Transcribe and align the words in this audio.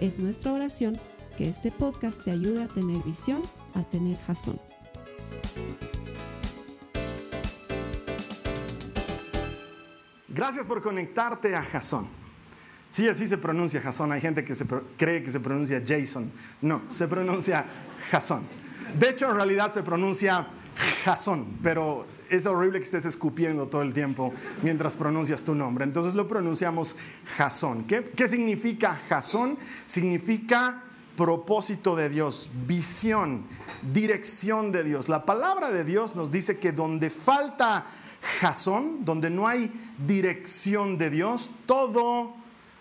Es 0.00 0.18
nuestra 0.18 0.52
oración 0.52 1.00
que 1.38 1.48
este 1.48 1.70
podcast 1.70 2.22
te 2.22 2.30
ayude 2.30 2.64
a 2.64 2.68
tener 2.68 3.02
visión, 3.02 3.42
a 3.74 3.82
tener 3.82 4.18
jazón. 4.18 4.60
Gracias 10.28 10.66
por 10.66 10.82
conectarte 10.82 11.56
a 11.56 11.62
Jason. 11.62 12.06
Sí, 12.90 13.08
así 13.08 13.26
se 13.26 13.38
pronuncia 13.38 13.80
Jason. 13.80 14.12
Hay 14.12 14.20
gente 14.20 14.44
que 14.44 14.54
se 14.54 14.66
cree 14.98 15.22
que 15.22 15.30
se 15.30 15.40
pronuncia 15.40 15.82
Jason. 15.86 16.30
No, 16.60 16.82
se 16.88 17.08
pronuncia 17.08 17.64
Jason. 18.10 18.46
De 18.98 19.08
hecho, 19.08 19.30
en 19.30 19.36
realidad 19.36 19.72
se 19.72 19.82
pronuncia 19.82 20.46
Jason, 21.04 21.56
pero 21.62 22.06
es 22.30 22.46
horrible 22.46 22.78
que 22.78 22.84
estés 22.84 23.04
escupiendo 23.04 23.66
todo 23.66 23.82
el 23.82 23.94
tiempo 23.94 24.32
mientras 24.62 24.96
pronuncias 24.96 25.42
tu 25.42 25.54
nombre. 25.54 25.84
Entonces 25.84 26.14
lo 26.14 26.26
pronunciamos 26.28 26.96
Jason. 27.36 27.84
¿Qué, 27.84 28.04
qué 28.04 28.28
significa 28.28 29.00
Jason? 29.08 29.58
Significa 29.86 30.82
propósito 31.16 31.96
de 31.96 32.08
Dios, 32.08 32.50
visión, 32.66 33.44
dirección 33.92 34.70
de 34.70 34.84
Dios. 34.84 35.08
La 35.08 35.24
palabra 35.24 35.70
de 35.70 35.84
Dios 35.84 36.14
nos 36.14 36.30
dice 36.30 36.58
que 36.58 36.72
donde 36.72 37.10
falta 37.10 37.86
jazón, 38.40 39.04
donde 39.04 39.30
no 39.30 39.48
hay 39.48 39.72
dirección 40.06 40.98
de 40.98 41.10
Dios, 41.10 41.50
todo 41.64 42.34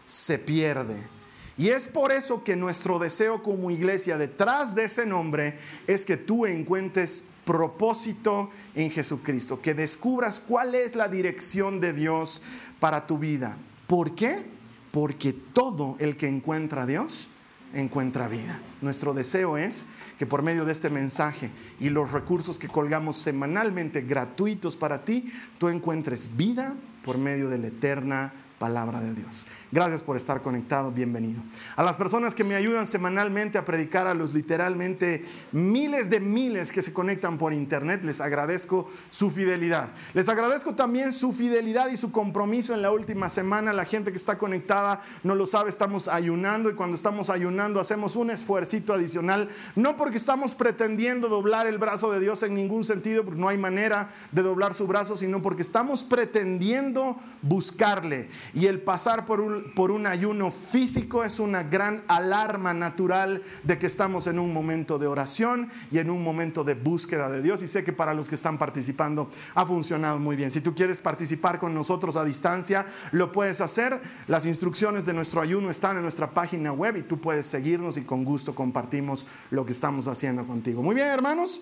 se 0.06 0.38
pierde. 0.38 1.15
Y 1.58 1.70
es 1.70 1.88
por 1.88 2.12
eso 2.12 2.44
que 2.44 2.56
nuestro 2.56 3.00
deseo 3.00 3.42
como 3.42 3.72
iglesia 3.72 4.18
detrás 4.18 4.76
de 4.76 4.86
ese 4.86 5.06
nombre 5.06 5.58
es 5.88 6.06
que 6.06 6.18
tú 6.18 6.46
encuentres 6.46 7.26
propósito 7.46 8.50
en 8.74 8.90
Jesucristo, 8.92 9.62
que 9.62 9.74
descubras 9.74 10.40
cuál 10.40 10.76
es 10.76 10.96
la 10.96 11.08
dirección 11.08 11.80
de 11.80 11.94
Dios 11.94 12.42
para 12.80 13.08
tu 13.08 13.18
vida. 13.18 13.58
¿Por 13.88 14.16
qué? 14.16 14.46
Porque 14.92 15.32
todo 15.32 15.96
el 16.00 16.18
que 16.18 16.28
encuentra 16.28 16.84
a 16.84 16.86
Dios 16.86 17.30
encuentra 17.74 18.28
vida. 18.28 18.60
Nuestro 18.82 19.14
deseo 19.14 19.58
es 19.58 19.88
que 20.18 20.26
por 20.26 20.42
medio 20.42 20.66
de 20.66 20.72
este 20.72 20.90
mensaje 20.90 21.52
y 21.80 21.90
los 21.90 22.12
recursos 22.12 22.58
que 22.58 22.68
colgamos 22.68 23.18
semanalmente 23.18 24.02
gratuitos 24.02 24.78
para 24.78 25.04
ti, 25.04 25.32
tú 25.58 25.70
encuentres 25.70 26.36
vida 26.36 26.76
por 27.04 27.18
medio 27.18 27.50
de 27.50 27.58
la 27.58 27.68
eterna 27.68 28.34
palabra 28.58 29.02
de 29.02 29.14
Dios. 29.14 29.46
Gracias 29.72 30.02
por 30.02 30.16
estar 30.16 30.42
conectado, 30.42 30.92
bienvenido. 30.92 31.42
A 31.76 31.84
las 31.84 31.98
personas 31.98 32.34
que 32.34 32.44
me 32.44 32.56
ayudan 32.56 32.88
semanalmente 32.88 33.58
a 33.58 33.66
predicar, 33.66 34.08
a 34.08 34.14
los 34.14 34.34
literalmente 34.34 35.26
miles 35.52 36.10
de 36.10 36.20
miles 36.20 36.72
que 36.72 36.82
se 36.82 36.94
conectan 36.94 37.38
por 37.38 37.54
internet, 37.54 38.04
les 38.04 38.22
agradezco 38.22 38.90
su 39.10 39.32
fidelidad. 39.32 39.90
Les 40.14 40.30
agradezco 40.30 40.76
también 40.76 41.12
su 41.12 41.34
fidelidad 41.34 41.90
y 41.90 41.98
su 41.98 42.12
compromiso 42.12 42.74
en 42.74 42.82
la 42.82 42.92
última 42.92 43.30
semana. 43.30 43.74
La 43.74 43.86
gente 43.86 44.12
que 44.12 44.18
está 44.18 44.38
conectada 44.38 45.02
no 45.24 45.36
lo 45.36 45.46
sabe, 45.46 45.70
estamos 45.70 46.08
ayunando 46.08 46.70
y 46.70 46.76
cuando 46.76 46.96
estamos 46.96 47.30
ayunando 47.30 47.80
hacemos 47.80 48.16
un 48.16 48.32
esfuercito 48.32 48.94
adicional, 48.94 49.50
no 49.76 49.98
porque 49.98 50.18
estamos 50.18 50.56
pretendiendo 50.56 51.28
doblar 51.28 51.68
el 51.68 51.78
brazo 51.78 52.12
de 52.12 52.20
Dios 52.20 52.44
en 52.44 52.54
ningún 52.54 52.84
sentido, 52.84 53.26
porque 53.26 53.40
no 53.40 53.50
hay 53.50 53.58
manera 53.58 54.10
de 54.32 54.42
doblar 54.42 54.74
su 54.74 54.88
brazo, 54.88 55.18
sino 55.18 55.42
porque 55.42 55.62
estamos 55.62 56.04
pretendiendo 56.04 57.18
buscarle 57.42 58.30
y 58.54 58.68
el 58.68 58.82
pasar 58.82 59.26
por 59.26 59.40
un, 59.40 59.74
por 59.74 59.92
un 59.92 60.08
ayuno 60.08 60.52
físico 60.52 61.24
es 61.24 61.40
una 61.40 61.64
gran 61.64 62.04
alarma 62.08 62.74
natural 62.74 63.42
de 63.64 63.78
que 63.78 63.88
estamos 63.88 64.28
en 64.28 64.40
un 64.40 64.54
momento 64.54 64.98
de 65.00 65.08
oración 65.08 65.70
y 65.92 66.00
en 66.00 66.10
un 66.10 66.24
momento 66.24 66.64
de 66.64 66.74
búsqueda 66.74 67.30
de 67.30 67.42
Dios. 67.42 67.62
Y 67.62 67.68
sé 67.68 67.84
que 67.84 67.94
para 67.94 68.14
los 68.14 68.28
que 68.28 68.36
están 68.36 68.58
participando 68.58 69.30
ha 69.54 69.66
funcionado 69.66 70.20
muy 70.20 70.36
bien. 70.36 70.52
Si 70.52 70.62
tú 70.62 70.76
quieres 70.76 71.02
participar 71.02 71.60
con 71.60 71.74
nosotros 71.74 72.16
a 72.16 72.26
distancia, 72.26 72.86
lo 73.12 73.32
puedes 73.32 73.62
hacer. 73.62 74.02
Las 74.28 74.46
instrucciones 74.46 75.06
de 75.06 75.14
nuestro 75.14 75.42
ayuno 75.42 75.70
están 75.70 75.98
en 75.98 76.04
nuestra 76.04 76.32
página 76.32 76.72
web 76.72 76.98
y 76.98 77.04
tú 77.04 77.20
puedes 77.20 77.46
seguirnos 77.46 77.98
y 77.98 78.02
con 78.02 78.24
gusto 78.24 78.56
compartimos 78.56 79.26
lo 79.52 79.66
que 79.66 79.72
estamos 79.72 80.08
haciendo 80.08 80.46
contigo. 80.46 80.82
Muy 80.82 80.96
bien, 80.96 81.08
hermanos. 81.08 81.62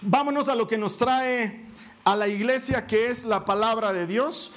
Vámonos 0.00 0.48
a 0.48 0.54
lo 0.54 0.68
que 0.68 0.78
nos 0.78 0.98
trae 0.98 1.64
a 2.04 2.16
la 2.16 2.28
iglesia, 2.28 2.86
que 2.86 3.06
es 3.06 3.24
la 3.24 3.44
palabra 3.44 3.92
de 3.92 4.06
Dios. 4.06 4.52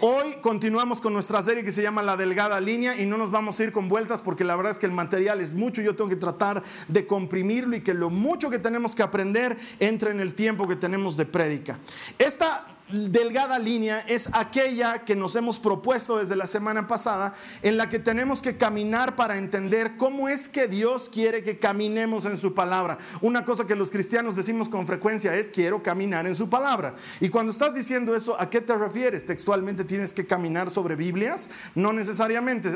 Hoy 0.00 0.36
continuamos 0.40 1.00
con 1.00 1.12
nuestra 1.12 1.42
serie 1.42 1.64
que 1.64 1.72
se 1.72 1.82
llama 1.82 2.02
La 2.02 2.16
Delgada 2.16 2.60
Línea 2.60 2.96
y 3.00 3.04
no 3.04 3.16
nos 3.16 3.32
vamos 3.32 3.58
a 3.58 3.64
ir 3.64 3.72
con 3.72 3.88
vueltas 3.88 4.22
porque 4.22 4.44
la 4.44 4.54
verdad 4.54 4.70
es 4.70 4.78
que 4.78 4.86
el 4.86 4.92
material 4.92 5.40
es 5.40 5.54
mucho. 5.54 5.82
Yo 5.82 5.96
tengo 5.96 6.08
que 6.08 6.16
tratar 6.16 6.62
de 6.86 7.06
comprimirlo 7.06 7.74
y 7.74 7.80
que 7.80 7.94
lo 7.94 8.08
mucho 8.08 8.48
que 8.48 8.60
tenemos 8.60 8.94
que 8.94 9.02
aprender 9.02 9.56
entre 9.80 10.12
en 10.12 10.20
el 10.20 10.34
tiempo 10.34 10.68
que 10.68 10.76
tenemos 10.76 11.16
de 11.16 11.26
prédica. 11.26 11.80
Esta 12.16 12.77
delgada 12.90 13.58
línea 13.58 14.00
es 14.00 14.30
aquella 14.34 15.04
que 15.04 15.14
nos 15.14 15.36
hemos 15.36 15.58
propuesto 15.58 16.18
desde 16.18 16.36
la 16.36 16.46
semana 16.46 16.86
pasada, 16.86 17.34
en 17.62 17.76
la 17.76 17.88
que 17.88 17.98
tenemos 17.98 18.40
que 18.40 18.56
caminar 18.56 19.16
para 19.16 19.36
entender 19.36 19.96
cómo 19.96 20.28
es 20.28 20.48
que 20.48 20.68
Dios 20.68 21.10
quiere 21.12 21.42
que 21.42 21.58
caminemos 21.58 22.24
en 22.24 22.38
su 22.38 22.54
palabra. 22.54 22.98
Una 23.20 23.44
cosa 23.44 23.66
que 23.66 23.76
los 23.76 23.90
cristianos 23.90 24.36
decimos 24.36 24.68
con 24.68 24.86
frecuencia 24.86 25.34
es 25.36 25.50
quiero 25.50 25.82
caminar 25.82 26.26
en 26.26 26.34
su 26.34 26.48
palabra. 26.48 26.94
Y 27.20 27.28
cuando 27.28 27.52
estás 27.52 27.74
diciendo 27.74 28.16
eso, 28.16 28.40
¿a 28.40 28.48
qué 28.48 28.60
te 28.60 28.74
refieres? 28.74 29.26
¿Textualmente 29.26 29.84
tienes 29.84 30.12
que 30.12 30.26
caminar 30.26 30.70
sobre 30.70 30.96
Biblias? 30.96 31.50
No 31.74 31.92
necesariamente. 31.92 32.70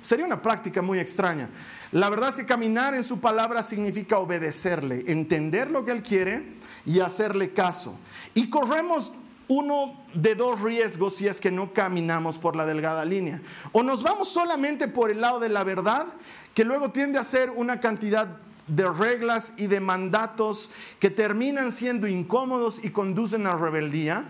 Sería 0.00 0.24
una 0.24 0.40
práctica 0.40 0.80
muy 0.82 0.98
extraña. 0.98 1.50
La 1.92 2.10
verdad 2.10 2.30
es 2.30 2.36
que 2.36 2.46
caminar 2.46 2.94
en 2.94 3.04
su 3.04 3.20
palabra 3.20 3.62
significa 3.62 4.18
obedecerle, 4.18 5.04
entender 5.06 5.70
lo 5.70 5.84
que 5.84 5.92
Él 5.92 6.02
quiere 6.02 6.56
y 6.84 7.00
hacerle 7.00 7.52
caso. 7.52 7.98
Y 8.34 8.50
corremos 8.50 9.12
uno 9.48 9.96
de 10.14 10.34
dos 10.34 10.60
riesgos 10.60 11.16
si 11.16 11.26
es 11.26 11.40
que 11.40 11.50
no 11.50 11.72
caminamos 11.72 12.38
por 12.38 12.54
la 12.54 12.66
delgada 12.66 13.04
línea. 13.04 13.42
O 13.72 13.82
nos 13.82 14.02
vamos 14.02 14.28
solamente 14.28 14.88
por 14.88 15.10
el 15.10 15.20
lado 15.20 15.40
de 15.40 15.48
la 15.48 15.64
verdad, 15.64 16.06
que 16.54 16.64
luego 16.64 16.90
tiende 16.90 17.18
a 17.18 17.24
ser 17.24 17.50
una 17.50 17.80
cantidad 17.80 18.28
de 18.66 18.88
reglas 18.90 19.54
y 19.56 19.66
de 19.66 19.80
mandatos 19.80 20.70
que 21.00 21.10
terminan 21.10 21.72
siendo 21.72 22.06
incómodos 22.06 22.84
y 22.84 22.90
conducen 22.90 23.46
a 23.46 23.56
rebeldía. 23.56 24.26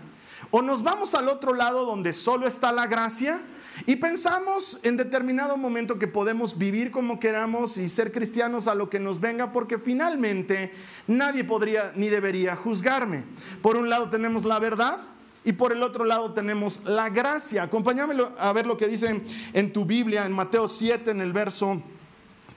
O 0.51 0.61
nos 0.61 0.81
vamos 0.81 1.13
al 1.13 1.27
otro 1.27 1.53
lado 1.53 1.85
donde 1.85 2.13
solo 2.13 2.47
está 2.47 2.71
la 2.71 2.87
gracia 2.87 3.41
y 3.85 3.95
pensamos 3.97 4.79
en 4.83 4.97
determinado 4.97 5.57
momento 5.57 5.99
que 5.99 6.07
podemos 6.07 6.57
vivir 6.57 6.91
como 6.91 7.19
queramos 7.19 7.77
y 7.77 7.89
ser 7.89 8.11
cristianos 8.11 8.67
a 8.67 8.75
lo 8.75 8.89
que 8.89 8.99
nos 8.99 9.19
venga 9.19 9.51
porque 9.51 9.77
finalmente 9.77 10.71
nadie 11.07 11.43
podría 11.43 11.93
ni 11.95 12.09
debería 12.09 12.55
juzgarme. 12.55 13.23
Por 13.61 13.77
un 13.77 13.89
lado 13.89 14.09
tenemos 14.09 14.45
la 14.45 14.59
verdad 14.59 14.99
y 15.43 15.53
por 15.53 15.71
el 15.71 15.83
otro 15.83 16.03
lado 16.03 16.33
tenemos 16.33 16.83
la 16.83 17.09
gracia. 17.09 17.63
Acompáñame 17.63 18.15
a 18.37 18.53
ver 18.53 18.65
lo 18.65 18.77
que 18.77 18.87
dice 18.87 19.21
en 19.53 19.73
tu 19.73 19.85
Biblia 19.85 20.25
en 20.25 20.31
Mateo 20.31 20.67
7 20.67 21.11
en 21.11 21.21
el 21.21 21.33
verso 21.33 21.81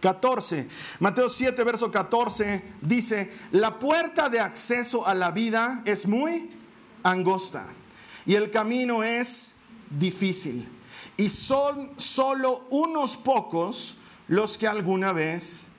14. 0.01 0.67
Mateo 0.99 1.29
7, 1.29 1.63
verso 1.63 1.91
14 1.91 2.63
dice, 2.83 3.31
la 3.53 3.79
puerta 3.79 4.29
de 4.29 4.41
acceso 4.41 5.07
a 5.07 5.15
la 5.15 5.31
vida 5.31 5.83
es 5.85 6.07
muy 6.09 6.51
angosta 7.05 7.67
y 8.27 8.35
el 8.35 8.51
camino 8.51 9.05
es 9.05 9.55
difícil 9.89 10.69
y 11.17 11.29
son 11.29 11.91
solo 11.97 12.67
unos 12.71 13.17
pocos 13.17 13.97
los 14.29 14.57
que 14.57 14.67
alguna 14.67 15.13
vez 15.13 15.71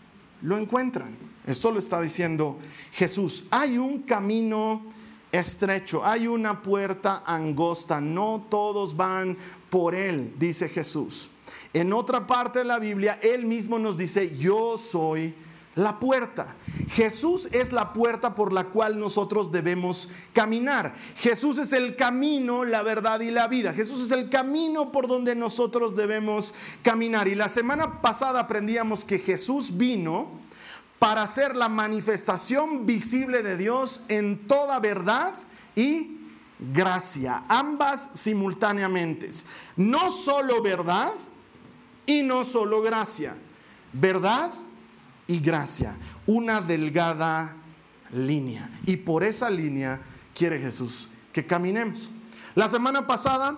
lo 0.41 0.57
encuentran. 0.57 1.17
Esto 1.45 1.71
lo 1.71 1.79
está 1.79 1.99
diciendo 2.01 2.57
Jesús. 2.91 3.45
Hay 3.51 3.77
un 3.77 4.03
camino 4.03 4.83
estrecho, 5.31 6.05
hay 6.05 6.27
una 6.27 6.61
puerta 6.61 7.23
angosta, 7.25 7.99
no 7.99 8.45
todos 8.49 8.95
van 8.95 9.37
por 9.69 9.95
él, 9.95 10.33
dice 10.37 10.69
Jesús. 10.69 11.29
En 11.73 11.91
otra 11.91 12.27
parte 12.27 12.59
de 12.59 12.65
la 12.65 12.77
Biblia, 12.77 13.17
él 13.21 13.47
mismo 13.47 13.79
nos 13.79 13.97
dice, 13.97 14.37
yo 14.37 14.77
soy 14.77 15.33
la 15.75 15.99
puerta. 15.99 16.55
Jesús 16.89 17.47
es 17.51 17.71
la 17.71 17.93
puerta 17.93 18.35
por 18.35 18.53
la 18.53 18.65
cual 18.65 18.99
nosotros 18.99 19.51
debemos 19.51 20.09
caminar. 20.33 20.93
Jesús 21.17 21.57
es 21.57 21.73
el 21.73 21.95
camino, 21.95 22.65
la 22.65 22.83
verdad 22.83 23.19
y 23.21 23.31
la 23.31 23.47
vida. 23.47 23.73
Jesús 23.73 24.05
es 24.05 24.11
el 24.11 24.29
camino 24.29 24.91
por 24.91 25.07
donde 25.07 25.35
nosotros 25.35 25.95
debemos 25.95 26.53
caminar. 26.81 27.27
Y 27.27 27.35
la 27.35 27.49
semana 27.49 28.01
pasada 28.01 28.41
aprendíamos 28.41 29.03
que 29.03 29.19
Jesús 29.19 29.77
vino 29.77 30.27
para 30.99 31.27
ser 31.27 31.55
la 31.55 31.69
manifestación 31.69 32.85
visible 32.85 33.43
de 33.43 33.57
Dios 33.57 34.01
en 34.07 34.47
toda 34.47 34.79
verdad 34.79 35.33
y 35.75 36.17
gracia, 36.59 37.43
ambas 37.49 38.11
simultáneamente. 38.13 39.29
No 39.75 40.11
solo 40.11 40.61
verdad 40.61 41.11
y 42.05 42.21
no 42.21 42.45
solo 42.45 42.81
gracia 42.81 43.35
verdad 43.93 44.51
y 45.33 45.39
gracia, 45.39 45.97
una 46.27 46.61
delgada 46.61 47.55
línea. 48.11 48.69
Y 48.85 48.97
por 48.97 49.23
esa 49.23 49.49
línea 49.49 49.99
quiere 50.35 50.59
Jesús 50.59 51.07
que 51.31 51.47
caminemos. 51.47 52.11
La 52.53 52.67
semana 52.67 53.07
pasada 53.07 53.57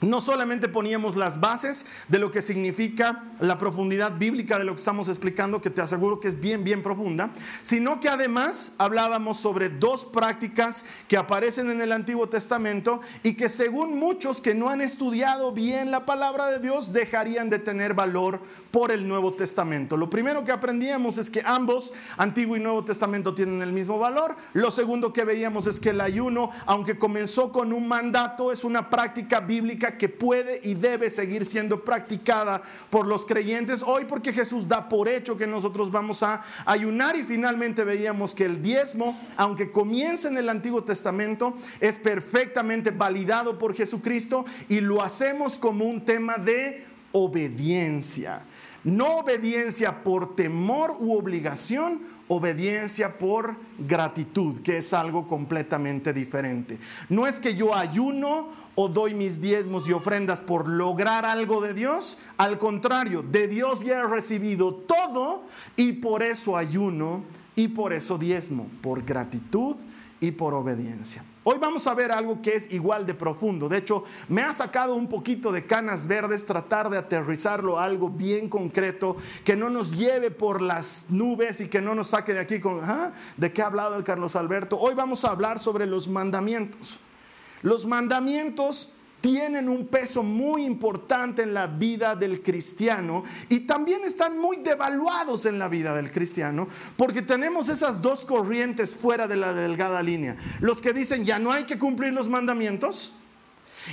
no 0.00 0.20
solamente 0.20 0.68
poníamos 0.68 1.16
las 1.16 1.40
bases 1.40 1.86
de 2.08 2.18
lo 2.18 2.30
que 2.30 2.42
significa 2.42 3.22
la 3.40 3.58
profundidad 3.58 4.18
bíblica 4.18 4.58
de 4.58 4.64
lo 4.64 4.74
que 4.74 4.80
estamos 4.80 5.08
explicando, 5.08 5.60
que 5.60 5.70
te 5.70 5.82
aseguro 5.82 6.20
que 6.20 6.28
es 6.28 6.40
bien, 6.40 6.64
bien 6.64 6.82
profunda, 6.82 7.30
sino 7.62 8.00
que 8.00 8.08
además 8.08 8.72
hablábamos 8.78 9.38
sobre 9.38 9.68
dos 9.68 10.04
prácticas 10.04 10.84
que 11.08 11.16
aparecen 11.16 11.70
en 11.70 11.80
el 11.80 11.92
Antiguo 11.92 12.28
Testamento 12.28 13.00
y 13.22 13.34
que 13.34 13.48
según 13.48 13.98
muchos 13.98 14.40
que 14.40 14.54
no 14.54 14.70
han 14.70 14.80
estudiado 14.80 15.52
bien 15.52 15.90
la 15.90 16.06
palabra 16.06 16.50
de 16.50 16.60
Dios, 16.60 16.92
dejarían 16.92 17.50
de 17.50 17.58
tener 17.58 17.94
valor 17.94 18.40
por 18.70 18.90
el 18.90 19.06
Nuevo 19.06 19.34
Testamento. 19.34 19.96
Lo 19.96 20.08
primero 20.08 20.44
que 20.44 20.52
aprendíamos 20.52 21.18
es 21.18 21.30
que 21.30 21.42
ambos, 21.44 21.92
Antiguo 22.16 22.56
y 22.56 22.60
Nuevo 22.60 22.84
Testamento, 22.84 23.34
tienen 23.34 23.62
el 23.62 23.72
mismo 23.72 23.98
valor. 23.98 24.36
Lo 24.54 24.70
segundo 24.70 25.12
que 25.12 25.24
veíamos 25.24 25.66
es 25.66 25.80
que 25.80 25.90
el 25.90 26.00
ayuno, 26.00 26.50
aunque 26.66 26.98
comenzó 26.98 27.52
con 27.52 27.72
un 27.72 27.86
mandato, 27.86 28.52
es 28.52 28.64
una 28.64 28.88
práctica 28.88 29.40
bíblica 29.40 29.89
que 29.98 30.08
puede 30.08 30.60
y 30.62 30.74
debe 30.74 31.10
seguir 31.10 31.44
siendo 31.44 31.84
practicada 31.84 32.62
por 32.90 33.06
los 33.06 33.26
creyentes 33.26 33.82
hoy 33.82 34.04
porque 34.04 34.32
Jesús 34.32 34.68
da 34.68 34.88
por 34.88 35.08
hecho 35.08 35.36
que 35.36 35.46
nosotros 35.46 35.90
vamos 35.90 36.22
a 36.22 36.42
ayunar 36.66 37.16
y 37.16 37.22
finalmente 37.22 37.84
veíamos 37.84 38.34
que 38.34 38.44
el 38.44 38.62
diezmo, 38.62 39.18
aunque 39.36 39.70
comienza 39.70 40.28
en 40.28 40.36
el 40.36 40.48
Antiguo 40.48 40.84
Testamento, 40.84 41.54
es 41.80 41.98
perfectamente 41.98 42.90
validado 42.90 43.58
por 43.58 43.74
Jesucristo 43.74 44.44
y 44.68 44.80
lo 44.80 45.02
hacemos 45.02 45.58
como 45.58 45.84
un 45.84 46.04
tema 46.04 46.36
de 46.36 46.84
obediencia. 47.12 48.44
No 48.82 49.18
obediencia 49.18 50.02
por 50.02 50.34
temor 50.34 50.96
u 51.00 51.14
obligación, 51.14 52.00
obediencia 52.28 53.18
por 53.18 53.56
gratitud, 53.78 54.62
que 54.62 54.78
es 54.78 54.94
algo 54.94 55.28
completamente 55.28 56.14
diferente. 56.14 56.78
No 57.10 57.26
es 57.26 57.38
que 57.38 57.54
yo 57.54 57.74
ayuno 57.74 58.48
o 58.82 58.88
doy 58.88 59.12
mis 59.12 59.42
diezmos 59.42 59.86
y 59.86 59.92
ofrendas 59.92 60.40
por 60.40 60.66
lograr 60.66 61.26
algo 61.26 61.60
de 61.60 61.74
Dios, 61.74 62.16
al 62.38 62.56
contrario, 62.56 63.22
de 63.22 63.46
Dios 63.46 63.84
ya 63.84 63.98
he 63.98 64.06
recibido 64.06 64.74
todo 64.74 65.42
y 65.76 65.92
por 65.92 66.22
eso 66.22 66.56
ayuno 66.56 67.22
y 67.54 67.68
por 67.68 67.92
eso 67.92 68.16
diezmo, 68.16 68.68
por 68.80 69.04
gratitud 69.04 69.76
y 70.18 70.30
por 70.30 70.54
obediencia. 70.54 71.22
Hoy 71.44 71.58
vamos 71.60 71.86
a 71.86 71.94
ver 71.94 72.10
algo 72.10 72.40
que 72.40 72.54
es 72.54 72.72
igual 72.72 73.04
de 73.04 73.12
profundo. 73.12 73.68
De 73.68 73.76
hecho, 73.76 74.04
me 74.30 74.40
ha 74.40 74.54
sacado 74.54 74.94
un 74.94 75.08
poquito 75.08 75.52
de 75.52 75.66
canas 75.66 76.06
verdes 76.06 76.46
tratar 76.46 76.88
de 76.88 76.96
aterrizarlo 76.96 77.78
a 77.78 77.84
algo 77.84 78.08
bien 78.08 78.48
concreto, 78.48 79.14
que 79.44 79.56
no 79.56 79.68
nos 79.68 79.94
lleve 79.98 80.30
por 80.30 80.62
las 80.62 81.06
nubes 81.10 81.60
y 81.60 81.68
que 81.68 81.82
no 81.82 81.94
nos 81.94 82.08
saque 82.08 82.32
de 82.32 82.40
aquí 82.40 82.60
con, 82.60 82.80
¿ah? 82.82 83.12
¿de 83.36 83.52
qué 83.52 83.60
ha 83.60 83.66
hablado 83.66 83.96
el 83.96 84.04
Carlos 84.04 84.36
Alberto? 84.36 84.78
Hoy 84.78 84.94
vamos 84.94 85.26
a 85.26 85.32
hablar 85.32 85.58
sobre 85.58 85.84
los 85.84 86.08
mandamientos. 86.08 87.00
Los 87.62 87.86
mandamientos 87.86 88.92
tienen 89.20 89.68
un 89.68 89.86
peso 89.86 90.22
muy 90.22 90.64
importante 90.64 91.42
en 91.42 91.52
la 91.52 91.66
vida 91.66 92.16
del 92.16 92.42
cristiano 92.42 93.22
y 93.48 93.60
también 93.60 94.02
están 94.04 94.38
muy 94.38 94.56
devaluados 94.58 95.46
en 95.46 95.58
la 95.58 95.68
vida 95.68 95.94
del 95.94 96.10
cristiano 96.10 96.66
porque 96.96 97.22
tenemos 97.22 97.68
esas 97.68 98.00
dos 98.00 98.24
corrientes 98.24 98.94
fuera 98.94 99.28
de 99.28 99.36
la 99.36 99.52
delgada 99.52 100.02
línea. 100.02 100.36
Los 100.60 100.80
que 100.80 100.92
dicen 100.92 101.24
ya 101.24 101.38
no 101.38 101.52
hay 101.52 101.64
que 101.64 101.78
cumplir 101.78 102.12
los 102.12 102.28
mandamientos 102.28 103.12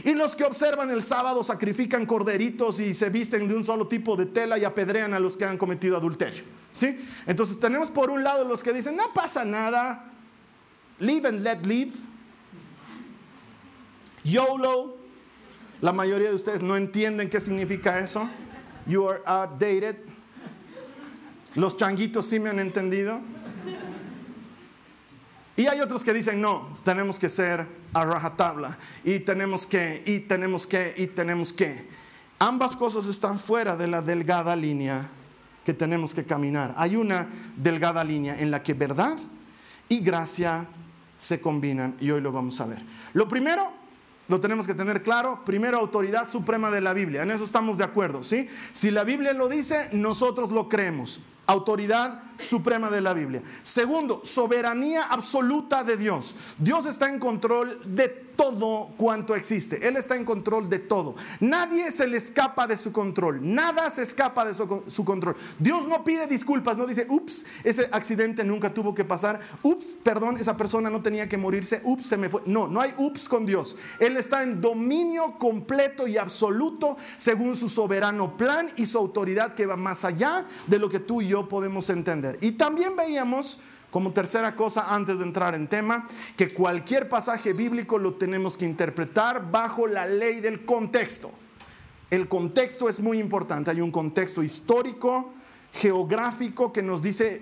y 0.04 0.14
los 0.14 0.36
que 0.36 0.44
observan 0.44 0.92
el 0.92 1.02
sábado 1.02 1.44
sacrifican 1.44 2.06
corderitos 2.06 2.80
y 2.80 2.94
se 2.94 3.10
visten 3.10 3.48
de 3.48 3.56
un 3.56 3.64
solo 3.64 3.88
tipo 3.88 4.16
de 4.16 4.26
tela 4.26 4.58
y 4.58 4.64
apedrean 4.64 5.14
a 5.14 5.20
los 5.20 5.38
que 5.38 5.46
han 5.46 5.58
cometido 5.58 5.98
adulterio. 5.98 6.44
¿Sí? 6.72 6.98
Entonces 7.26 7.60
tenemos 7.60 7.90
por 7.90 8.12
un 8.12 8.24
lado 8.24 8.46
los 8.46 8.62
que 8.62 8.74
dicen 8.74 8.96
no 8.96 9.14
pasa 9.14 9.44
nada, 9.44 10.12
live 11.00 11.28
and 11.28 11.42
let 11.42 11.66
live. 11.66 11.92
YOLO, 14.28 14.98
la 15.82 15.94
mayoría 15.94 16.30
de 16.30 16.36
ustedes 16.36 16.62
no 16.62 16.76
entienden 16.76 17.30
qué 17.30 17.40
significa 17.40 18.00
eso. 18.00 18.30
You 18.86 19.08
are 19.08 19.22
outdated. 19.26 19.98
Los 21.56 21.78
changuitos 21.78 22.28
sí 22.28 22.40
me 22.40 22.50
han 22.50 22.60
entendido. 22.60 23.22
Y 25.56 25.66
hay 25.66 25.80
otros 25.80 26.04
que 26.04 26.14
dicen, 26.14 26.42
no, 26.42 26.78
tenemos 26.84 27.18
que 27.18 27.30
ser 27.30 27.66
a 27.94 28.06
rajatabla. 28.06 28.78
Y 29.04 29.20
tenemos 29.20 29.66
que, 29.66 30.04
y 30.06 30.20
tenemos 30.20 30.68
que, 30.68 30.94
y 30.98 31.08
tenemos 31.08 31.54
que. 31.54 31.88
Ambas 32.38 32.76
cosas 32.76 33.08
están 33.08 33.40
fuera 33.40 33.76
de 33.76 33.88
la 33.88 34.02
delgada 34.02 34.56
línea 34.56 35.10
que 35.66 35.74
tenemos 35.74 36.14
que 36.14 36.26
caminar. 36.26 36.74
Hay 36.78 36.96
una 36.96 37.28
delgada 37.56 38.04
línea 38.04 38.40
en 38.40 38.52
la 38.52 38.62
que 38.62 38.74
verdad 38.74 39.18
y 39.90 40.00
gracia 40.00 40.68
se 41.16 41.42
combinan 41.42 41.96
y 42.00 42.12
hoy 42.12 42.22
lo 42.22 42.32
vamos 42.32 42.62
a 42.62 42.66
ver. 42.66 42.84
Lo 43.14 43.28
primero 43.28 43.77
lo 44.28 44.40
tenemos 44.40 44.68
que 44.68 44.74
tener 44.74 45.04
claro. 45.04 45.42
Primero, 45.46 45.78
autoridad 45.78 46.30
suprema 46.30 46.72
de 46.72 46.82
la 46.82 46.94
Biblia. 46.94 47.24
En 47.24 47.32
eso 47.32 47.44
estamos 47.44 47.78
de 47.78 47.84
acuerdo, 47.84 48.24
¿sí? 48.24 48.48
Si 48.72 48.92
la 48.92 49.04
Biblia 49.04 49.34
lo 49.34 49.48
dice, 49.48 49.90
nosotros 49.92 50.52
lo 50.52 50.68
creemos. 50.70 51.22
Autoridad 51.48 52.22
suprema 52.38 52.90
de 52.90 53.02
la 53.02 53.14
Biblia. 53.14 53.42
Segundo, 53.64 54.22
soberanía 54.24 55.06
absoluta 55.06 55.84
de 55.84 55.98
Dios. 55.98 56.36
Dios 56.58 56.86
está 56.86 57.10
en 57.10 57.20
control 57.20 57.82
de 57.86 58.28
todo 58.38 58.90
cuanto 58.98 59.36
existe. 59.36 59.86
Él 59.86 59.98
está 59.98 60.16
en 60.16 60.24
control 60.24 60.70
de 60.70 60.80
todo. 60.80 61.16
Nadie 61.40 61.92
se 61.92 62.08
le 62.08 62.18
escapa 62.18 62.68
de 62.68 62.78
su 62.78 62.94
control. 62.94 63.40
Nada 63.42 63.90
se 63.90 64.04
escapa 64.04 64.46
de 64.46 64.54
su, 64.54 65.04
control. 65.04 65.36
Dios 65.58 65.88
no 65.88 66.04
pide 66.04 66.28
disculpas, 66.28 66.78
no 66.78 66.86
dice, 66.86 67.08
ups, 67.10 67.46
ese 67.64 67.90
accidente 67.92 68.44
nunca 68.44 68.74
tuvo 68.74 68.94
que 68.94 69.04
pasar. 69.04 69.40
Ups, 69.64 69.98
perdón, 70.04 70.38
esa 70.38 70.56
persona 70.56 70.90
no 70.90 71.02
tenía 71.02 71.28
que 71.28 71.38
morirse. 71.38 71.82
Ups, 71.84 72.06
se 72.06 72.18
me 72.18 72.30
fue. 72.30 72.44
No, 72.46 72.68
no 72.68 72.80
hay 72.80 72.94
ups 72.98 73.28
con 73.28 73.46
Dios. 73.46 73.76
Él 74.00 74.16
está 74.18 74.44
en 74.44 74.62
dominio 74.62 75.40
completo 75.40 76.08
y 76.08 76.18
absoluto 76.18 76.96
según 77.18 77.56
su 77.56 77.68
soberano 77.68 78.38
plan 78.38 78.68
y 78.76 78.86
su 78.86 79.00
autoridad 79.00 79.56
que 79.56 79.66
va 79.66 79.78
más 79.78 80.06
allá 80.06 80.46
de 80.68 80.78
lo 80.78 80.90
que 80.90 81.00
tú 81.00 81.22
y 81.22 81.30
yo 81.30 81.37
podemos 81.50 81.90
entender. 81.90 82.38
Y 82.42 82.54
también 82.54 82.96
veíamos 82.96 83.60
como 83.92 84.12
tercera 84.12 84.56
cosa, 84.56 84.94
antes 84.94 85.20
de 85.20 85.26
entrar 85.26 85.56
en 85.56 85.68
tema, 85.68 86.08
que 86.36 86.50
cualquier 86.50 87.08
pasaje 87.10 87.54
bíblico 87.54 87.98
lo 87.98 88.16
tenemos 88.16 88.58
que 88.58 88.66
interpretar 88.66 89.50
bajo 89.50 89.88
la 89.88 90.06
ley 90.06 90.40
del 90.40 90.66
contexto. 90.66 91.32
El 92.10 92.28
contexto 92.28 92.90
es 92.90 93.00
muy 93.00 93.20
importante. 93.20 93.72
Hay 93.72 93.82
un 93.82 93.92
contexto 93.92 94.44
histórico, 94.44 95.34
geográfico, 95.72 96.72
que 96.72 96.84
nos 96.84 97.02
dice 97.02 97.42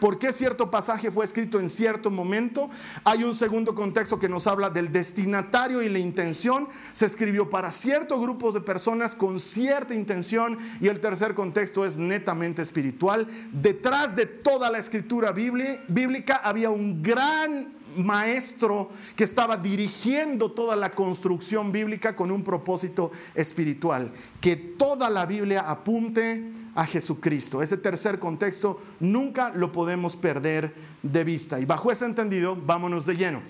por 0.00 0.18
qué 0.18 0.32
cierto 0.32 0.70
pasaje 0.70 1.10
fue 1.10 1.24
escrito 1.24 1.60
en 1.60 1.68
cierto 1.68 2.10
momento. 2.10 2.68
Hay 3.04 3.24
un 3.24 3.34
segundo 3.34 3.74
contexto 3.74 4.18
que 4.18 4.28
nos 4.28 4.46
habla 4.46 4.70
del 4.70 4.92
destinatario 4.92 5.82
y 5.82 5.88
la 5.88 5.98
intención. 5.98 6.68
Se 6.92 7.06
escribió 7.06 7.50
para 7.50 7.72
ciertos 7.72 8.20
grupos 8.20 8.54
de 8.54 8.60
personas 8.60 9.14
con 9.14 9.40
cierta 9.40 9.94
intención. 9.94 10.58
Y 10.80 10.88
el 10.88 11.00
tercer 11.00 11.34
contexto 11.34 11.84
es 11.84 11.96
netamente 11.96 12.62
espiritual. 12.62 13.26
Detrás 13.52 14.14
de 14.14 14.26
toda 14.26 14.70
la 14.70 14.78
escritura 14.78 15.32
bíblica 15.32 16.40
había 16.42 16.70
un 16.70 17.02
gran 17.02 17.77
maestro 17.96 18.90
que 19.16 19.24
estaba 19.24 19.56
dirigiendo 19.56 20.52
toda 20.52 20.76
la 20.76 20.90
construcción 20.90 21.72
bíblica 21.72 22.14
con 22.14 22.30
un 22.30 22.44
propósito 22.44 23.10
espiritual, 23.34 24.12
que 24.40 24.56
toda 24.56 25.10
la 25.10 25.26
Biblia 25.26 25.68
apunte 25.68 26.50
a 26.74 26.84
Jesucristo. 26.84 27.62
Ese 27.62 27.76
tercer 27.76 28.18
contexto 28.18 28.80
nunca 29.00 29.50
lo 29.50 29.72
podemos 29.72 30.16
perder 30.16 30.74
de 31.02 31.24
vista. 31.24 31.60
Y 31.60 31.64
bajo 31.64 31.90
ese 31.90 32.04
entendido, 32.04 32.56
vámonos 32.56 33.06
de 33.06 33.16
lleno 33.16 33.42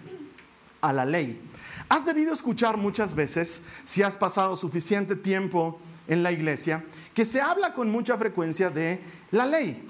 a 0.81 0.93
la 0.93 1.05
ley. 1.05 1.41
Has 1.89 2.05
debido 2.05 2.35
escuchar 2.35 2.77
muchas 2.77 3.15
veces, 3.15 3.63
si 3.85 4.03
has 4.03 4.17
pasado 4.17 4.57
suficiente 4.57 5.17
tiempo 5.17 5.81
en 6.07 6.23
la 6.23 6.33
iglesia, 6.33 6.85
que 7.15 7.25
se 7.25 7.41
habla 7.41 7.73
con 7.73 7.91
mucha 7.91 8.17
frecuencia 8.19 8.71
de 8.71 9.01
la 9.31 9.47
ley 9.47 9.83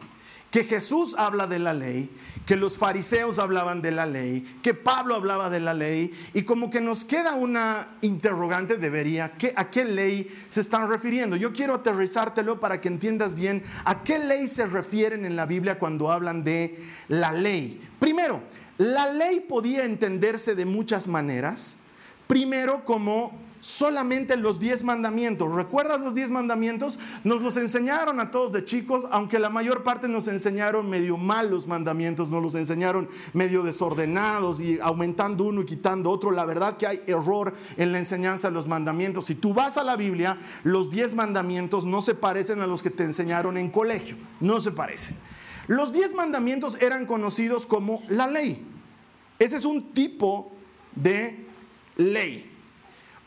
que 0.51 0.65
Jesús 0.65 1.15
habla 1.19 1.47
de 1.47 1.59
la 1.59 1.75
ley, 1.75 2.11
que 2.47 2.57
los 2.57 2.79
fariseos 2.79 3.39
hablaban 3.39 3.83
de 3.83 3.91
la 3.91 4.07
ley, 4.07 4.59
que 4.63 4.73
Pablo 4.73 5.15
hablaba 5.15 5.51
de 5.51 5.61
la 5.61 5.75
ley, 5.75 6.11
y 6.33 6.43
como 6.43 6.71
que 6.71 6.81
nos 6.81 7.05
queda 7.05 7.35
una 7.35 7.97
interrogante, 8.01 8.79
debería, 8.79 9.33
¿a 9.57 9.71
qué 9.71 9.85
ley 9.85 10.35
se 10.49 10.63
están 10.63 10.89
refiriendo? 10.89 11.37
Yo 11.37 11.53
quiero 11.53 11.75
aterrizártelo 11.75 12.61
para 12.61 12.81
que 12.81 12.89
entiendas 12.89 13.35
bien 13.35 13.63
a 13.85 14.03
qué 14.03 14.19
ley 14.19 14.47
se 14.47 14.65
refieren 14.65 15.27
en 15.27 15.37
la 15.37 15.45
Biblia 15.45 15.79
cuando 15.79 16.11
hablan 16.11 16.43
de 16.45 16.83
la 17.09 17.33
ley. 17.33 17.81
Primero, 17.99 18.43
la 18.79 19.13
ley 19.13 19.41
podía 19.41 19.85
entenderse 19.85 20.55
de 20.55 20.65
muchas 20.65 21.09
maneras. 21.09 21.79
Primero 22.27 22.85
como 22.85 23.48
solamente 23.61 24.37
los 24.37 24.61
diez 24.61 24.83
mandamientos. 24.83 25.55
¿Recuerdas 25.55 26.01
los 26.01 26.15
diez 26.15 26.31
mandamientos? 26.31 26.99
Nos 27.25 27.41
los 27.41 27.57
enseñaron 27.57 28.21
a 28.21 28.31
todos 28.31 28.53
de 28.53 28.65
chicos, 28.65 29.05
aunque 29.11 29.39
la 29.39 29.51
mayor 29.51 29.83
parte 29.83 30.09
nos 30.09 30.29
enseñaron 30.29 30.89
medio 30.89 31.17
mal 31.17 31.51
los 31.51 31.67
mandamientos, 31.67 32.31
nos 32.31 32.43
los 32.43 32.55
enseñaron 32.55 33.09
medio 33.33 33.63
desordenados 33.63 34.61
y 34.61 34.79
aumentando 34.81 35.45
uno 35.45 35.63
y 35.63 35.67
quitando 35.67 36.11
otro. 36.11 36.31
La 36.31 36.47
verdad 36.47 36.77
que 36.77 36.87
hay 36.87 37.03
error 37.07 37.55
en 37.77 37.93
la 37.93 37.99
enseñanza 37.99 38.49
de 38.49 38.55
los 38.55 38.67
mandamientos. 38.67 39.27
Si 39.27 39.35
tú 39.35 39.55
vas 39.55 39.77
a 39.77 39.85
la 39.85 39.97
Biblia, 39.97 40.39
los 40.65 40.91
diez 40.91 41.15
mandamientos 41.15 41.85
no 41.85 42.03
se 42.03 42.15
parecen 42.15 42.61
a 42.61 42.67
los 42.67 42.83
que 42.83 42.91
te 42.91 43.05
enseñaron 43.05 43.57
en 43.57 43.71
colegio, 43.71 44.17
no 44.41 44.61
se 44.61 44.71
parecen. 44.71 45.17
Los 45.67 45.93
diez 45.93 46.15
mandamientos 46.15 46.81
eran 46.81 47.05
conocidos 47.05 47.67
como 47.67 48.03
la 48.09 48.27
ley. 48.27 48.67
Ese 49.39 49.57
es 49.57 49.65
un 49.65 49.93
tipo 49.93 50.51
de 50.95 51.47
ley. 51.97 52.51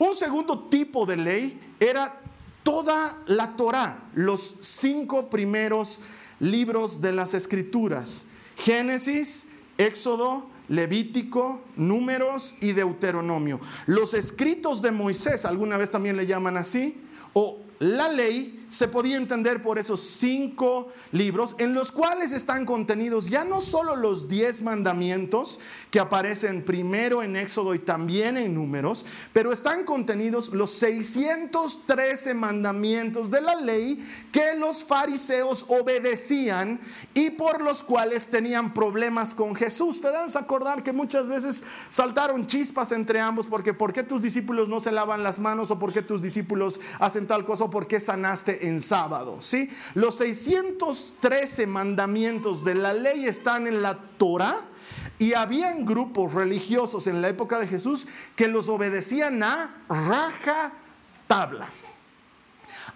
Un 0.02 0.16
segundo 0.16 0.64
tipo 0.68 1.06
de 1.06 1.16
ley 1.16 1.76
era 1.80 2.20
toda 2.64 3.22
la 3.28 3.56
Torah, 3.56 4.10
los 4.16 4.56
cinco 4.60 5.30
primeros 5.30 6.00
libros 6.40 7.02
de 7.02 7.12
las 7.12 7.36
escrituras, 7.36 8.26
Génesis, 8.56 9.46
Éxodo, 9.78 10.50
Levítico, 10.70 11.62
Números 11.76 12.56
y 12.62 12.72
Deuteronomio. 12.72 13.62
Los 13.86 14.16
escritos 14.16 14.82
de 14.82 14.90
Moisés, 14.90 15.46
alguna 15.46 15.78
vez 15.78 15.92
también 15.92 16.18
le 16.18 16.26
llaman 16.26 16.58
así, 16.58 17.00
o 17.34 17.60
la 17.78 18.10
ley 18.10 18.61
se 18.72 18.88
podía 18.88 19.18
entender 19.18 19.62
por 19.62 19.78
esos 19.78 20.00
cinco 20.00 20.88
libros 21.12 21.56
en 21.60 21.74
los 21.74 21.92
cuales 21.92 22.32
están 22.32 22.66
contenidos 22.66 23.30
ya 23.30 23.44
no 23.44 23.60
solo 23.60 23.98
los 23.98 24.30
diez 24.30 24.62
mandamientos 24.62 25.60
que 25.92 26.00
aparecen 26.00 26.64
primero 26.64 27.22
en 27.22 27.36
Éxodo 27.36 27.76
y 27.76 27.80
también 27.80 28.38
en 28.38 28.54
Números, 28.54 29.06
pero 29.34 29.52
están 29.52 29.84
contenidos 29.84 30.54
los 30.54 30.72
613 30.72 32.34
mandamientos 32.34 33.30
de 33.30 33.42
la 33.42 33.56
ley 33.56 34.08
que 34.32 34.56
los 34.56 34.86
fariseos 34.86 35.66
obedecían 35.68 36.80
y 37.14 37.32
por 37.32 37.62
los 37.62 37.84
cuales 37.84 38.30
tenían 38.30 38.74
problemas 38.74 39.36
con 39.36 39.54
Jesús. 39.54 40.00
Te 40.00 40.12
debes 40.12 40.38
acordar 40.38 40.82
que 40.82 40.94
muchas 40.94 41.28
veces 41.28 41.64
saltaron 41.90 42.48
chispas 42.48 42.94
entre 42.94 43.20
ambos 43.20 43.48
porque 43.48 43.74
¿por 43.74 43.92
qué 43.92 44.04
tus 44.04 44.22
discípulos 44.22 44.70
no 44.70 44.80
se 44.80 44.94
lavan 44.94 45.24
las 45.24 45.40
manos 45.40 45.72
o 45.72 45.80
por 45.80 45.92
qué 45.92 46.02
tus 46.02 46.22
discípulos 46.22 46.80
hacen 47.00 47.28
tal 47.28 47.44
cosa 47.44 47.66
o 47.66 47.70
por 47.70 47.86
qué 47.86 48.00
sanaste 48.00 48.61
en 48.62 48.82
sábado. 48.82 49.38
¿sí? 49.42 49.70
Los 49.94 50.16
613 50.16 51.68
mandamientos 51.68 52.64
de 52.64 52.76
la 52.76 52.94
ley 52.94 53.26
están 53.26 53.68
en 53.68 53.82
la 53.82 53.98
Torah 54.18 54.60
y 55.18 55.34
habían 55.34 55.86
grupos 55.86 56.34
religiosos 56.34 57.08
en 57.08 57.22
la 57.22 57.30
época 57.30 57.60
de 57.60 57.68
Jesús 57.68 58.08
que 58.36 58.48
los 58.48 58.70
obedecían 58.70 59.44
a 59.44 59.84
raja 59.88 60.74
tabla. 61.28 61.68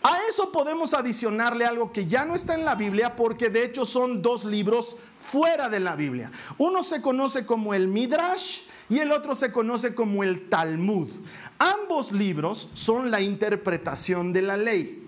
A 0.04 0.20
eso 0.30 0.52
podemos 0.52 0.94
adicionarle 0.94 1.66
algo 1.66 1.92
que 1.92 2.06
ya 2.06 2.26
no 2.26 2.36
está 2.36 2.54
en 2.54 2.66
la 2.66 2.76
Biblia 2.76 3.16
porque 3.16 3.50
de 3.50 3.66
hecho 3.66 3.86
son 3.86 4.22
dos 4.22 4.46
libros 4.46 4.98
fuera 5.18 5.70
de 5.70 5.80
la 5.80 5.96
Biblia. 5.96 6.32
Uno 6.58 6.84
se 6.84 7.02
conoce 7.02 7.46
como 7.46 7.74
el 7.74 7.88
Midrash 7.88 8.62
y 8.90 9.00
el 9.00 9.12
otro 9.12 9.34
se 9.34 9.52
conoce 9.52 9.96
como 9.96 10.24
el 10.24 10.48
Talmud. 10.48 11.10
Ambos 11.58 12.12
libros 12.12 12.70
son 12.74 13.10
la 13.10 13.22
interpretación 13.22 14.32
de 14.32 14.42
la 14.44 14.58
ley. 14.58 15.05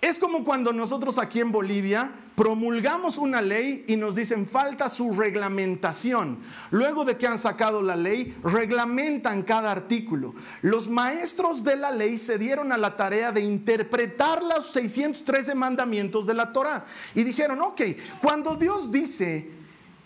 Es 0.00 0.18
como 0.18 0.44
cuando 0.44 0.72
nosotros 0.72 1.18
aquí 1.18 1.40
en 1.40 1.50
Bolivia 1.50 2.12
promulgamos 2.34 3.16
una 3.16 3.40
ley 3.40 3.84
y 3.88 3.96
nos 3.96 4.14
dicen 4.14 4.44
falta 4.44 4.90
su 4.90 5.14
reglamentación. 5.14 6.38
Luego 6.70 7.06
de 7.06 7.16
que 7.16 7.26
han 7.26 7.38
sacado 7.38 7.82
la 7.82 7.96
ley, 7.96 8.36
reglamentan 8.44 9.42
cada 9.42 9.72
artículo. 9.72 10.34
Los 10.60 10.90
maestros 10.90 11.64
de 11.64 11.76
la 11.76 11.90
ley 11.90 12.18
se 12.18 12.36
dieron 12.36 12.72
a 12.72 12.76
la 12.76 12.94
tarea 12.94 13.32
de 13.32 13.40
interpretar 13.40 14.42
los 14.42 14.70
613 14.72 15.54
mandamientos 15.54 16.26
de 16.26 16.34
la 16.34 16.52
Torah 16.52 16.84
y 17.14 17.24
dijeron, 17.24 17.62
ok, 17.62 17.80
cuando 18.20 18.54
Dios 18.54 18.92
dice 18.92 19.50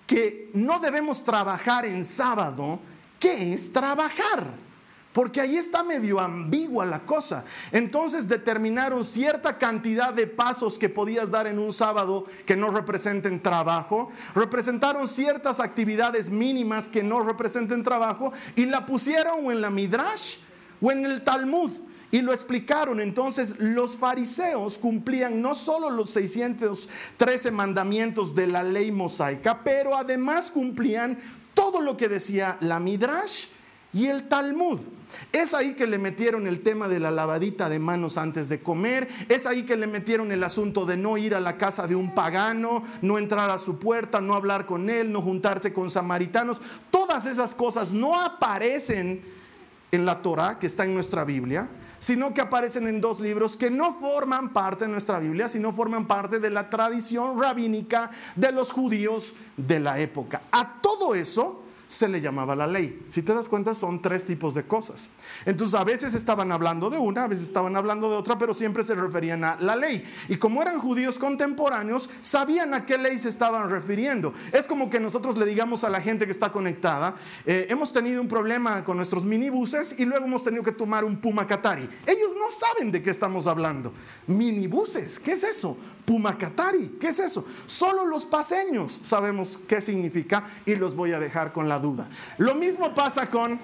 que 0.07 0.51
no 0.55 0.79
debemos 0.79 1.25
trabajar 1.25 1.85
en 1.85 2.05
sábado, 2.05 2.79
¿qué 3.19 3.55
es 3.55 3.73
trabajar? 3.73 4.70
Porque 5.13 5.41
ahí 5.41 5.57
está 5.57 5.83
medio 5.83 6.21
ambigua 6.21 6.85
la 6.85 7.01
cosa. 7.01 7.45
Entonces 7.73 8.29
determinaron 8.29 9.05
cierta 9.05 9.59
cantidad 9.59 10.15
de 10.15 10.29
pasos 10.29 10.79
que 10.79 10.89
podías 10.89 11.33
dar 11.33 11.49
en 11.49 11.59
un 11.59 11.73
sábado 11.73 12.25
que 12.47 12.55
no 12.55 12.71
representen 12.71 13.43
trabajo. 13.43 14.09
Representaron 14.37 15.09
ciertas 15.09 15.59
actividades 15.59 16.31
mínimas 16.31 16.89
que 16.89 17.03
no 17.03 17.25
representen 17.25 17.83
trabajo 17.83 18.33
y 18.55 18.67
la 18.67 18.87
pusieron 18.87 19.51
en 19.51 19.61
la 19.61 19.71
Midrash 19.71 20.37
o 20.81 20.93
en 20.93 21.05
el 21.05 21.23
Talmud. 21.23 21.73
Y 22.13 22.23
lo 22.23 22.33
explicaron. 22.33 23.01
Entonces 23.01 23.59
los 23.59 23.97
fariseos 23.97 24.79
cumplían 24.79 25.43
no 25.43 25.57
solo 25.57 25.91
los 25.91 26.11
613 26.11 27.51
mandamientos 27.51 28.37
de 28.37 28.47
la 28.47 28.63
ley 28.63 28.93
mosaica, 28.93 29.65
pero 29.65 29.97
además 29.97 30.53
cumplían 30.53 31.19
todo 31.53 31.81
lo 31.81 31.97
que 31.97 32.09
decía 32.09 32.59
la 32.61 32.79
Midrash 32.79 33.47
y 33.93 34.07
el 34.07 34.29
Talmud. 34.29 34.79
Es 35.33 35.55
ahí 35.55 35.75
que 35.75 35.87
le 35.87 35.99
metieron 35.99 36.47
el 36.47 36.61
tema 36.61 36.89
de 36.89 37.01
la 37.01 37.11
lavadita 37.11 37.69
de 37.69 37.79
manos 37.79 38.19
antes 38.19 38.49
de 38.49 38.61
comer, 38.61 39.09
es 39.29 39.47
ahí 39.47 39.65
que 39.65 39.77
le 39.77 39.87
metieron 39.87 40.33
el 40.33 40.43
asunto 40.45 40.85
de 40.87 40.97
no 40.97 41.17
ir 41.17 41.35
a 41.35 41.41
la 41.41 41.57
casa 41.57 41.87
de 41.87 41.95
un 41.95 42.15
pagano, 42.15 42.83
no 43.03 43.19
entrar 43.19 43.51
a 43.51 43.59
su 43.59 43.79
puerta, 43.79 44.21
no 44.21 44.35
hablar 44.35 44.67
con 44.67 44.91
él, 44.91 45.13
no 45.13 45.23
juntarse 45.23 45.73
con 45.73 45.91
samaritanos. 45.91 46.61
Todas 46.91 47.27
esas 47.27 47.55
cosas 47.55 47.91
no 47.91 48.21
aparecen 48.21 49.23
en 49.93 50.07
la 50.07 50.23
Torah, 50.23 50.59
que 50.59 50.67
está 50.67 50.85
en 50.85 50.95
nuestra 50.95 51.25
Biblia, 51.25 51.69
sino 51.99 52.33
que 52.33 52.41
aparecen 52.41 52.87
en 52.87 53.01
dos 53.01 53.21
libros 53.21 53.57
que 53.57 53.71
no 53.71 53.93
forman 53.93 54.53
parte 54.53 54.85
de 54.85 54.91
nuestra 54.91 55.19
Biblia, 55.19 55.49
sino 55.49 55.73
forman 55.73 56.07
parte 56.07 56.39
de 56.39 56.51
la 56.51 56.71
tradición 56.71 57.41
rabínica 57.41 58.11
de 58.37 58.53
los 58.53 58.71
judíos 58.71 59.35
de 59.57 59.81
la 59.81 59.99
época. 59.99 60.43
A 60.53 60.81
todo 60.81 61.15
eso 61.15 61.65
se 61.91 62.07
le 62.07 62.21
llamaba 62.21 62.55
la 62.55 62.69
ley. 62.69 63.05
Si 63.09 63.23
te 63.23 63.35
das 63.35 63.49
cuenta, 63.49 63.75
son 63.75 64.01
tres 64.01 64.25
tipos 64.25 64.55
de 64.55 64.63
cosas. 64.63 65.11
Entonces, 65.45 65.75
a 65.75 65.83
veces 65.83 66.15
estaban 66.15 66.53
hablando 66.53 66.89
de 66.89 66.99
una, 66.99 67.25
a 67.25 67.27
veces 67.27 67.43
estaban 67.43 67.75
hablando 67.75 68.09
de 68.09 68.17
otra, 68.17 68.39
pero 68.39 68.55
siempre 68.55 68.85
se 68.85 68.95
referían 68.95 69.43
a 69.43 69.57
la 69.61 69.75
ley. 69.75 70.05
Y 70.29 70.37
como 70.37 70.63
eran 70.63 70.79
judíos 70.79 71.19
contemporáneos, 71.19 72.09
sabían 72.21 72.75
a 72.75 72.87
qué 72.87 72.97
ley 72.97 73.19
se 73.19 73.29
estaban 73.29 73.69
refiriendo. 73.69 74.33
Es 74.53 74.69
como 74.69 74.89
que 74.89 75.01
nosotros 75.01 75.37
le 75.37 75.45
digamos 75.45 75.83
a 75.83 75.91
la 75.91 76.01
gente 76.01 76.27
que 76.27 76.33
está 76.33 76.53
conectada, 76.53 77.17
eh, 77.45 77.67
hemos 77.69 77.93
tenido 77.93 78.23
un 78.23 78.29
problema 78.29 78.85
con 78.85 78.97
nuestros 78.97 79.25
minibuses 79.25 79.99
y 79.99 80.05
luego 80.05 80.27
hemos 80.27 80.45
tenido 80.45 80.63
que 80.63 80.71
tomar 80.71 81.05
un 81.05 81.17
Puma 81.17 81.45
Katari. 81.45 81.89
Ellos 82.07 82.31
no 82.39 82.53
saben 82.53 82.93
de 82.93 83.03
qué 83.03 83.11
estamos 83.11 83.49
hablando. 83.49 83.93
Minibuses, 84.29 85.19
¿qué 85.19 85.33
es 85.33 85.43
eso? 85.43 85.77
Puma 86.05 86.39
Katari, 86.39 86.99
¿qué 87.01 87.09
es 87.09 87.19
eso? 87.19 87.45
Solo 87.67 88.07
los 88.07 88.27
paseños 88.27 89.01
sabemos 89.03 89.59
qué 89.67 89.81
significa 89.81 90.45
y 90.65 90.77
los 90.77 90.95
voy 90.95 91.13
a 91.13 91.19
dejar 91.19 91.53
con 91.53 91.69
la 91.69 91.80
duda. 91.81 92.09
Lo 92.39 92.55
mismo 92.55 92.95
pasa 92.95 93.29
con 93.29 93.59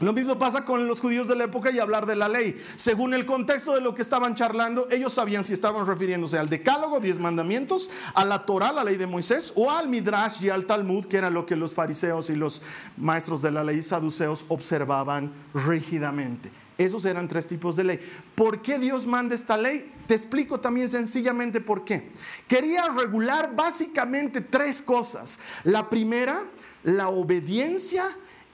lo 0.00 0.14
mismo 0.14 0.38
pasa 0.38 0.64
con 0.64 0.86
los 0.86 0.98
judíos 0.98 1.28
de 1.28 1.36
la 1.36 1.44
época 1.44 1.70
y 1.70 1.78
hablar 1.78 2.06
de 2.06 2.16
la 2.16 2.26
ley. 2.26 2.56
Según 2.76 3.12
el 3.12 3.26
contexto 3.26 3.74
de 3.74 3.82
lo 3.82 3.94
que 3.94 4.00
estaban 4.00 4.34
charlando, 4.34 4.88
ellos 4.90 5.12
sabían 5.12 5.44
si 5.44 5.52
estaban 5.52 5.86
refiriéndose 5.86 6.38
al 6.38 6.48
decálogo, 6.48 7.00
diez 7.00 7.18
mandamientos, 7.18 7.90
a 8.14 8.24
la 8.24 8.46
Torah, 8.46 8.72
la 8.72 8.82
ley 8.82 8.96
de 8.96 9.06
Moisés, 9.06 9.52
o 9.56 9.70
al 9.70 9.88
Midrash 9.88 10.42
y 10.42 10.48
al 10.48 10.64
Talmud, 10.64 11.04
que 11.04 11.18
era 11.18 11.28
lo 11.28 11.44
que 11.44 11.54
los 11.54 11.74
fariseos 11.74 12.30
y 12.30 12.34
los 12.34 12.62
maestros 12.96 13.42
de 13.42 13.50
la 13.50 13.62
ley 13.62 13.82
saduceos 13.82 14.46
observaban 14.48 15.30
rígidamente. 15.52 16.50
Esos 16.78 17.04
eran 17.04 17.28
tres 17.28 17.46
tipos 17.46 17.76
de 17.76 17.84
ley. 17.84 18.00
¿Por 18.34 18.62
qué 18.62 18.78
Dios 18.78 19.06
manda 19.06 19.34
esta 19.34 19.58
ley? 19.58 19.92
Te 20.06 20.14
explico 20.14 20.60
también 20.60 20.88
sencillamente 20.88 21.60
por 21.60 21.84
qué. 21.84 22.10
Quería 22.48 22.88
regular 22.88 23.54
básicamente 23.54 24.40
tres 24.40 24.80
cosas. 24.80 25.40
La 25.64 25.90
primera, 25.90 26.46
la 26.82 27.08
obediencia 27.08 28.04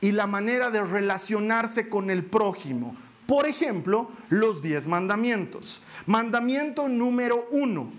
y 0.00 0.12
la 0.12 0.26
manera 0.26 0.70
de 0.70 0.84
relacionarse 0.84 1.88
con 1.88 2.10
el 2.10 2.24
prójimo. 2.24 2.96
Por 3.26 3.46
ejemplo, 3.46 4.08
los 4.28 4.62
diez 4.62 4.86
mandamientos. 4.86 5.82
Mandamiento 6.06 6.88
número 6.88 7.48
uno. 7.50 7.90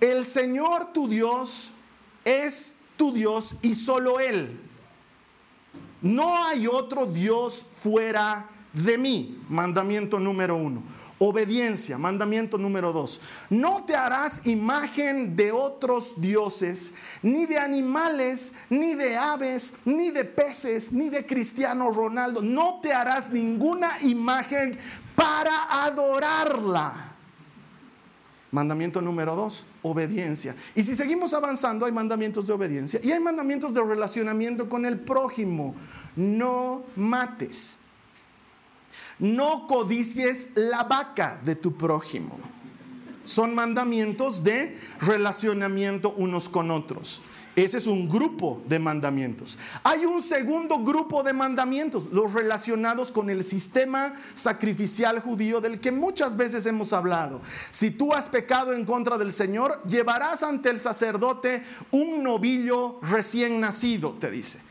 El 0.00 0.24
Señor 0.24 0.92
tu 0.92 1.08
Dios 1.08 1.72
es 2.24 2.78
tu 2.96 3.12
Dios 3.12 3.56
y 3.62 3.74
solo 3.74 4.20
Él. 4.20 4.58
No 6.00 6.44
hay 6.44 6.66
otro 6.66 7.06
Dios 7.06 7.66
fuera 7.82 8.48
de 8.72 8.96
mí. 8.96 9.42
Mandamiento 9.48 10.18
número 10.18 10.56
uno. 10.56 10.82
Obediencia, 11.22 11.98
mandamiento 11.98 12.56
número 12.56 12.94
dos. 12.94 13.20
No 13.50 13.84
te 13.84 13.94
harás 13.94 14.46
imagen 14.46 15.36
de 15.36 15.52
otros 15.52 16.18
dioses, 16.18 16.94
ni 17.22 17.44
de 17.44 17.58
animales, 17.58 18.54
ni 18.70 18.94
de 18.94 19.18
aves, 19.18 19.74
ni 19.84 20.10
de 20.10 20.24
peces, 20.24 20.94
ni 20.94 21.10
de 21.10 21.26
Cristiano 21.26 21.90
Ronaldo. 21.90 22.40
No 22.40 22.80
te 22.80 22.94
harás 22.94 23.28
ninguna 23.30 23.90
imagen 24.00 24.78
para 25.14 25.84
adorarla. 25.84 27.12
Mandamiento 28.50 29.02
número 29.02 29.36
dos, 29.36 29.66
obediencia. 29.82 30.56
Y 30.74 30.82
si 30.84 30.94
seguimos 30.94 31.34
avanzando, 31.34 31.84
hay 31.84 31.92
mandamientos 31.92 32.46
de 32.46 32.54
obediencia 32.54 32.98
y 33.02 33.12
hay 33.12 33.20
mandamientos 33.20 33.74
de 33.74 33.84
relacionamiento 33.84 34.70
con 34.70 34.86
el 34.86 34.98
prójimo. 34.98 35.74
No 36.16 36.82
mates. 36.96 37.79
No 39.20 39.66
codicies 39.66 40.50
la 40.54 40.84
vaca 40.84 41.40
de 41.44 41.54
tu 41.54 41.76
prójimo. 41.76 42.38
Son 43.24 43.54
mandamientos 43.54 44.42
de 44.42 44.76
relacionamiento 45.00 46.14
unos 46.16 46.48
con 46.48 46.70
otros. 46.70 47.22
Ese 47.56 47.78
es 47.78 47.86
un 47.86 48.08
grupo 48.08 48.62
de 48.68 48.78
mandamientos. 48.78 49.58
Hay 49.82 50.06
un 50.06 50.22
segundo 50.22 50.78
grupo 50.78 51.22
de 51.22 51.32
mandamientos, 51.32 52.08
los 52.12 52.32
relacionados 52.32 53.10
con 53.10 53.28
el 53.28 53.42
sistema 53.42 54.14
sacrificial 54.34 55.20
judío 55.20 55.60
del 55.60 55.80
que 55.80 55.90
muchas 55.90 56.36
veces 56.36 56.64
hemos 56.66 56.92
hablado. 56.92 57.40
Si 57.70 57.90
tú 57.90 58.14
has 58.14 58.28
pecado 58.28 58.72
en 58.72 58.84
contra 58.84 59.18
del 59.18 59.32
Señor, 59.32 59.82
llevarás 59.84 60.42
ante 60.42 60.70
el 60.70 60.80
sacerdote 60.80 61.62
un 61.90 62.22
novillo 62.22 63.00
recién 63.02 63.60
nacido, 63.60 64.12
te 64.12 64.30
dice. 64.30 64.69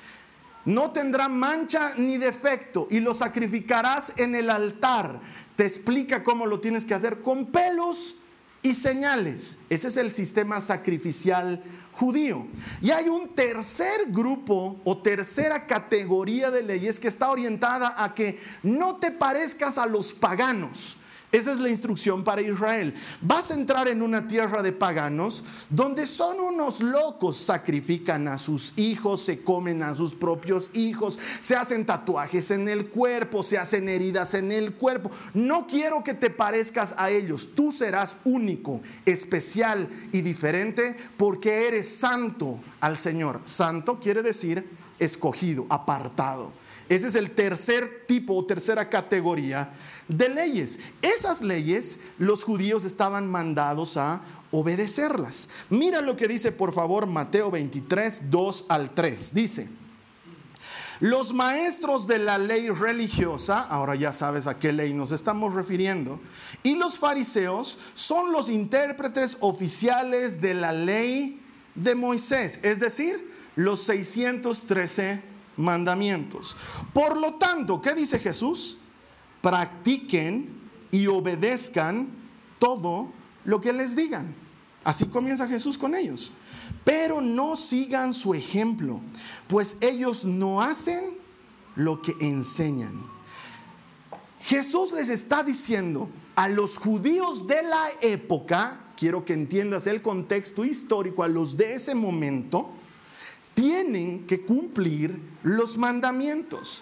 No 0.70 0.92
tendrá 0.92 1.28
mancha 1.28 1.94
ni 1.98 2.18
defecto 2.18 2.88
y 2.92 3.00
lo 3.00 3.16
sacrificarás 3.16 4.14
en 4.18 4.36
el 4.36 4.52
altar. 4.52 5.20
Te 5.56 5.66
explica 5.66 6.24
cómo 6.24 6.46
lo 6.46 6.60
tienes 6.60 6.86
que 6.86 6.94
hacer 6.94 7.24
con 7.24 7.48
pelos 7.48 8.18
y 8.62 8.76
señales. 8.76 9.58
Ese 9.72 9.88
es 9.88 9.98
el 9.98 10.12
sistema 10.12 10.62
sacrificial 10.62 11.64
judío. 11.94 12.46
Y 12.84 12.92
hay 12.92 13.10
un 13.10 13.34
tercer 13.34 14.12
grupo 14.12 14.80
o 14.84 15.02
tercera 15.02 15.66
categoría 15.66 16.52
de 16.52 16.62
leyes 16.62 17.00
que 17.00 17.08
está 17.08 17.32
orientada 17.32 17.96
a 17.98 18.14
que 18.14 18.40
no 18.62 18.98
te 18.98 19.10
parezcas 19.10 19.80
a 19.80 19.88
los 19.88 20.14
paganos. 20.14 20.99
Esa 21.32 21.52
es 21.52 21.60
la 21.60 21.70
instrucción 21.70 22.24
para 22.24 22.42
Israel. 22.42 22.96
Vas 23.22 23.52
a 23.52 23.54
entrar 23.54 23.88
en 23.88 24.02
una 24.02 24.28
tierra 24.28 24.64
de 24.64 24.72
paganos 24.72 25.44
donde 25.70 26.08
son 26.08 26.40
unos 26.40 26.82
locos, 26.82 27.38
sacrifican 27.38 28.28
a 28.28 28.40
sus 28.40 28.74
hijos, 28.78 29.22
se 29.22 29.44
comen 29.44 29.84
a 29.84 29.94
sus 29.94 30.16
propios 30.16 30.72
hijos, 30.74 31.20
se 31.40 31.56
hacen 31.56 31.86
tatuajes 31.86 32.50
en 32.50 32.68
el 32.68 32.90
cuerpo, 32.90 33.44
se 33.44 33.60
hacen 33.60 33.90
heridas 33.90 34.34
en 34.34 34.52
el 34.52 34.74
cuerpo. 34.74 35.12
No 35.36 35.68
quiero 35.68 36.04
que 36.04 36.16
te 36.16 36.32
parezcas 36.32 36.96
a 36.98 37.12
ellos. 37.12 37.50
Tú 37.54 37.72
serás 37.72 38.18
único, 38.24 38.82
especial 39.06 39.88
y 40.12 40.22
diferente 40.22 40.96
porque 41.16 41.68
eres 41.68 41.88
santo 41.96 42.60
al 42.80 42.98
Señor. 42.98 43.42
Santo 43.46 44.00
quiere 44.00 44.24
decir 44.24 44.68
escogido, 44.98 45.68
apartado. 45.70 46.52
Ese 46.90 47.08
es 47.08 47.16
el 47.16 47.32
tercer 47.32 48.06
tipo 48.08 48.36
o 48.36 48.46
tercera 48.46 48.90
categoría 48.90 49.72
de 50.08 50.28
leyes. 50.28 50.80
Esas 51.04 51.42
leyes 51.42 52.00
los 52.18 52.44
judíos 52.44 52.84
estaban 52.84 53.30
mandados 53.30 53.96
a 53.96 54.22
obedecerlas. 54.52 55.50
Mira 55.70 56.02
lo 56.02 56.16
que 56.16 56.28
dice 56.28 56.52
por 56.52 56.74
favor 56.74 57.06
Mateo 57.06 57.52
23, 57.52 58.32
2 58.32 58.66
al 58.70 58.90
3. 58.96 59.34
Dice, 59.36 59.70
los 61.00 61.32
maestros 61.32 62.08
de 62.08 62.20
la 62.20 62.38
ley 62.38 62.70
religiosa, 62.70 63.62
ahora 63.62 63.96
ya 63.96 64.12
sabes 64.12 64.48
a 64.48 64.60
qué 64.60 64.74
ley 64.74 64.94
nos 64.94 65.12
estamos 65.12 65.54
refiriendo, 65.54 66.20
y 66.62 66.76
los 66.76 67.00
fariseos 67.00 67.78
son 67.94 68.34
los 68.34 68.50
intérpretes 68.50 69.38
oficiales 69.40 70.42
de 70.42 70.56
la 70.56 70.74
ley 70.74 71.40
de 71.76 71.96
Moisés, 71.96 72.60
es 72.64 72.82
decir, 72.82 73.32
los 73.56 73.84
613 73.84 75.29
mandamientos. 75.60 76.56
Por 76.94 77.18
lo 77.18 77.36
tanto, 77.36 77.82
¿qué 77.82 77.94
dice 77.94 78.18
Jesús? 78.18 78.78
Practiquen 79.42 80.60
y 80.90 81.08
obedezcan 81.08 82.10
todo 82.58 83.12
lo 83.46 83.62
que 83.62 83.74
les 83.74 83.96
digan. 83.96 84.34
Así 84.84 85.06
comienza 85.06 85.48
Jesús 85.48 85.78
con 85.78 85.94
ellos. 85.94 86.32
Pero 86.84 87.22
no 87.22 87.56
sigan 87.56 88.14
su 88.14 88.34
ejemplo, 88.34 89.02
pues 89.48 89.78
ellos 89.82 90.26
no 90.26 90.62
hacen 90.62 91.18
lo 91.76 92.02
que 92.02 92.16
enseñan. 92.20 93.04
Jesús 94.40 94.94
les 94.94 95.10
está 95.10 95.44
diciendo 95.44 96.10
a 96.36 96.48
los 96.48 96.78
judíos 96.78 97.48
de 97.48 97.62
la 97.64 97.90
época, 98.02 98.80
quiero 98.96 99.26
que 99.26 99.34
entiendas 99.34 99.86
el 99.88 100.02
contexto 100.02 100.64
histórico, 100.64 101.24
a 101.24 101.28
los 101.28 101.58
de 101.58 101.74
ese 101.74 101.94
momento, 101.94 102.70
tienen 103.60 104.26
que 104.26 104.40
cumplir 104.40 105.20
los 105.44 105.78
mandamientos. 105.78 106.82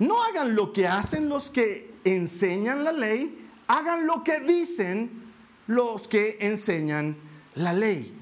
No 0.00 0.24
hagan 0.24 0.56
lo 0.56 0.72
que 0.72 0.88
hacen 0.88 1.28
los 1.28 1.52
que 1.52 1.94
enseñan 2.02 2.82
la 2.82 2.90
ley, 2.90 3.46
hagan 3.68 4.08
lo 4.08 4.24
que 4.24 4.40
dicen 4.40 5.22
los 5.68 6.08
que 6.08 6.36
enseñan 6.40 7.16
la 7.54 7.72
ley. 7.72 8.12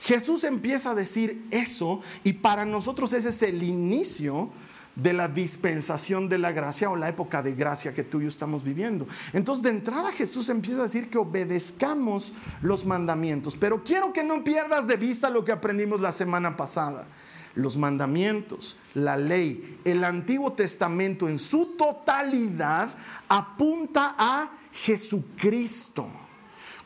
Jesús 0.00 0.42
empieza 0.42 0.90
a 0.90 0.94
decir 0.96 1.46
eso 1.52 2.00
y 2.24 2.32
para 2.32 2.64
nosotros 2.64 3.12
ese 3.12 3.28
es 3.28 3.42
el 3.42 3.62
inicio 3.62 4.50
de 4.96 5.12
la 5.12 5.28
dispensación 5.28 6.28
de 6.28 6.38
la 6.38 6.50
gracia 6.50 6.90
o 6.90 6.96
la 6.96 7.08
época 7.08 7.44
de 7.44 7.54
gracia 7.54 7.94
que 7.94 8.02
tú 8.02 8.18
y 8.18 8.24
yo 8.24 8.28
estamos 8.28 8.64
viviendo. 8.64 9.06
Entonces 9.32 9.62
de 9.62 9.70
entrada 9.70 10.10
Jesús 10.10 10.48
empieza 10.48 10.80
a 10.80 10.84
decir 10.84 11.08
que 11.08 11.18
obedezcamos 11.18 12.32
los 12.60 12.84
mandamientos, 12.84 13.56
pero 13.56 13.84
quiero 13.84 14.12
que 14.12 14.24
no 14.24 14.42
pierdas 14.42 14.88
de 14.88 14.96
vista 14.96 15.30
lo 15.30 15.44
que 15.44 15.52
aprendimos 15.52 16.00
la 16.00 16.10
semana 16.10 16.56
pasada 16.56 17.06
los 17.54 17.76
mandamientos, 17.76 18.76
la 18.94 19.16
ley, 19.16 19.78
el 19.84 20.04
Antiguo 20.04 20.52
Testamento 20.52 21.28
en 21.28 21.38
su 21.38 21.76
totalidad 21.76 22.90
apunta 23.28 24.14
a 24.18 24.50
Jesucristo. 24.72 26.08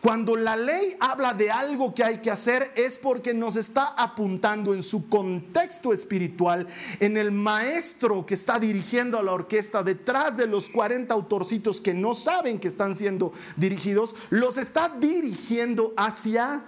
Cuando 0.00 0.36
la 0.36 0.56
ley 0.56 0.94
habla 1.00 1.34
de 1.34 1.50
algo 1.50 1.92
que 1.94 2.04
hay 2.04 2.18
que 2.18 2.30
hacer 2.30 2.70
es 2.76 2.98
porque 2.98 3.34
nos 3.34 3.56
está 3.56 3.86
apuntando 3.86 4.72
en 4.72 4.82
su 4.82 5.08
contexto 5.08 5.92
espiritual, 5.92 6.66
en 7.00 7.16
el 7.16 7.32
maestro 7.32 8.24
que 8.24 8.34
está 8.34 8.60
dirigiendo 8.60 9.18
a 9.18 9.22
la 9.22 9.32
orquesta 9.32 9.82
detrás 9.82 10.36
de 10.36 10.46
los 10.46 10.68
40 10.68 11.12
autorcitos 11.12 11.80
que 11.80 11.94
no 11.94 12.14
saben 12.14 12.60
que 12.60 12.68
están 12.68 12.94
siendo 12.94 13.32
dirigidos, 13.56 14.14
los 14.30 14.58
está 14.58 14.90
dirigiendo 14.90 15.92
hacia 15.96 16.64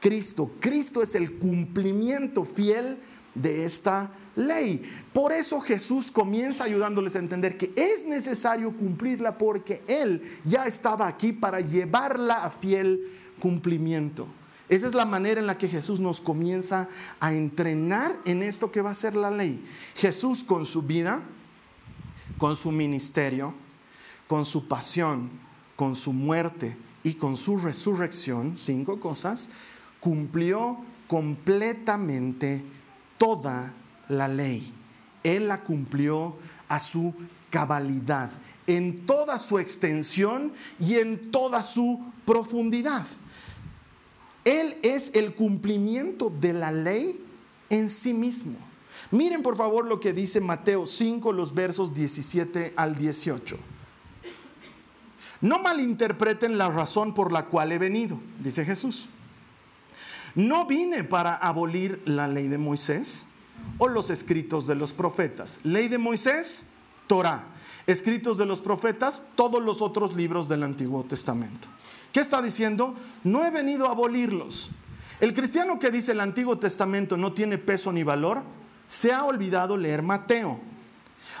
Cristo. 0.00 0.50
Cristo 0.60 1.02
es 1.02 1.14
el 1.14 1.38
cumplimiento 1.38 2.44
fiel 2.44 2.98
de 3.34 3.64
esta 3.64 4.10
ley. 4.36 4.82
Por 5.12 5.32
eso 5.32 5.60
Jesús 5.60 6.10
comienza 6.10 6.64
ayudándoles 6.64 7.16
a 7.16 7.20
entender 7.20 7.56
que 7.56 7.72
es 7.76 8.06
necesario 8.06 8.76
cumplirla 8.76 9.38
porque 9.38 9.82
Él 9.86 10.22
ya 10.44 10.66
estaba 10.66 11.06
aquí 11.06 11.32
para 11.32 11.60
llevarla 11.60 12.44
a 12.44 12.50
fiel 12.50 13.12
cumplimiento. 13.40 14.26
Esa 14.68 14.86
es 14.86 14.94
la 14.94 15.06
manera 15.06 15.40
en 15.40 15.46
la 15.46 15.56
que 15.56 15.68
Jesús 15.68 15.98
nos 15.98 16.20
comienza 16.20 16.88
a 17.20 17.32
entrenar 17.32 18.14
en 18.26 18.42
esto 18.42 18.70
que 18.70 18.82
va 18.82 18.90
a 18.90 18.94
ser 18.94 19.14
la 19.14 19.30
ley. 19.30 19.64
Jesús 19.94 20.44
con 20.44 20.66
su 20.66 20.82
vida, 20.82 21.22
con 22.36 22.54
su 22.54 22.70
ministerio, 22.70 23.54
con 24.26 24.44
su 24.44 24.68
pasión, 24.68 25.30
con 25.74 25.96
su 25.96 26.12
muerte 26.12 26.76
y 27.02 27.14
con 27.14 27.36
su 27.38 27.56
resurrección, 27.56 28.58
cinco 28.58 29.00
cosas, 29.00 29.48
cumplió 30.00 30.76
completamente 31.06 32.62
toda 33.18 33.74
la 34.08 34.28
ley. 34.28 34.72
Él 35.22 35.48
la 35.48 35.62
cumplió 35.62 36.36
a 36.68 36.80
su 36.80 37.14
cabalidad, 37.50 38.30
en 38.66 39.06
toda 39.06 39.38
su 39.38 39.58
extensión 39.58 40.52
y 40.78 40.94
en 40.94 41.30
toda 41.30 41.62
su 41.62 42.00
profundidad. 42.24 43.06
Él 44.44 44.78
es 44.82 45.14
el 45.14 45.34
cumplimiento 45.34 46.30
de 46.30 46.52
la 46.52 46.72
ley 46.72 47.22
en 47.68 47.90
sí 47.90 48.14
mismo. 48.14 48.56
Miren 49.10 49.42
por 49.42 49.56
favor 49.56 49.86
lo 49.86 50.00
que 50.00 50.12
dice 50.12 50.40
Mateo 50.40 50.86
5, 50.86 51.32
los 51.32 51.54
versos 51.54 51.94
17 51.94 52.74
al 52.76 52.96
18. 52.96 53.58
No 55.40 55.60
malinterpreten 55.60 56.58
la 56.58 56.68
razón 56.68 57.14
por 57.14 57.32
la 57.32 57.46
cual 57.46 57.72
he 57.72 57.78
venido, 57.78 58.18
dice 58.40 58.64
Jesús. 58.64 59.08
No 60.34 60.66
vine 60.66 61.04
para 61.04 61.34
abolir 61.34 62.02
la 62.04 62.28
ley 62.28 62.48
de 62.48 62.58
Moisés 62.58 63.28
o 63.78 63.88
los 63.88 64.10
escritos 64.10 64.66
de 64.66 64.74
los 64.74 64.92
profetas. 64.92 65.60
Ley 65.64 65.88
de 65.88 65.98
Moisés, 65.98 66.66
Torah. 67.06 67.46
Escritos 67.86 68.36
de 68.36 68.46
los 68.46 68.60
profetas, 68.60 69.22
todos 69.34 69.62
los 69.62 69.80
otros 69.80 70.14
libros 70.14 70.48
del 70.48 70.62
Antiguo 70.62 71.04
Testamento. 71.04 71.68
¿Qué 72.12 72.20
está 72.20 72.42
diciendo? 72.42 72.94
No 73.24 73.44
he 73.44 73.50
venido 73.50 73.86
a 73.86 73.92
abolirlos. 73.92 74.70
El 75.20 75.34
cristiano 75.34 75.78
que 75.78 75.90
dice 75.90 76.12
el 76.12 76.20
Antiguo 76.20 76.58
Testamento 76.58 77.16
no 77.16 77.32
tiene 77.32 77.58
peso 77.58 77.92
ni 77.92 78.02
valor, 78.02 78.42
se 78.86 79.12
ha 79.12 79.24
olvidado 79.24 79.76
leer 79.76 80.02
Mateo. 80.02 80.60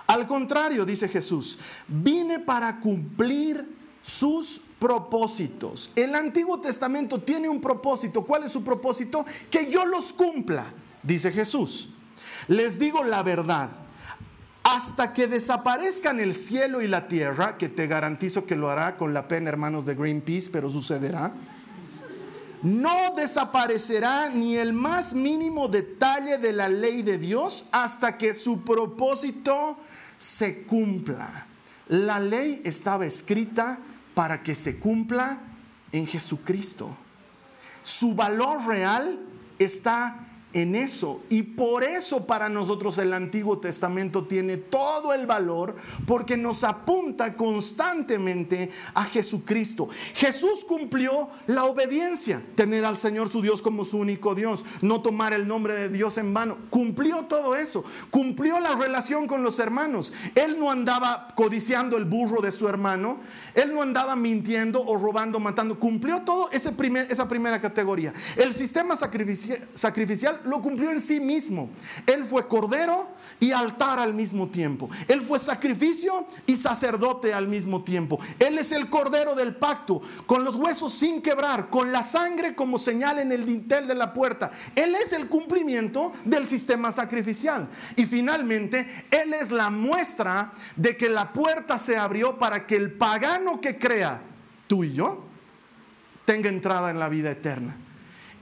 Al 0.06 0.26
contrario, 0.26 0.84
dice 0.84 1.08
Jesús, 1.08 1.58
vine 1.86 2.38
para 2.38 2.80
cumplir 2.80 3.68
sus 4.02 4.62
propósitos. 4.78 5.90
El 5.96 6.14
Antiguo 6.14 6.60
Testamento 6.60 7.20
tiene 7.20 7.48
un 7.48 7.60
propósito. 7.60 8.24
¿Cuál 8.24 8.44
es 8.44 8.52
su 8.52 8.62
propósito? 8.62 9.24
Que 9.50 9.70
yo 9.70 9.84
los 9.86 10.12
cumpla, 10.12 10.66
dice 11.02 11.32
Jesús. 11.32 11.90
Les 12.46 12.78
digo 12.78 13.02
la 13.04 13.22
verdad. 13.22 13.70
Hasta 14.62 15.12
que 15.14 15.26
desaparezcan 15.26 16.20
el 16.20 16.34
cielo 16.34 16.82
y 16.82 16.88
la 16.88 17.08
tierra, 17.08 17.56
que 17.56 17.68
te 17.68 17.86
garantizo 17.86 18.44
que 18.44 18.54
lo 18.54 18.68
hará 18.68 18.96
con 18.96 19.14
la 19.14 19.26
pena, 19.26 19.48
hermanos 19.48 19.86
de 19.86 19.94
Greenpeace, 19.94 20.50
pero 20.52 20.68
sucederá. 20.68 21.32
No 22.62 23.14
desaparecerá 23.16 24.28
ni 24.30 24.56
el 24.56 24.72
más 24.72 25.14
mínimo 25.14 25.68
detalle 25.68 26.38
de 26.38 26.52
la 26.52 26.68
ley 26.68 27.02
de 27.02 27.16
Dios 27.16 27.66
hasta 27.70 28.18
que 28.18 28.34
su 28.34 28.62
propósito 28.62 29.78
se 30.16 30.64
cumpla. 30.64 31.46
la 31.86 32.20
ley 32.20 32.60
estaba 32.64 33.06
escrita 33.06 33.78
para 34.18 34.42
que 34.42 34.56
se 34.56 34.80
cumpla 34.80 35.38
en 35.92 36.04
Jesucristo. 36.04 36.90
Su 37.84 38.16
valor 38.16 38.66
real 38.66 39.20
está 39.60 40.26
en 40.52 40.74
eso. 40.74 41.20
Y 41.28 41.42
por 41.42 41.84
eso 41.84 42.26
para 42.26 42.48
nosotros 42.48 42.96
el 42.98 43.12
Antiguo 43.12 43.58
Testamento 43.58 44.26
tiene 44.26 44.56
todo 44.56 45.12
el 45.12 45.26
valor 45.26 45.76
porque 46.06 46.36
nos 46.36 46.64
apunta 46.64 47.36
constantemente 47.36 48.70
a 48.94 49.04
Jesucristo. 49.04 49.88
Jesús 50.14 50.64
cumplió 50.66 51.28
la 51.46 51.64
obediencia, 51.64 52.42
tener 52.54 52.84
al 52.84 52.96
Señor 52.96 53.28
su 53.28 53.42
Dios 53.42 53.60
como 53.60 53.84
su 53.84 53.98
único 53.98 54.34
Dios, 54.34 54.64
no 54.80 55.02
tomar 55.02 55.32
el 55.32 55.46
nombre 55.46 55.74
de 55.74 55.88
Dios 55.88 56.16
en 56.18 56.32
vano. 56.32 56.58
Cumplió 56.70 57.26
todo 57.26 57.56
eso, 57.56 57.84
cumplió 58.10 58.58
la 58.60 58.74
relación 58.74 59.26
con 59.26 59.42
los 59.42 59.58
hermanos. 59.58 60.12
Él 60.34 60.58
no 60.58 60.70
andaba 60.70 61.28
codiciando 61.34 61.96
el 61.96 62.04
burro 62.04 62.40
de 62.40 62.52
su 62.52 62.68
hermano, 62.68 63.18
él 63.54 63.74
no 63.74 63.82
andaba 63.82 64.16
mintiendo 64.16 64.82
o 64.84 64.96
robando, 64.96 65.40
matando. 65.40 65.78
Cumplió 65.78 66.22
todo 66.22 66.50
ese 66.50 66.72
primer, 66.72 67.10
esa 67.10 67.28
primera 67.28 67.60
categoría. 67.60 68.12
El 68.36 68.54
sistema 68.54 68.96
sacrificial 68.96 70.37
lo 70.44 70.60
cumplió 70.60 70.90
en 70.90 71.00
sí 71.00 71.20
mismo. 71.20 71.70
Él 72.06 72.24
fue 72.24 72.46
cordero 72.48 73.08
y 73.40 73.52
altar 73.52 73.98
al 73.98 74.14
mismo 74.14 74.48
tiempo. 74.48 74.88
Él 75.06 75.20
fue 75.20 75.38
sacrificio 75.38 76.26
y 76.46 76.56
sacerdote 76.56 77.32
al 77.34 77.48
mismo 77.48 77.84
tiempo. 77.84 78.18
Él 78.38 78.58
es 78.58 78.72
el 78.72 78.90
cordero 78.90 79.34
del 79.34 79.56
pacto, 79.56 80.00
con 80.26 80.44
los 80.44 80.56
huesos 80.56 80.92
sin 80.92 81.22
quebrar, 81.22 81.70
con 81.70 81.92
la 81.92 82.02
sangre 82.02 82.54
como 82.54 82.78
señal 82.78 83.18
en 83.18 83.32
el 83.32 83.44
dintel 83.44 83.86
de 83.86 83.94
la 83.94 84.12
puerta. 84.12 84.50
Él 84.74 84.94
es 84.94 85.12
el 85.12 85.28
cumplimiento 85.28 86.12
del 86.24 86.46
sistema 86.46 86.92
sacrificial. 86.92 87.68
Y 87.96 88.06
finalmente, 88.06 88.86
Él 89.10 89.34
es 89.34 89.50
la 89.50 89.70
muestra 89.70 90.52
de 90.76 90.96
que 90.96 91.08
la 91.08 91.32
puerta 91.32 91.78
se 91.78 91.96
abrió 91.96 92.38
para 92.38 92.66
que 92.66 92.76
el 92.76 92.92
pagano 92.92 93.60
que 93.60 93.78
crea, 93.78 94.22
tú 94.66 94.84
y 94.84 94.92
yo, 94.92 95.24
tenga 96.24 96.48
entrada 96.48 96.90
en 96.90 96.98
la 96.98 97.08
vida 97.08 97.30
eterna. 97.30 97.76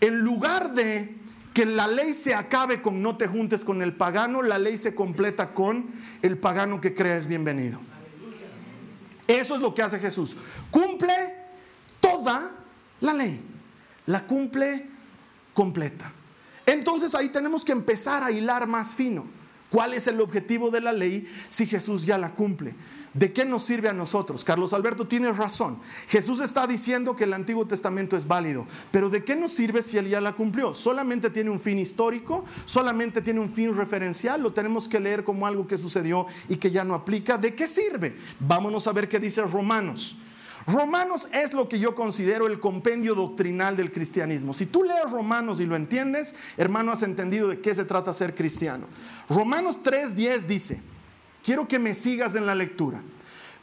En 0.00 0.18
lugar 0.18 0.72
de 0.72 1.16
que 1.56 1.64
la 1.64 1.86
ley 1.86 2.12
se 2.12 2.34
acabe 2.34 2.82
con 2.82 3.00
no 3.00 3.16
te 3.16 3.26
juntes 3.26 3.64
con 3.64 3.80
el 3.80 3.96
pagano, 3.96 4.42
la 4.42 4.58
ley 4.58 4.76
se 4.76 4.94
completa 4.94 5.54
con 5.54 5.86
el 6.20 6.36
pagano 6.36 6.82
que 6.82 6.94
crees 6.94 7.26
bienvenido. 7.26 7.80
Eso 9.26 9.54
es 9.54 9.62
lo 9.62 9.74
que 9.74 9.80
hace 9.80 9.98
Jesús. 9.98 10.36
Cumple 10.70 11.14
toda 11.98 12.52
la 13.00 13.14
ley. 13.14 13.40
La 14.04 14.26
cumple 14.26 14.86
completa. 15.54 16.12
Entonces 16.66 17.14
ahí 17.14 17.30
tenemos 17.30 17.64
que 17.64 17.72
empezar 17.72 18.22
a 18.22 18.30
hilar 18.30 18.66
más 18.66 18.94
fino. 18.94 19.24
¿Cuál 19.70 19.94
es 19.94 20.06
el 20.08 20.20
objetivo 20.20 20.70
de 20.70 20.82
la 20.82 20.92
ley 20.92 21.26
si 21.48 21.66
Jesús 21.66 22.04
ya 22.04 22.18
la 22.18 22.34
cumple? 22.34 22.74
¿De 23.16 23.32
qué 23.32 23.46
nos 23.46 23.64
sirve 23.64 23.88
a 23.88 23.94
nosotros? 23.94 24.44
Carlos 24.44 24.74
Alberto 24.74 25.08
tiene 25.08 25.32
razón. 25.32 25.78
Jesús 26.06 26.40
está 26.40 26.66
diciendo 26.66 27.16
que 27.16 27.24
el 27.24 27.32
Antiguo 27.32 27.66
Testamento 27.66 28.14
es 28.14 28.28
válido, 28.28 28.66
pero 28.90 29.08
¿de 29.08 29.24
qué 29.24 29.34
nos 29.34 29.52
sirve 29.52 29.82
si 29.82 29.96
él 29.96 30.08
ya 30.08 30.20
la 30.20 30.34
cumplió? 30.34 30.74
¿Solamente 30.74 31.30
tiene 31.30 31.48
un 31.48 31.58
fin 31.58 31.78
histórico? 31.78 32.44
¿Solamente 32.66 33.22
tiene 33.22 33.40
un 33.40 33.48
fin 33.48 33.74
referencial? 33.74 34.42
¿Lo 34.42 34.52
tenemos 34.52 34.86
que 34.86 35.00
leer 35.00 35.24
como 35.24 35.46
algo 35.46 35.66
que 35.66 35.78
sucedió 35.78 36.26
y 36.50 36.56
que 36.56 36.70
ya 36.70 36.84
no 36.84 36.92
aplica? 36.92 37.38
¿De 37.38 37.54
qué 37.54 37.66
sirve? 37.66 38.16
Vámonos 38.38 38.86
a 38.86 38.92
ver 38.92 39.08
qué 39.08 39.18
dice 39.18 39.40
Romanos. 39.40 40.18
Romanos 40.66 41.28
es 41.32 41.54
lo 41.54 41.70
que 41.70 41.78
yo 41.78 41.94
considero 41.94 42.46
el 42.46 42.60
compendio 42.60 43.14
doctrinal 43.14 43.76
del 43.76 43.92
cristianismo. 43.92 44.52
Si 44.52 44.66
tú 44.66 44.82
lees 44.82 45.10
Romanos 45.10 45.60
y 45.60 45.64
lo 45.64 45.74
entiendes, 45.76 46.34
hermano, 46.58 46.92
has 46.92 47.02
entendido 47.02 47.48
de 47.48 47.60
qué 47.60 47.74
se 47.74 47.86
trata 47.86 48.12
ser 48.12 48.34
cristiano. 48.34 48.86
Romanos 49.30 49.80
3:10 49.82 50.42
dice, 50.42 50.82
Quiero 51.46 51.68
que 51.68 51.78
me 51.78 51.94
sigas 51.94 52.34
en 52.34 52.44
la 52.44 52.56
lectura. 52.56 53.02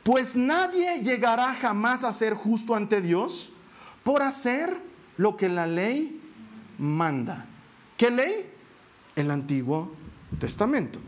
Pues 0.04 0.38
nadie 0.38 1.02
llegará 1.04 1.54
jamás 1.54 2.06
a 2.06 2.13
ser 2.13 2.34
justo 2.34 2.76
ante 2.76 3.02
Dios 3.02 3.52
por 4.04 4.22
hacer 4.22 4.74
lo 5.17 5.36
que 5.36 5.50
la 5.50 5.67
ley 5.67 6.22
manda. 6.78 7.46
¿Qué 7.98 8.10
ley? 8.10 8.50
El 9.17 9.30
Antiguo 9.32 9.91
Testamento. 10.39 11.02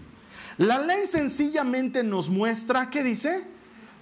La 0.57 0.79
ley 0.79 1.05
sencillamente 1.05 2.03
nos 2.03 2.29
muestra, 2.29 2.89
¿qué 2.89 3.03
dice? 3.03 3.47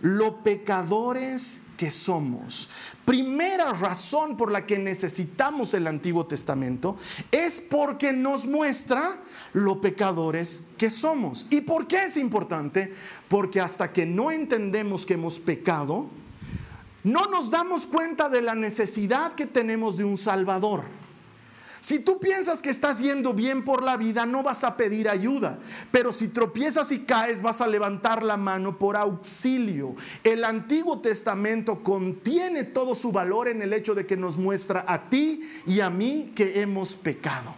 Lo 0.02 0.42
pecadores 0.42 1.62
somos. 1.92 2.70
Primera 3.06 3.74
razón 3.74 4.38
por 4.38 4.52
la 4.52 4.66
que 4.66 4.78
necesitamos 4.78 5.74
el 5.74 5.88
Antiguo 5.88 6.26
Testamento 6.26 6.98
es 7.32 7.62
porque 7.62 8.14
nos 8.14 8.46
muestra 8.46 9.22
lo 9.54 9.82
pecadores 9.82 10.66
que 10.78 10.90
somos. 10.90 11.48
¿Y 11.50 11.62
por 11.62 11.88
qué 11.88 12.06
es 12.06 12.18
importante? 12.18 12.94
Porque 13.28 13.62
hasta 13.62 13.92
que 13.92 14.06
no 14.06 14.32
entendemos 14.32 15.06
que 15.06 15.16
hemos 15.16 15.40
pecado, 15.40 16.08
no 17.04 17.28
nos 17.28 17.52
damos 17.52 17.86
cuenta 17.86 18.30
de 18.30 18.42
la 18.42 18.56
necesidad 18.56 19.34
que 19.34 19.46
tenemos 19.46 19.98
de 19.98 20.06
un 20.06 20.18
Salvador. 20.18 20.84
Si 21.84 22.00
tú 22.00 22.18
piensas 22.18 22.62
que 22.62 22.70
estás 22.70 23.00
yendo 23.00 23.34
bien 23.34 23.66
por 23.66 23.84
la 23.84 23.98
vida, 23.98 24.26
no 24.26 24.42
vas 24.42 24.64
a 24.64 24.78
pedir 24.78 25.10
ayuda. 25.10 25.60
Pero 25.92 26.14
si 26.14 26.30
tropiezas 26.30 26.94
y 26.94 27.00
caes, 27.00 27.42
vas 27.42 27.60
a 27.60 27.68
levantar 27.68 28.24
la 28.24 28.38
mano 28.38 28.80
por 28.80 28.96
auxilio. 28.96 29.94
El 30.24 30.46
Antiguo 30.46 31.02
Testamento 31.02 31.84
contiene 31.84 32.64
todo 32.64 32.96
su 32.96 33.12
valor 33.12 33.50
en 33.50 33.62
el 33.62 33.74
hecho 33.74 33.96
de 33.96 34.06
que 34.06 34.16
nos 34.16 34.38
muestra 34.38 34.86
a 34.88 35.10
ti 35.10 35.42
y 35.68 35.82
a 35.82 35.90
mí 35.90 36.32
que 36.34 36.62
hemos 36.62 36.96
pecado 36.96 37.54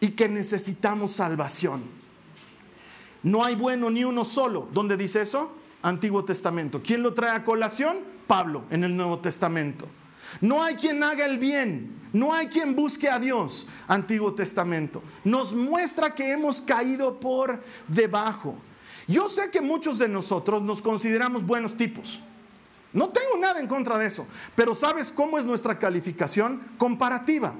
y 0.00 0.10
que 0.10 0.28
necesitamos 0.28 1.12
salvación. 1.12 1.82
No 3.22 3.42
hay 3.42 3.54
bueno 3.54 3.88
ni 3.88 4.04
uno 4.04 4.26
solo. 4.26 4.68
¿Dónde 4.70 4.98
dice 4.98 5.22
eso? 5.22 5.50
Antiguo 5.80 6.26
Testamento. 6.26 6.82
¿Quién 6.82 7.02
lo 7.02 7.14
trae 7.14 7.30
a 7.30 7.42
colación? 7.42 8.00
Pablo 8.26 8.64
en 8.68 8.84
el 8.84 8.94
Nuevo 8.94 9.20
Testamento. 9.20 9.88
No 10.42 10.62
hay 10.62 10.74
quien 10.74 11.02
haga 11.02 11.24
el 11.24 11.38
bien, 11.38 12.03
no 12.14 12.32
hay 12.32 12.46
quien 12.46 12.74
busque 12.76 13.10
a 13.10 13.18
Dios. 13.18 13.66
Antiguo 13.88 14.32
Testamento. 14.32 15.02
Nos 15.24 15.52
muestra 15.52 16.14
que 16.14 16.30
hemos 16.30 16.62
caído 16.62 17.18
por 17.18 17.62
debajo. 17.88 18.56
Yo 19.08 19.28
sé 19.28 19.50
que 19.50 19.60
muchos 19.60 19.98
de 19.98 20.08
nosotros 20.08 20.62
nos 20.62 20.80
consideramos 20.80 21.44
buenos 21.44 21.76
tipos. 21.76 22.20
No 22.92 23.08
tengo 23.08 23.36
nada 23.36 23.58
en 23.58 23.66
contra 23.66 23.98
de 23.98 24.06
eso, 24.06 24.26
pero 24.54 24.76
¿sabes 24.76 25.10
cómo 25.10 25.36
es 25.36 25.44
nuestra 25.44 25.76
calificación 25.80 26.62
comparativa? 26.78 27.52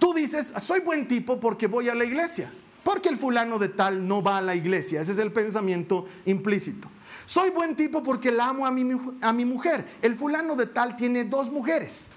Tú 0.00 0.12
dices, 0.12 0.52
soy 0.58 0.80
buen 0.80 1.06
tipo 1.06 1.38
porque 1.38 1.68
voy 1.68 1.88
a 1.88 1.94
la 1.94 2.04
iglesia, 2.04 2.52
porque 2.82 3.08
el 3.08 3.16
fulano 3.16 3.60
de 3.60 3.68
tal 3.68 4.08
no 4.08 4.20
va 4.20 4.38
a 4.38 4.42
la 4.42 4.56
iglesia. 4.56 5.00
Ese 5.00 5.12
es 5.12 5.18
el 5.18 5.30
pensamiento 5.30 6.06
implícito. 6.24 6.90
Soy 7.24 7.50
buen 7.50 7.76
tipo 7.76 8.02
porque 8.02 8.32
la 8.32 8.48
amo 8.48 8.66
a 8.66 8.72
mi, 8.72 8.90
a 9.20 9.32
mi 9.32 9.44
mujer. 9.44 9.86
El 10.02 10.16
fulano 10.16 10.56
de 10.56 10.66
tal 10.66 10.96
tiene 10.96 11.22
dos 11.22 11.52
mujeres. 11.52 12.10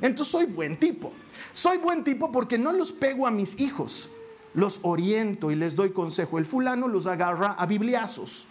Entonces 0.00 0.30
soy 0.30 0.46
buen 0.46 0.76
tipo. 0.76 1.12
Soy 1.52 1.78
buen 1.78 2.04
tipo 2.04 2.30
porque 2.30 2.58
no 2.58 2.72
los 2.72 2.92
pego 2.92 3.26
a 3.26 3.30
mis 3.30 3.60
hijos. 3.60 4.10
Los 4.54 4.80
oriento 4.82 5.50
y 5.50 5.54
les 5.54 5.74
doy 5.76 5.90
consejo. 5.90 6.38
El 6.38 6.44
fulano 6.44 6.88
los 6.88 7.06
agarra 7.06 7.52
a 7.52 7.66
bibliazos. 7.66 8.46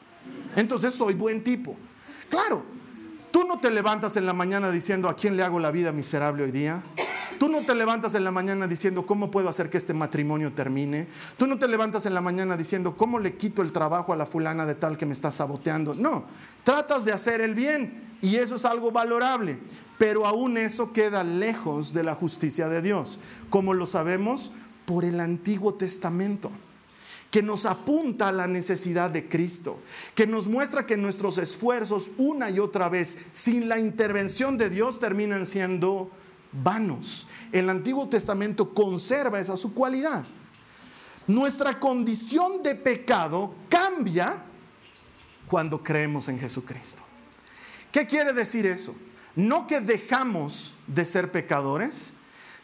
Entonces 0.56 0.94
soy 0.94 1.14
buen 1.14 1.44
tipo. 1.44 1.76
Claro, 2.30 2.64
tú 3.32 3.46
no 3.46 3.60
te 3.60 3.72
levantas 3.72 4.18
en 4.18 4.26
la 4.26 4.34
mañana 4.34 4.72
diciendo 4.72 5.10
a 5.10 5.16
quién 5.16 5.38
le 5.38 5.44
hago 5.44 5.60
la 5.60 5.72
vida 5.72 5.92
miserable 5.92 6.44
hoy 6.44 6.52
día. 6.52 6.84
Tú 7.40 7.50
no 7.50 7.66
te 7.66 7.76
levantas 7.76 8.16
en 8.16 8.24
la 8.24 8.32
mañana 8.32 8.68
diciendo 8.68 9.06
cómo 9.06 9.30
puedo 9.32 9.50
hacer 9.50 9.70
que 9.70 9.78
este 9.78 9.94
matrimonio 9.94 10.54
termine. 10.54 11.08
Tú 11.38 11.48
no 11.48 11.58
te 11.60 11.68
levantas 11.68 12.06
en 12.06 12.14
la 12.14 12.22
mañana 12.22 12.58
diciendo 12.58 12.96
cómo 12.98 13.20
le 13.20 13.36
quito 13.36 13.62
el 13.62 13.72
trabajo 13.72 14.14
a 14.14 14.16
la 14.16 14.26
fulana 14.26 14.66
de 14.66 14.76
tal 14.76 14.98
que 14.98 15.06
me 15.06 15.14
está 15.14 15.32
saboteando. 15.32 15.94
No, 15.94 16.26
tratas 16.64 17.06
de 17.06 17.12
hacer 17.12 17.42
el 17.42 17.54
bien 17.54 18.18
y 18.22 18.38
eso 18.38 18.56
es 18.56 18.66
algo 18.66 18.92
valorable. 18.92 19.60
Pero 19.98 20.26
aún 20.26 20.58
eso 20.58 20.94
queda 20.94 21.24
lejos 21.24 21.94
de 21.94 22.04
la 22.04 22.16
justicia 22.16 22.70
de 22.70 22.82
Dios. 22.82 23.20
Como 23.50 23.74
lo 23.74 23.86
sabemos 23.86 24.52
por 24.86 25.04
el 25.06 25.20
Antiguo 25.20 25.74
Testamento 25.74 26.52
que 27.32 27.44
nos 27.44 27.66
apunta 27.66 28.30
a 28.30 28.32
la 28.32 28.48
necesidad 28.48 29.12
de 29.12 29.28
Cristo, 29.28 29.80
que 30.16 30.26
nos 30.26 30.48
muestra 30.48 30.86
que 30.86 30.96
nuestros 30.96 31.38
esfuerzos 31.38 32.12
una 32.18 32.50
y 32.50 32.60
otra 32.60 32.90
vez 32.90 33.26
sin 33.34 33.68
la 33.68 33.80
intervención 33.80 34.58
de 34.58 34.70
Dios 34.70 35.00
terminan 35.00 35.46
siendo 35.46 36.10
vanos. 36.52 37.28
El 37.52 37.70
Antiguo 37.70 38.08
Testamento 38.08 38.74
conserva 38.74 39.40
esa 39.40 39.58
su 39.58 39.74
cualidad. 39.74 40.26
Nuestra 41.28 41.80
condición 41.80 42.64
de 42.64 42.76
pecado 42.76 43.54
cambia 43.70 44.44
cuando 45.48 45.84
creemos 45.84 46.28
en 46.30 46.40
Jesucristo. 46.40 47.04
¿Qué 47.92 48.06
quiere 48.06 48.34
decir 48.34 48.66
eso? 48.66 48.96
No 49.36 49.68
que 49.68 49.80
dejamos 49.80 50.74
de 50.88 51.06
ser 51.06 51.32
pecadores, 51.32 52.14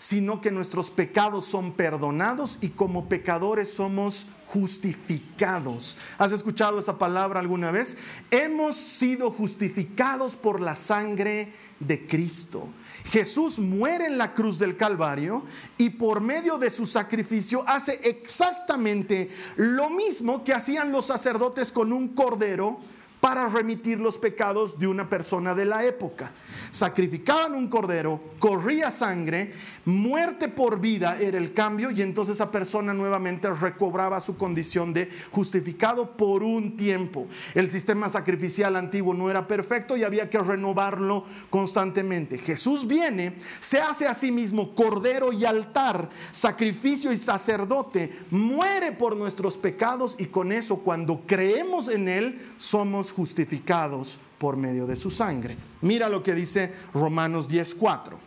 sino 0.04 0.42
que 0.42 0.52
nuestros 0.52 0.92
pecados 0.92 1.46
son 1.46 1.72
perdonados 1.72 2.58
y 2.60 2.72
como 2.72 3.08
pecadores 3.08 3.74
somos 3.74 4.28
justificados. 4.48 5.98
¿Has 6.18 6.34
escuchado 6.34 6.78
esa 6.78 6.98
palabra 6.98 7.39
alguna 7.39 7.72
vez? 7.72 7.96
Hemos 8.30 8.76
sido 8.76 9.32
justificados 9.32 10.36
por 10.36 10.60
la 10.60 10.76
sangre 10.76 11.54
de 11.80 12.06
Cristo. 12.06 12.68
Jesús 13.06 13.60
muere 13.60 14.08
en 14.08 14.18
la 14.18 14.34
cruz 14.34 14.60
del 14.60 14.76
Calvario 14.76 15.46
y 15.78 15.92
por 15.92 16.20
medio 16.20 16.58
de 16.58 16.70
su 16.70 16.86
sacrificio 16.86 17.63
hace 17.66 18.02
exactamente 18.04 19.30
lo 19.56 19.89
mismo 19.89 20.44
que 20.44 20.54
hacían 20.54 20.92
los 20.92 21.06
sacerdotes 21.06 21.72
con 21.72 21.94
un 21.94 22.10
cordero 22.10 22.78
para 23.24 23.48
remitir 23.48 24.02
los 24.02 24.18
pecados 24.18 24.78
de 24.78 24.86
una 24.86 25.08
persona 25.08 25.56
de 25.56 25.64
la 25.64 25.86
época. 25.86 26.34
Sacrificaban 26.72 27.56
un 27.56 27.70
cordero, 27.70 28.20
corría 28.38 28.92
sangre, 28.92 29.54
muerte 29.86 30.50
por 30.50 30.82
vida 30.82 31.18
era 31.18 31.38
el 31.38 31.54
cambio 31.54 31.90
y 31.90 32.02
entonces 32.02 32.36
esa 32.36 32.52
persona 32.52 32.94
nuevamente 32.94 33.50
recobraba 33.50 34.20
su 34.20 34.36
condición 34.36 34.92
de 34.92 35.10
justificado 35.32 36.18
por 36.18 36.44
un 36.44 36.76
tiempo. 36.76 37.30
El 37.56 37.72
sistema 37.72 38.10
sacrificial 38.10 38.76
antiguo 38.76 39.14
no 39.14 39.30
era 39.30 39.48
perfecto 39.48 39.96
y 39.96 40.04
había 40.04 40.30
que 40.30 40.40
renovarlo 40.40 41.24
constantemente. 41.50 42.38
Jesús 42.38 42.86
viene, 42.86 43.38
se 43.62 43.80
hace 43.80 44.06
a 44.06 44.14
sí 44.14 44.34
mismo 44.34 44.76
cordero 44.76 45.32
y 45.32 45.46
altar, 45.46 46.10
sacrificio 46.34 47.10
y 47.14 47.16
sacerdote, 47.16 48.12
muere 48.32 48.92
por 48.92 49.16
nuestros 49.16 49.56
pecados 49.56 50.18
y 50.20 50.26
con 50.26 50.52
eso 50.52 50.80
cuando 50.80 51.22
creemos 51.26 51.88
en 51.88 52.10
Él 52.10 52.42
somos 52.58 53.12
justificados 53.15 54.17
por 54.38 54.58
medio 54.58 54.86
de 54.86 54.95
su 54.95 55.10
sangre. 55.10 55.56
Mira 55.82 56.10
lo 56.10 56.21
que 56.21 56.34
dice 56.34 56.73
Romanos 56.93 57.47
10:4. 57.47 58.17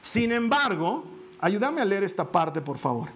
Sin 0.00 0.32
embargo, 0.32 1.04
ayúdame 1.40 1.80
a 1.80 1.84
leer 1.84 2.04
esta 2.04 2.30
parte, 2.30 2.60
por 2.60 2.78
favor. 2.78 3.08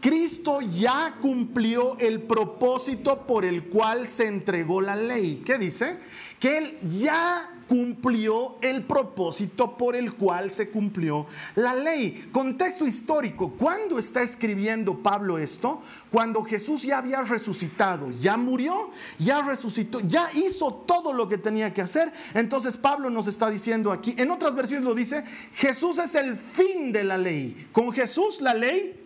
Cristo 0.00 0.60
ya 0.60 1.16
cumplió 1.20 1.98
el 1.98 2.22
propósito 2.22 3.26
por 3.26 3.44
el 3.44 3.64
cual 3.64 4.06
se 4.06 4.26
entregó 4.26 4.80
la 4.80 4.94
ley. 4.94 5.42
¿Qué 5.44 5.58
dice? 5.58 5.98
Que 6.40 6.58
Él 6.58 6.78
ya 7.00 7.50
cumplió 7.68 8.56
el 8.62 8.84
propósito 8.84 9.76
por 9.76 9.96
el 9.96 10.14
cual 10.14 10.50
se 10.50 10.70
cumplió 10.70 11.26
la 11.54 11.74
ley. 11.74 12.28
Contexto 12.32 12.86
histórico, 12.86 13.52
¿cuándo 13.52 13.98
está 13.98 14.22
escribiendo 14.22 15.02
Pablo 15.02 15.38
esto? 15.38 15.82
Cuando 16.10 16.44
Jesús 16.44 16.82
ya 16.82 16.98
había 16.98 17.22
resucitado, 17.22 18.10
ya 18.20 18.36
murió, 18.36 18.90
ya 19.18 19.42
resucitó, 19.42 20.00
ya 20.00 20.28
hizo 20.34 20.72
todo 20.72 21.12
lo 21.12 21.28
que 21.28 21.38
tenía 21.38 21.74
que 21.74 21.82
hacer. 21.82 22.12
Entonces 22.34 22.76
Pablo 22.76 23.10
nos 23.10 23.26
está 23.26 23.50
diciendo 23.50 23.92
aquí, 23.92 24.14
en 24.16 24.30
otras 24.30 24.54
versiones 24.54 24.84
lo 24.84 24.94
dice, 24.94 25.24
Jesús 25.52 25.98
es 25.98 26.14
el 26.14 26.36
fin 26.36 26.92
de 26.92 27.04
la 27.04 27.18
ley. 27.18 27.68
Con 27.72 27.92
Jesús 27.92 28.40
la 28.40 28.54
ley 28.54 29.04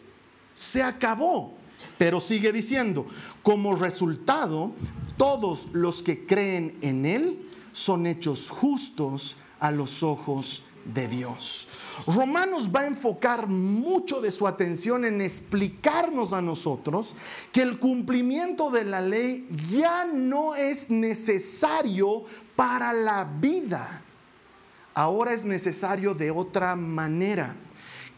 se 0.54 0.82
acabó. 0.82 1.54
Pero 1.96 2.20
sigue 2.20 2.52
diciendo, 2.52 3.06
como 3.42 3.74
resultado, 3.74 4.72
todos 5.20 5.68
los 5.74 6.02
que 6.02 6.24
creen 6.24 6.78
en 6.80 7.04
Él, 7.04 7.46
son 7.72 8.06
hechos 8.06 8.48
justos 8.48 9.36
a 9.58 9.70
los 9.70 10.02
ojos 10.02 10.62
de 10.86 11.08
Dios. 11.08 11.68
Romanos 12.06 12.70
va 12.74 12.80
a 12.80 12.86
enfocar 12.86 13.46
mucho 13.46 14.22
de 14.22 14.30
su 14.30 14.48
atención 14.48 15.04
en 15.04 15.20
explicarnos 15.20 16.32
a 16.32 16.40
nosotros 16.40 17.14
que 17.52 17.60
el 17.60 17.78
cumplimiento 17.78 18.70
de 18.70 18.86
la 18.86 19.02
ley 19.02 19.46
ya 19.68 20.06
no 20.06 20.54
es 20.54 20.88
necesario 20.88 22.24
para 22.56 22.94
la 22.94 23.24
vida. 23.24 24.02
Ahora 24.94 25.34
es 25.34 25.44
necesario 25.44 26.14
de 26.14 26.30
otra 26.30 26.76
manera. 26.76 27.56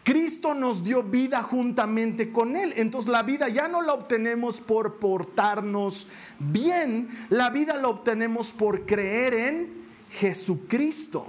Cristo 0.05 0.55
nos 0.55 0.83
dio 0.83 1.03
vida 1.03 1.43
juntamente 1.43 2.33
con 2.33 2.57
Él. 2.57 2.75
Entonces 2.77 3.11
la 3.11 3.23
vida 3.23 3.49
ya 3.49 3.69
no 3.69 3.83
la 3.83 3.95
obtenemos 3.95 4.61
por 4.61 4.97
portarnos 4.97 6.09
bien, 6.39 7.09
la 7.29 7.51
vida 7.51 7.77
la 7.77 7.89
obtenemos 7.89 8.53
por 8.53 8.85
creer 8.85 9.35
en 9.35 9.85
Jesucristo. 10.11 11.27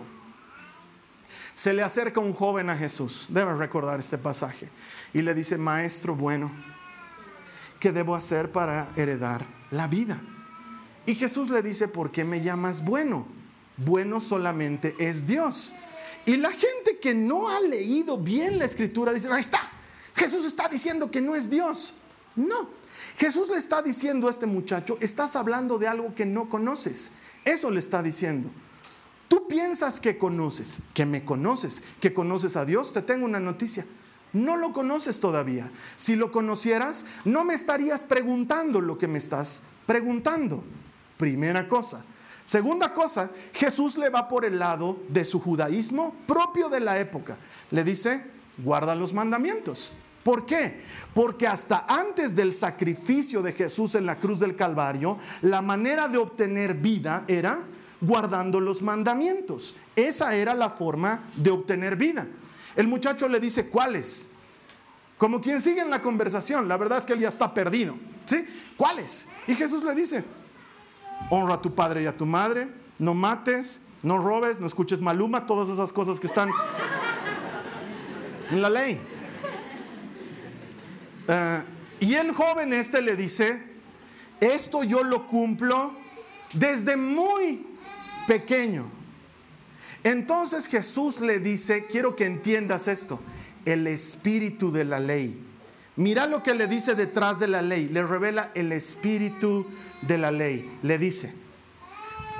Se 1.53 1.73
le 1.73 1.83
acerca 1.83 2.19
un 2.19 2.33
joven 2.33 2.69
a 2.71 2.75
Jesús, 2.75 3.27
debe 3.29 3.53
recordar 3.53 3.99
este 3.99 4.17
pasaje, 4.17 4.69
y 5.13 5.21
le 5.21 5.36
dice, 5.36 5.57
Maestro 5.57 6.15
bueno, 6.15 6.51
¿qué 7.79 7.91
debo 7.91 8.15
hacer 8.15 8.51
para 8.51 8.89
heredar 8.95 9.45
la 9.69 9.88
vida? 9.88 10.19
Y 11.05 11.13
Jesús 11.13 11.51
le 11.51 11.62
dice, 11.62 11.88
¿por 11.88 12.12
qué 12.12 12.23
me 12.23 12.41
llamas 12.41 12.83
bueno? 12.83 13.27
Bueno 13.77 14.19
solamente 14.19 14.95
es 14.97 15.27
Dios. 15.27 15.73
Y 16.25 16.38
la 16.38 16.51
gente 16.51 16.99
que 17.01 17.13
no 17.13 17.49
ha 17.49 17.59
leído 17.59 18.17
bien 18.17 18.57
la 18.57 18.65
escritura 18.65 19.12
dice, 19.13 19.27
ahí 19.31 19.41
está, 19.41 19.59
Jesús 20.15 20.45
está 20.45 20.67
diciendo 20.69 21.12
que 21.12 21.21
no 21.21 21.36
es 21.36 21.49
Dios. 21.49 21.93
No, 22.36 22.69
Jesús 23.17 23.49
le 23.49 23.57
está 23.57 23.81
diciendo 23.81 24.27
a 24.27 24.31
este 24.31 24.47
muchacho, 24.47 24.97
estás 25.01 25.36
hablando 25.36 25.77
de 25.77 25.88
algo 25.88 26.15
que 26.15 26.25
no 26.25 26.49
conoces. 26.49 27.12
Eso 27.45 27.69
le 27.69 27.79
está 27.79 28.01
diciendo. 28.01 28.49
Tú 29.27 29.47
piensas 29.47 29.99
que 29.99 30.17
conoces, 30.17 30.79
que 30.93 31.05
me 31.05 31.25
conoces, 31.25 31.83
que 31.99 32.13
conoces 32.13 32.55
a 32.55 32.65
Dios. 32.65 32.93
Te 32.93 33.01
tengo 33.01 33.25
una 33.25 33.39
noticia. 33.39 33.86
No 34.31 34.57
lo 34.57 34.73
conoces 34.73 35.19
todavía. 35.19 35.71
Si 35.95 36.15
lo 36.15 36.31
conocieras, 36.31 37.05
no 37.23 37.43
me 37.43 37.53
estarías 37.53 38.01
preguntando 38.01 38.81
lo 38.81 38.97
que 38.97 39.07
me 39.07 39.19
estás 39.19 39.63
preguntando. 39.86 40.63
Primera 41.17 41.67
cosa. 41.67 42.03
Segunda 42.45 42.93
cosa, 42.93 43.32
Jesús 43.53 43.97
le 43.97 44.10
va 44.10 44.27
por 44.27 44.43
el 44.45 44.60
lado 44.60 44.97
de 45.10 45.23
su 45.23 45.39
judaísmo 45.39 46.13
propio 46.27 46.69
de 46.69 46.79
la 46.79 46.99
época. 46.99 47.38
Le 47.71 47.84
dice, 47.84 48.25
guarda 48.58 48.95
los 48.95 49.13
mandamientos. 49.13 49.93
¿Por 50.23 50.45
qué? 50.45 50.82
Porque 51.13 51.47
hasta 51.47 51.86
antes 51.88 52.36
del 52.36 52.53
sacrificio 52.53 53.41
de 53.41 53.51
Jesús 53.51 53.95
en 53.95 54.06
la 54.06 54.17
cruz 54.17 54.39
del 54.39 54.56
Calvario, 54.56 55.17
la 55.41 55.62
manera 55.62 56.08
de 56.08 56.17
obtener 56.17 56.75
vida 56.75 57.25
era 57.27 57.63
guardando 57.99 58.60
los 58.60 58.82
mandamientos. 58.82 59.75
Esa 59.95 60.36
era 60.36 60.53
la 60.53 60.69
forma 60.69 61.29
de 61.36 61.51
obtener 61.51 61.95
vida. 61.95 62.27
El 62.75 62.88
muchacho 62.88 63.27
le 63.27 63.39
dice, 63.39 63.67
¿cuáles? 63.69 64.29
Como 65.17 65.39
quien 65.39 65.62
sigue 65.62 65.82
en 65.82 65.89
la 65.89 66.01
conversación, 66.01 66.67
la 66.67 66.77
verdad 66.77 66.99
es 66.99 67.06
que 67.06 67.13
él 67.13 67.19
ya 67.19 67.27
está 67.27 67.53
perdido. 67.53 67.95
¿Sí? 68.25 68.45
¿Cuáles? 68.77 69.27
Y 69.47 69.56
Jesús 69.56 69.84
le 69.84 69.93
dice, 69.93 70.23
honra 71.34 71.56
a 71.56 71.62
tu 71.62 71.74
padre 71.74 72.04
y 72.04 72.06
a 72.06 72.15
tu 72.15 72.26
madre, 72.28 72.67
no 73.00 73.15
mates, 73.15 73.82
no 74.04 74.19
robes, 74.19 74.60
no 74.60 74.67
escuches 74.67 75.02
maluma, 75.02 75.48
todas 75.48 75.69
esas 75.69 75.91
cosas 75.91 76.19
que 76.19 76.28
están 76.28 76.52
en 78.52 78.62
la 78.62 78.69
ley. 78.69 79.02
Eh, 81.28 81.63
y 82.02 82.13
el 82.13 82.34
joven 82.34 82.72
este 82.74 83.02
le 83.02 83.15
dice, 83.15 83.63
esto 84.39 84.84
yo 84.84 85.04
lo 85.04 85.26
cumplo 85.26 85.93
desde 86.54 86.98
muy 86.98 87.65
pequeño. 88.28 88.86
Entonces 90.04 90.67
Jesús 90.67 91.19
le 91.19 91.39
dice, 91.39 91.88
quiero 91.88 92.15
que 92.15 92.26
entiendas 92.26 92.88
esto, 92.88 93.19
el 93.65 93.88
espíritu 93.88 94.72
de 94.72 94.86
la 94.86 95.00
ley. 95.00 95.41
Mira 95.95 96.25
lo 96.25 96.41
que 96.41 96.56
le 96.56 96.67
dice 96.67 96.95
detrás 96.95 97.39
de 97.39 97.47
la 97.47 97.62
ley, 97.62 97.88
le 97.89 98.01
revela 98.01 98.51
el 98.56 98.71
espíritu 98.71 99.67
de 100.01 100.17
la 100.17 100.32
ley. 100.32 100.79
Le 100.82 100.97
dice, 100.97 101.34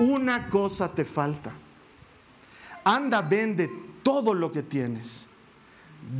una 0.00 0.48
cosa 0.48 0.92
te 0.92 1.04
falta. 1.04 1.54
Anda, 2.84 3.22
vende 3.22 3.70
todo 4.02 4.34
lo 4.34 4.50
que 4.50 4.62
tienes, 4.62 5.28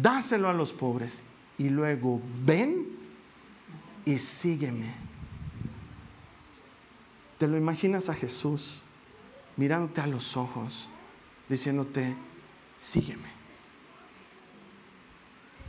dáselo 0.00 0.48
a 0.48 0.54
los 0.54 0.72
pobres 0.72 1.24
y 1.58 1.68
luego 1.70 2.20
ven 2.44 2.86
y 4.04 4.18
sígueme. 4.18 4.94
¿Te 7.38 7.48
lo 7.48 7.56
imaginas 7.56 8.08
a 8.08 8.14
Jesús 8.14 8.82
mirándote 9.56 10.00
a 10.00 10.06
los 10.06 10.36
ojos, 10.36 10.88
diciéndote, 11.48 12.16
sígueme? 12.76 13.33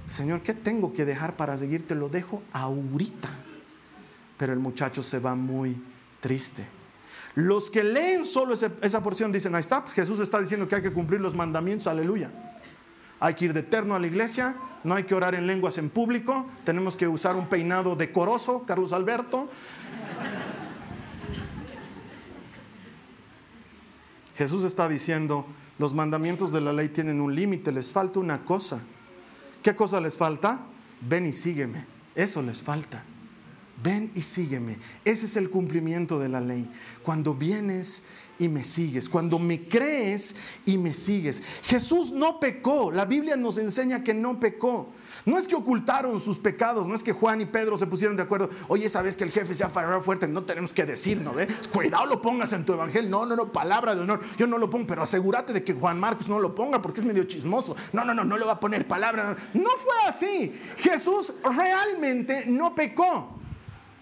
Señor, 0.05 0.41
¿qué 0.41 0.53
tengo 0.53 0.93
que 0.93 1.05
dejar 1.05 1.35
para 1.35 1.57
seguirte? 1.57 1.95
Lo 1.95 2.09
dejo 2.09 2.43
ahorita. 2.51 3.29
Pero 4.37 4.53
el 4.53 4.59
muchacho 4.59 5.01
se 5.01 5.19
va 5.19 5.35
muy 5.35 5.81
triste. 6.19 6.67
Los 7.35 7.69
que 7.69 7.83
leen 7.83 8.25
solo 8.25 8.53
esa 8.53 9.03
porción 9.03 9.31
dicen, 9.31 9.55
ahí 9.55 9.61
está, 9.61 9.81
pues 9.81 9.93
Jesús 9.93 10.19
está 10.19 10.39
diciendo 10.39 10.67
que 10.67 10.75
hay 10.75 10.81
que 10.81 10.93
cumplir 10.93 11.19
los 11.19 11.35
mandamientos, 11.35 11.87
aleluya. 11.87 12.31
Hay 13.19 13.33
que 13.33 13.45
ir 13.45 13.53
de 13.53 13.61
eterno 13.61 13.95
a 13.95 13.99
la 13.99 14.07
iglesia, 14.07 14.55
no 14.83 14.93
hay 14.93 15.03
que 15.03 15.15
orar 15.15 15.35
en 15.35 15.47
lenguas 15.47 15.77
en 15.77 15.89
público, 15.89 16.45
tenemos 16.63 16.95
que 16.95 17.07
usar 17.07 17.35
un 17.35 17.47
peinado 17.47 17.95
decoroso, 17.95 18.63
Carlos 18.65 18.93
Alberto. 18.93 19.49
Jesús 24.35 24.63
está 24.63 24.87
diciendo, 24.87 25.45
los 25.77 25.93
mandamientos 25.93 26.51
de 26.51 26.61
la 26.61 26.73
ley 26.73 26.89
tienen 26.89 27.19
un 27.19 27.35
límite, 27.35 27.71
les 27.71 27.91
falta 27.91 28.19
una 28.19 28.43
cosa. 28.45 28.81
¿Qué 29.65 29.75
cosa 29.75 29.99
les 29.99 30.15
falta? 30.15 30.63
Ven 31.01 31.25
y 31.25 31.33
sígueme. 31.33 31.87
Eso 32.13 32.43
les 32.43 32.61
falta. 32.61 33.03
Ven 33.81 34.11
y 34.13 34.21
sígueme. 34.21 34.77
Ese 35.03 35.25
es 35.25 35.37
el 35.37 35.49
cumplimiento 35.49 36.19
de 36.19 36.29
la 36.29 36.39
ley. 36.39 36.71
Cuando 37.01 37.33
vienes 37.33 38.03
y 38.37 38.49
me 38.49 38.63
sigues, 38.63 39.09
cuando 39.09 39.39
me 39.39 39.67
crees 39.67 40.35
y 40.65 40.77
me 40.77 40.93
sigues. 40.93 41.41
Jesús 41.63 42.11
no 42.11 42.39
pecó, 42.39 42.91
la 42.91 43.05
Biblia 43.05 43.35
nos 43.37 43.57
enseña 43.57 44.03
que 44.03 44.13
no 44.13 44.39
pecó. 44.39 44.89
No 45.25 45.37
es 45.37 45.47
que 45.47 45.55
ocultaron 45.55 46.19
sus 46.19 46.37
pecados, 46.39 46.87
no 46.87 46.93
es 46.95 47.01
que 47.01 47.13
Juan 47.13 47.41
y 47.41 47.45
Pedro 47.45 47.77
se 47.77 47.87
pusieron 47.87 48.17
de 48.17 48.23
acuerdo, 48.23 48.49
oye, 48.67 48.89
sabes 48.89 49.17
que 49.17 49.23
el 49.23 49.31
jefe 49.31 49.53
se 49.53 49.63
ha 49.63 49.69
fuerte, 49.69 50.27
no 50.27 50.43
tenemos 50.43 50.73
que 50.73 50.85
decirnos, 50.85 51.35
¿no? 51.35 51.41
Cuidado 51.71 52.05
lo 52.05 52.21
pongas 52.21 52.53
en 52.53 52.65
tu 52.65 52.73
evangelio, 52.73 53.09
no, 53.09 53.25
no, 53.25 53.35
no, 53.35 53.51
palabra 53.51 53.95
de 53.95 54.01
honor, 54.01 54.19
yo 54.37 54.47
no 54.47 54.57
lo 54.57 54.69
pongo, 54.69 54.87
pero 54.87 55.03
asegúrate 55.03 55.53
de 55.53 55.63
que 55.63 55.73
Juan 55.73 55.99
Marcos 55.99 56.27
no 56.27 56.39
lo 56.39 56.53
ponga 56.53 56.81
porque 56.81 56.99
es 56.99 57.05
medio 57.05 57.23
chismoso. 57.23 57.75
No, 57.93 58.03
no, 58.03 58.13
no, 58.13 58.23
no 58.23 58.37
le 58.37 58.45
va 58.45 58.53
a 58.53 58.59
poner 58.59 58.87
palabra. 58.87 59.35
No 59.53 59.69
fue 59.83 59.95
así. 60.07 60.53
Jesús 60.77 61.33
realmente 61.43 62.45
no 62.47 62.75
pecó. 62.75 63.37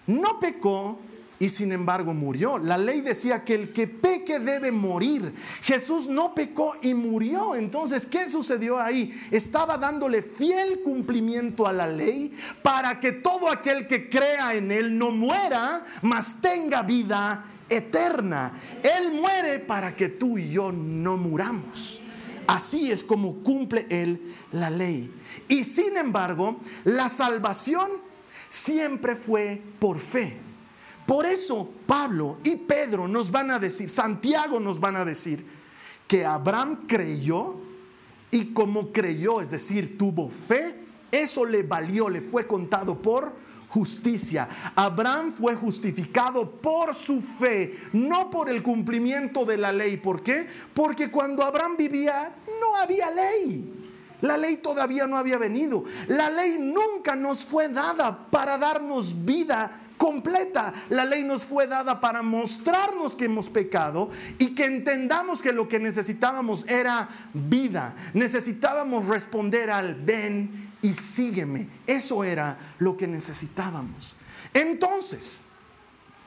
No 0.06 0.38
pecó 0.38 0.98
y 1.38 1.50
sin 1.50 1.72
embargo 1.72 2.14
murió. 2.14 2.58
La 2.58 2.78
ley 2.78 3.00
decía 3.00 3.44
que 3.44 3.54
el 3.54 3.72
que 3.72 3.86
peque 3.86 4.38
debe 4.38 4.70
morir. 4.70 5.34
Jesús 5.62 6.08
no 6.08 6.34
pecó 6.34 6.74
y 6.82 6.94
murió. 6.94 7.54
Entonces, 7.54 8.06
¿qué 8.06 8.28
sucedió 8.28 8.78
ahí? 8.78 9.12
Estaba 9.30 9.76
dándole 9.78 10.22
fiel 10.22 10.80
cumplimiento 10.82 11.66
a 11.66 11.72
la 11.72 11.86
ley 11.86 12.32
para 12.62 13.00
que 13.00 13.12
todo 13.12 13.50
aquel 13.50 13.86
que 13.86 14.08
crea 14.08 14.54
en 14.54 14.70
él 14.70 14.96
no 14.96 15.10
muera, 15.10 15.82
mas 16.02 16.40
tenga 16.40 16.82
vida 16.82 17.44
eterna. 17.68 18.52
Él 18.82 19.12
muere 19.12 19.58
para 19.58 19.94
que 19.96 20.08
tú 20.08 20.38
y 20.38 20.50
yo 20.50 20.72
no 20.72 21.16
muramos. 21.16 22.00
Así 22.46 22.90
es 22.90 23.02
como 23.02 23.42
cumple 23.42 23.86
él 23.88 24.34
la 24.52 24.70
ley. 24.70 25.12
Y 25.48 25.64
sin 25.64 25.96
embargo, 25.96 26.58
la 26.84 27.08
salvación 27.08 27.90
siempre 28.48 29.16
fue 29.16 29.62
por 29.78 29.98
fe. 29.98 30.43
Por 31.06 31.26
eso 31.26 31.70
Pablo 31.86 32.38
y 32.42 32.56
Pedro 32.56 33.06
nos 33.06 33.30
van 33.30 33.50
a 33.50 33.58
decir, 33.58 33.88
Santiago 33.88 34.58
nos 34.58 34.80
van 34.80 34.96
a 34.96 35.04
decir, 35.04 35.44
que 36.06 36.24
Abraham 36.24 36.86
creyó 36.86 37.56
y 38.30 38.52
como 38.52 38.92
creyó, 38.92 39.40
es 39.40 39.50
decir, 39.50 39.96
tuvo 39.96 40.28
fe, 40.30 40.80
eso 41.10 41.44
le 41.44 41.62
valió, 41.62 42.08
le 42.08 42.20
fue 42.20 42.46
contado 42.46 43.00
por 43.00 43.32
justicia. 43.68 44.48
Abraham 44.74 45.32
fue 45.32 45.54
justificado 45.56 46.50
por 46.50 46.94
su 46.94 47.20
fe, 47.20 47.76
no 47.92 48.30
por 48.30 48.48
el 48.48 48.62
cumplimiento 48.62 49.44
de 49.44 49.56
la 49.56 49.72
ley. 49.72 49.96
¿Por 49.96 50.22
qué? 50.22 50.46
Porque 50.72 51.10
cuando 51.10 51.44
Abraham 51.44 51.76
vivía 51.76 52.34
no 52.60 52.76
había 52.76 53.10
ley. 53.10 53.83
La 54.24 54.38
ley 54.38 54.56
todavía 54.56 55.06
no 55.06 55.18
había 55.18 55.36
venido. 55.36 55.84
La 56.08 56.30
ley 56.30 56.56
nunca 56.58 57.14
nos 57.14 57.44
fue 57.44 57.68
dada 57.68 58.30
para 58.30 58.56
darnos 58.56 59.26
vida 59.26 59.82
completa. 59.98 60.72
La 60.88 61.04
ley 61.04 61.24
nos 61.24 61.44
fue 61.44 61.66
dada 61.66 62.00
para 62.00 62.22
mostrarnos 62.22 63.16
que 63.16 63.26
hemos 63.26 63.50
pecado 63.50 64.08
y 64.38 64.54
que 64.54 64.64
entendamos 64.64 65.42
que 65.42 65.52
lo 65.52 65.68
que 65.68 65.78
necesitábamos 65.78 66.66
era 66.68 67.06
vida. 67.34 67.94
Necesitábamos 68.14 69.08
responder 69.08 69.70
al 69.70 69.94
ven 69.94 70.70
y 70.80 70.94
sígueme. 70.94 71.68
Eso 71.86 72.24
era 72.24 72.56
lo 72.78 72.96
que 72.96 73.06
necesitábamos. 73.06 74.16
Entonces, 74.54 75.42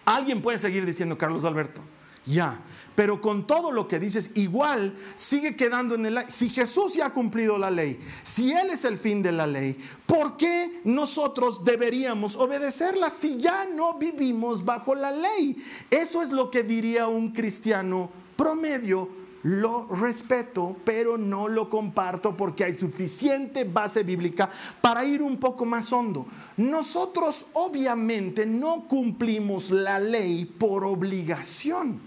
alguien 0.05 0.43
puede 0.43 0.59
seguir 0.59 0.85
diciendo, 0.85 1.17
Carlos 1.17 1.45
Alberto, 1.45 1.81
ya, 2.25 2.59
pero 2.97 3.21
con 3.21 3.45
todo 3.45 3.71
lo 3.71 3.87
que 3.87 3.99
dices, 3.99 4.31
igual 4.33 4.97
sigue 5.15 5.55
quedando 5.55 5.93
en 5.93 6.07
el... 6.07 6.17
Si 6.29 6.49
Jesús 6.49 6.95
ya 6.95 7.05
ha 7.05 7.13
cumplido 7.13 7.59
la 7.59 7.69
ley, 7.69 7.99
si 8.23 8.53
Él 8.53 8.71
es 8.71 8.85
el 8.85 8.97
fin 8.97 9.21
de 9.21 9.31
la 9.31 9.45
ley, 9.45 9.77
¿por 10.07 10.35
qué 10.35 10.81
nosotros 10.83 11.63
deberíamos 11.63 12.35
obedecerla 12.35 13.11
si 13.11 13.37
ya 13.37 13.67
no 13.67 13.99
vivimos 13.99 14.65
bajo 14.65 14.95
la 14.95 15.11
ley? 15.11 15.63
Eso 15.91 16.23
es 16.23 16.31
lo 16.31 16.49
que 16.49 16.63
diría 16.63 17.07
un 17.07 17.33
cristiano 17.33 18.09
promedio 18.35 19.09
lo 19.43 19.85
respeto, 19.89 20.75
pero 20.83 21.19
no 21.19 21.47
lo 21.47 21.69
comparto 21.69 22.35
porque 22.35 22.63
hay 22.63 22.73
suficiente 22.73 23.63
base 23.63 24.01
bíblica 24.01 24.49
para 24.81 25.05
ir 25.05 25.21
un 25.21 25.37
poco 25.37 25.65
más 25.65 25.93
hondo. 25.93 26.25
Nosotros 26.57 27.45
obviamente 27.53 28.47
no 28.47 28.87
cumplimos 28.87 29.69
la 29.69 29.99
ley 29.99 30.45
por 30.45 30.83
obligación. 30.83 32.06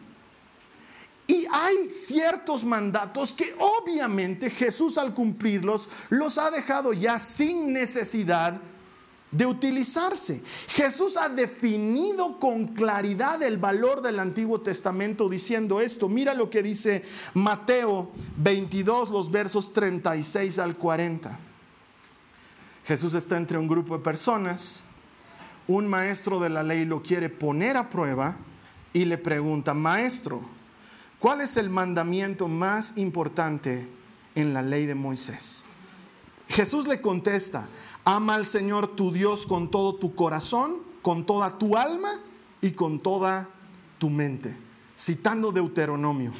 Y 1.31 1.47
hay 1.49 1.88
ciertos 1.90 2.64
mandatos 2.64 3.33
que 3.33 3.55
obviamente 3.61 4.51
Jesús 4.51 4.99
al 4.99 5.14
cumplirlos 5.14 5.88
los 6.09 6.38
ha 6.38 6.51
dejado 6.51 6.93
ya 6.93 7.21
sin 7.21 7.73
necesidad 7.73 8.61
de 9.31 9.47
utilizarse. 9.47 10.43
Jesús 10.66 11.16
ha 11.16 11.29
definido 11.29 12.40
con 12.40 12.66
claridad 12.66 13.40
el 13.45 13.59
valor 13.59 14.03
del 14.03 14.19
Antiguo 14.19 14.61
Testamento 14.61 15.29
diciendo 15.29 15.81
esto. 15.81 16.09
Mira 16.09 16.35
lo 16.35 16.51
que 16.51 16.64
dice 16.64 17.05
Mateo 17.35 18.11
22, 18.38 19.11
los 19.11 19.31
versos 19.31 19.73
36 19.73 20.59
al 20.59 20.77
40. 20.77 21.38
Jesús 22.87 23.14
está 23.14 23.37
entre 23.37 23.57
un 23.57 23.69
grupo 23.69 23.97
de 23.97 24.03
personas. 24.03 24.81
Un 25.69 25.87
maestro 25.87 26.40
de 26.40 26.51
la 26.51 26.64
ley 26.64 26.85
lo 26.85 27.05
quiere 27.05 27.29
poner 27.29 27.77
a 27.77 27.88
prueba 27.88 28.37
y 28.93 29.05
le 29.05 29.16
pregunta, 29.16 29.75
maestro, 29.75 30.43
¿Cuál 31.21 31.43
es 31.43 31.59
el 31.59 31.69
mandamiento 31.69 32.49
más 32.49 32.97
importante 32.97 33.87
en 34.35 34.55
la 34.55 34.63
ley 34.63 34.87
de 34.87 34.95
Moisés? 34.95 35.67
Jesús 36.49 36.89
le 36.89 37.03
contesta, 37.03 37.69
ama 38.07 38.35
al 38.35 38.47
Señor 38.47 38.97
tu 38.97 39.13
Dios 39.13 39.45
con 39.45 39.71
todo 39.71 39.97
tu 39.97 40.15
corazón, 40.15 40.79
con 41.03 41.27
toda 41.27 41.59
tu 41.59 41.77
alma 41.77 42.11
y 42.63 42.71
con 42.71 43.01
toda 43.01 43.51
tu 43.99 44.09
mente, 44.09 44.57
citando 44.99 45.53
Deuteronomio. 45.53 46.33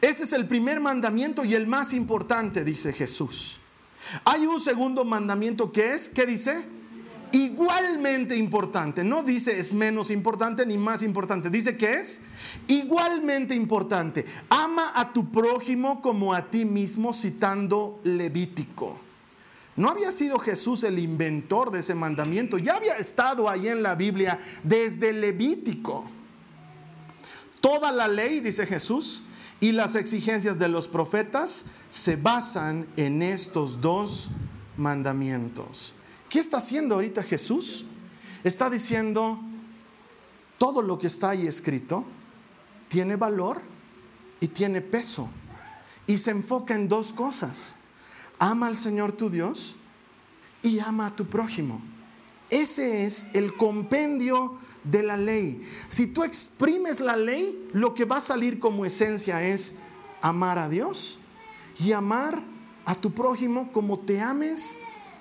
Ese 0.00 0.24
es 0.24 0.32
el 0.32 0.48
primer 0.48 0.80
mandamiento 0.80 1.44
y 1.44 1.54
el 1.54 1.68
más 1.68 1.92
importante, 1.92 2.64
dice 2.64 2.92
Jesús. 2.92 3.60
Hay 4.24 4.46
un 4.46 4.60
segundo 4.60 5.04
mandamiento 5.04 5.70
que 5.70 5.94
es, 5.94 6.08
¿qué 6.08 6.26
dice? 6.26 6.68
Igualmente 7.32 8.36
importante. 8.36 9.04
No 9.04 9.22
dice 9.22 9.58
es 9.58 9.72
menos 9.72 10.10
importante 10.10 10.64
ni 10.66 10.78
más 10.78 11.02
importante. 11.02 11.50
Dice 11.50 11.76
que 11.76 11.94
es 11.94 12.22
igualmente 12.68 13.54
importante. 13.54 14.24
Ama 14.48 14.92
a 14.94 15.12
tu 15.12 15.30
prójimo 15.30 16.00
como 16.00 16.34
a 16.34 16.50
ti 16.50 16.64
mismo, 16.64 17.12
citando 17.12 18.00
Levítico. 18.04 18.98
No 19.76 19.90
había 19.90 20.10
sido 20.10 20.38
Jesús 20.38 20.84
el 20.84 20.98
inventor 20.98 21.70
de 21.70 21.80
ese 21.80 21.94
mandamiento. 21.94 22.56
Ya 22.58 22.76
había 22.76 22.96
estado 22.96 23.48
ahí 23.48 23.68
en 23.68 23.82
la 23.82 23.94
Biblia 23.94 24.38
desde 24.62 25.12
Levítico. 25.12 26.04
Toda 27.60 27.92
la 27.92 28.08
ley, 28.08 28.40
dice 28.40 28.64
Jesús, 28.66 29.22
y 29.60 29.72
las 29.72 29.96
exigencias 29.96 30.58
de 30.58 30.68
los 30.68 30.88
profetas 30.88 31.64
se 31.90 32.16
basan 32.16 32.86
en 32.96 33.22
estos 33.22 33.80
dos 33.80 34.30
mandamientos. 34.76 35.95
¿Qué 36.36 36.40
está 36.40 36.58
haciendo 36.58 36.96
ahorita 36.96 37.22
Jesús? 37.22 37.86
Está 38.44 38.68
diciendo, 38.68 39.40
todo 40.58 40.82
lo 40.82 40.98
que 40.98 41.06
está 41.06 41.30
ahí 41.30 41.46
escrito 41.46 42.04
tiene 42.88 43.16
valor 43.16 43.62
y 44.38 44.48
tiene 44.48 44.82
peso. 44.82 45.30
Y 46.06 46.18
se 46.18 46.32
enfoca 46.32 46.74
en 46.74 46.88
dos 46.88 47.14
cosas. 47.14 47.76
Ama 48.38 48.66
al 48.66 48.76
Señor 48.76 49.12
tu 49.12 49.30
Dios 49.30 49.76
y 50.60 50.78
ama 50.78 51.06
a 51.06 51.16
tu 51.16 51.24
prójimo. 51.24 51.80
Ese 52.50 53.06
es 53.06 53.28
el 53.32 53.54
compendio 53.54 54.58
de 54.84 55.04
la 55.04 55.16
ley. 55.16 55.66
Si 55.88 56.06
tú 56.06 56.22
exprimes 56.22 57.00
la 57.00 57.16
ley, 57.16 57.66
lo 57.72 57.94
que 57.94 58.04
va 58.04 58.18
a 58.18 58.20
salir 58.20 58.58
como 58.60 58.84
esencia 58.84 59.42
es 59.42 59.76
amar 60.20 60.58
a 60.58 60.68
Dios 60.68 61.18
y 61.78 61.92
amar 61.92 62.42
a 62.84 62.94
tu 62.94 63.12
prójimo 63.12 63.72
como 63.72 64.00
te 64.00 64.20
ames 64.20 64.76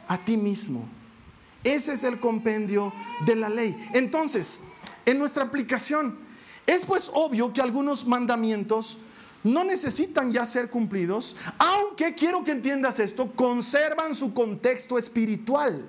a 0.10 0.18
ti 0.18 0.36
mismo. 0.36 0.90
Ese 1.66 1.94
es 1.94 2.04
el 2.04 2.20
compendio 2.20 2.94
de 3.26 3.36
la 3.36 3.50
ley. 3.50 3.76
Entonces, 3.92 4.62
en 5.06 5.18
nuestra 5.18 5.44
aplicación, 5.44 6.18
es 6.68 6.86
pues 6.86 7.10
obvio 7.12 7.52
que 7.52 7.62
algunos 7.62 8.06
mandamientos 8.06 9.00
no 9.44 9.64
necesitan 9.64 10.32
ya 10.32 10.46
ser 10.46 10.70
cumplidos, 10.70 11.36
aunque 11.58 12.16
quiero 12.16 12.44
que 12.44 12.52
entiendas 12.52 13.00
esto, 13.00 13.32
conservan 13.36 14.16
su 14.16 14.34
contexto 14.34 14.98
espiritual. 14.98 15.88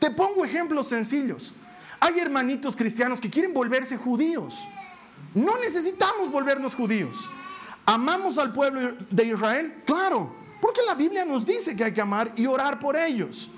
Te 0.00 0.10
pongo 0.10 0.44
ejemplos 0.44 0.88
sencillos. 0.88 1.54
Hay 2.00 2.18
hermanitos 2.18 2.74
cristianos 2.74 3.20
que 3.20 3.30
quieren 3.30 3.54
volverse 3.54 3.96
judíos. 3.96 4.66
No 5.32 5.58
necesitamos 5.58 6.30
volvernos 6.30 6.74
judíos. 6.74 7.30
¿Amamos 7.86 8.36
al 8.38 8.52
pueblo 8.52 8.96
de 9.10 9.26
Israel? 9.26 9.82
Claro, 9.84 10.32
porque 10.60 10.82
la 10.84 10.94
Biblia 10.94 11.24
nos 11.24 11.46
dice 11.46 11.76
que 11.76 11.84
hay 11.84 11.92
que 11.92 12.00
amar 12.00 12.32
y 12.36 12.46
orar 12.46 12.80
por 12.80 12.96
ellos. 12.96 13.50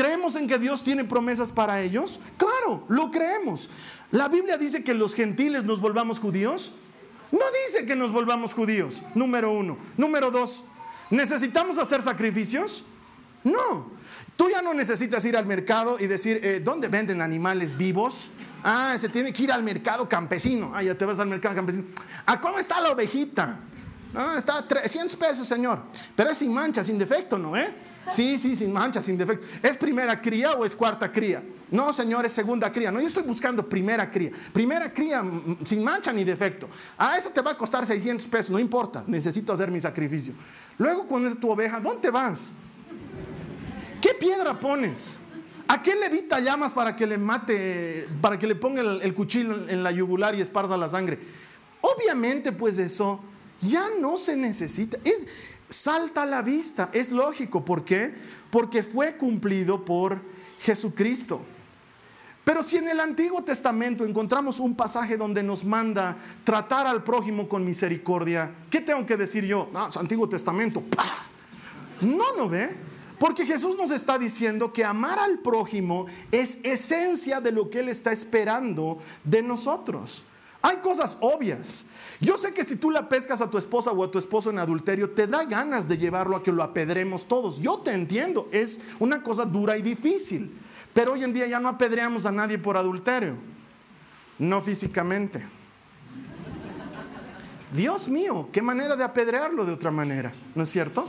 ¿Creemos 0.00 0.34
en 0.34 0.48
que 0.48 0.58
Dios 0.58 0.82
tiene 0.82 1.04
promesas 1.04 1.52
para 1.52 1.82
ellos? 1.82 2.20
Claro, 2.38 2.86
lo 2.88 3.10
creemos. 3.10 3.68
¿La 4.10 4.28
Biblia 4.28 4.56
dice 4.56 4.82
que 4.82 4.94
los 4.94 5.14
gentiles 5.14 5.64
nos 5.64 5.78
volvamos 5.78 6.18
judíos? 6.18 6.72
No 7.30 7.44
dice 7.66 7.84
que 7.84 7.94
nos 7.94 8.10
volvamos 8.10 8.54
judíos, 8.54 9.02
número 9.14 9.52
uno. 9.52 9.76
Número 9.98 10.30
dos, 10.30 10.64
¿necesitamos 11.10 11.76
hacer 11.76 12.00
sacrificios? 12.00 12.82
No. 13.44 13.90
Tú 14.36 14.48
ya 14.48 14.62
no 14.62 14.72
necesitas 14.72 15.22
ir 15.26 15.36
al 15.36 15.44
mercado 15.44 15.98
y 16.00 16.06
decir, 16.06 16.40
eh, 16.42 16.62
¿dónde 16.64 16.88
venden 16.88 17.20
animales 17.20 17.76
vivos? 17.76 18.30
Ah, 18.64 18.96
se 18.98 19.10
tiene 19.10 19.34
que 19.34 19.42
ir 19.42 19.52
al 19.52 19.62
mercado 19.62 20.08
campesino. 20.08 20.72
Ah, 20.74 20.82
ya 20.82 20.94
te 20.94 21.04
vas 21.04 21.18
al 21.18 21.28
mercado 21.28 21.56
campesino. 21.56 21.84
¿A 22.24 22.40
cómo 22.40 22.58
está 22.58 22.80
la 22.80 22.92
ovejita? 22.92 23.60
Ah, 24.14 24.34
está 24.36 24.66
300 24.66 25.16
pesos, 25.16 25.46
señor. 25.46 25.82
Pero 26.16 26.30
es 26.30 26.38
sin 26.38 26.52
mancha, 26.52 26.82
sin 26.82 26.98
defecto, 26.98 27.38
¿no? 27.38 27.56
Eh? 27.56 27.72
Sí, 28.08 28.38
sí, 28.38 28.56
sin 28.56 28.72
mancha, 28.72 29.00
sin 29.00 29.16
defecto. 29.16 29.46
¿Es 29.62 29.76
primera 29.76 30.20
cría 30.20 30.52
o 30.52 30.64
es 30.64 30.74
cuarta 30.74 31.12
cría? 31.12 31.42
No, 31.70 31.92
señor, 31.92 32.26
es 32.26 32.32
segunda 32.32 32.72
cría. 32.72 32.90
No, 32.90 33.00
yo 33.00 33.06
estoy 33.06 33.22
buscando 33.22 33.68
primera 33.68 34.10
cría. 34.10 34.32
Primera 34.52 34.92
cría 34.92 35.22
mm, 35.22 35.28
mm, 35.28 35.58
sin 35.64 35.84
mancha 35.84 36.12
ni 36.12 36.24
defecto. 36.24 36.68
Ah, 36.98 37.16
eso 37.16 37.30
te 37.30 37.40
va 37.40 37.52
a 37.52 37.56
costar 37.56 37.86
600 37.86 38.26
pesos, 38.26 38.50
no 38.50 38.58
importa. 38.58 39.04
Necesito 39.06 39.52
hacer 39.52 39.70
mi 39.70 39.80
sacrificio. 39.80 40.32
Luego, 40.78 41.06
cuando 41.06 41.28
es 41.28 41.38
tu 41.38 41.48
oveja, 41.48 41.78
¿dónde 41.78 42.10
vas? 42.10 42.50
¿Qué 44.02 44.14
piedra 44.18 44.58
pones? 44.58 45.18
¿A 45.68 45.80
qué 45.80 45.94
levita 45.94 46.40
llamas 46.40 46.72
para 46.72 46.96
que 46.96 47.06
le 47.06 47.16
mate, 47.16 48.08
para 48.20 48.36
que 48.36 48.48
le 48.48 48.56
ponga 48.56 48.80
el, 48.80 49.02
el 49.02 49.14
cuchillo 49.14 49.68
en 49.68 49.84
la 49.84 49.92
yugular 49.92 50.34
y 50.34 50.40
esparza 50.40 50.76
la 50.76 50.88
sangre? 50.88 51.20
Obviamente, 51.80 52.50
pues 52.50 52.78
eso 52.78 53.20
ya 53.60 53.88
no 54.00 54.16
se 54.16 54.36
necesita. 54.36 54.98
Es, 55.04 55.26
salta 55.68 56.22
a 56.22 56.26
la 56.26 56.42
vista, 56.42 56.90
es 56.92 57.12
lógico. 57.12 57.64
¿Por 57.64 57.84
qué? 57.84 58.14
Porque 58.50 58.82
fue 58.82 59.16
cumplido 59.16 59.84
por 59.84 60.20
Jesucristo. 60.58 61.40
Pero 62.44 62.62
si 62.62 62.78
en 62.78 62.88
el 62.88 63.00
Antiguo 63.00 63.44
Testamento 63.44 64.04
encontramos 64.04 64.60
un 64.60 64.74
pasaje 64.74 65.16
donde 65.16 65.42
nos 65.42 65.64
manda 65.64 66.16
tratar 66.42 66.86
al 66.86 67.04
prójimo 67.04 67.48
con 67.48 67.64
misericordia, 67.64 68.52
¿qué 68.70 68.80
tengo 68.80 69.06
que 69.06 69.16
decir 69.16 69.44
yo? 69.44 69.68
No, 69.72 69.88
es 69.88 69.96
Antiguo 69.96 70.28
Testamento. 70.28 70.82
No, 72.00 72.34
no 72.36 72.48
ve. 72.48 72.76
Porque 73.18 73.44
Jesús 73.44 73.76
nos 73.76 73.90
está 73.90 74.18
diciendo 74.18 74.72
que 74.72 74.82
amar 74.82 75.18
al 75.18 75.40
prójimo 75.40 76.06
es 76.32 76.58
esencia 76.64 77.40
de 77.42 77.52
lo 77.52 77.68
que 77.68 77.80
Él 77.80 77.90
está 77.90 78.12
esperando 78.12 78.96
de 79.22 79.42
nosotros. 79.42 80.24
Hay 80.62 80.76
cosas 80.78 81.16
obvias. 81.20 81.86
Yo 82.20 82.36
sé 82.36 82.52
que 82.52 82.64
si 82.64 82.76
tú 82.76 82.90
la 82.90 83.08
pescas 83.08 83.40
a 83.40 83.48
tu 83.48 83.56
esposa 83.56 83.92
o 83.92 84.04
a 84.04 84.10
tu 84.10 84.18
esposo 84.18 84.50
en 84.50 84.58
adulterio, 84.58 85.10
te 85.10 85.26
da 85.26 85.44
ganas 85.44 85.88
de 85.88 85.96
llevarlo 85.96 86.36
a 86.36 86.42
que 86.42 86.52
lo 86.52 86.62
apedremos 86.62 87.26
todos. 87.26 87.60
Yo 87.60 87.78
te 87.78 87.92
entiendo, 87.92 88.48
es 88.52 88.80
una 88.98 89.22
cosa 89.22 89.46
dura 89.46 89.78
y 89.78 89.82
difícil. 89.82 90.54
Pero 90.92 91.12
hoy 91.12 91.24
en 91.24 91.32
día 91.32 91.46
ya 91.46 91.60
no 91.60 91.68
apedreamos 91.68 92.26
a 92.26 92.32
nadie 92.32 92.58
por 92.58 92.76
adulterio, 92.76 93.36
no 94.38 94.60
físicamente. 94.60 95.46
Dios 97.72 98.08
mío, 98.08 98.48
qué 98.52 98.60
manera 98.60 98.96
de 98.96 99.04
apedrearlo 99.04 99.64
de 99.64 99.72
otra 99.72 99.92
manera, 99.92 100.32
¿no 100.54 100.64
es 100.64 100.70
cierto? 100.70 101.08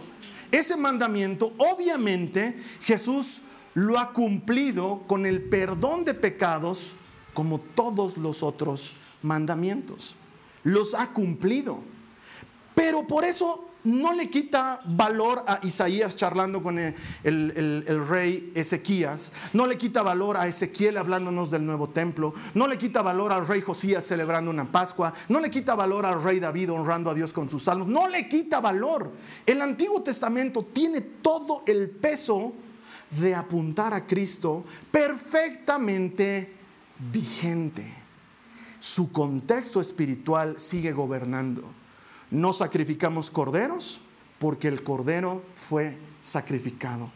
Ese 0.51 0.77
mandamiento, 0.77 1.53
obviamente, 1.57 2.61
Jesús 2.81 3.41
lo 3.73 3.97
ha 3.97 4.13
cumplido 4.13 5.03
con 5.07 5.25
el 5.25 5.41
perdón 5.41 6.05
de 6.05 6.13
pecados 6.13 6.93
como 7.33 7.59
todos 7.59 8.17
los 8.17 8.43
otros 8.43 8.93
mandamientos. 9.21 10.15
Los 10.63 10.93
ha 10.93 11.11
cumplido. 11.13 11.79
Pero 12.75 13.05
por 13.05 13.25
eso 13.25 13.71
no 13.83 14.13
le 14.13 14.29
quita 14.29 14.79
valor 14.85 15.43
a 15.47 15.59
Isaías 15.63 16.15
charlando 16.15 16.61
con 16.61 16.77
el, 16.77 18.05
rey 18.07 18.51
Ezequías, 18.55 19.31
no 19.53 19.65
le 19.65 19.77
quita 19.77 20.03
valor 20.03 20.37
a 20.37 20.47
Ezequiel 20.47 20.97
hablándonos 20.97 21.49
del 21.49 21.65
nuevo 21.65 21.89
templo, 21.89 22.33
no 22.53 22.67
le 22.67 22.77
quita 22.77 23.01
valor 23.01 23.31
al 23.31 23.47
rey 23.47 23.61
Josías 23.61 24.05
celebrando 24.05 24.51
una 24.51 24.71
Pascua, 24.71 25.13
no 25.29 25.39
le 25.39 25.49
quita 25.49 25.75
valor 25.75 26.05
al 26.05 26.23
rey 26.23 26.39
David 26.39 26.71
honrando 26.71 27.09
a 27.09 27.13
Dios 27.13 27.33
con 27.33 27.49
sus 27.49 27.63
salmos, 27.63 27.87
no 27.87 28.07
le 28.07 28.27
quita 28.29 28.59
valor. 28.59 29.11
El 29.45 29.61
Antiguo 29.61 30.01
Testamento 30.01 30.63
tiene 30.63 31.01
todo 31.01 31.63
el 31.65 31.89
peso 31.89 32.53
de 33.19 33.35
apuntar 33.35 33.93
a 33.93 34.05
Cristo 34.05 34.63
perfectamente 34.91 36.53
vigente. 37.11 38.00
Su 38.81 39.11
contexto 39.11 39.79
espiritual 39.79 40.59
sigue 40.59 40.91
gobernando. 40.91 41.63
No 42.31 42.51
sacrificamos 42.51 43.29
corderos 43.29 44.01
porque 44.39 44.67
el 44.67 44.81
cordero 44.81 45.43
fue 45.55 45.99
sacrificado. 46.23 47.11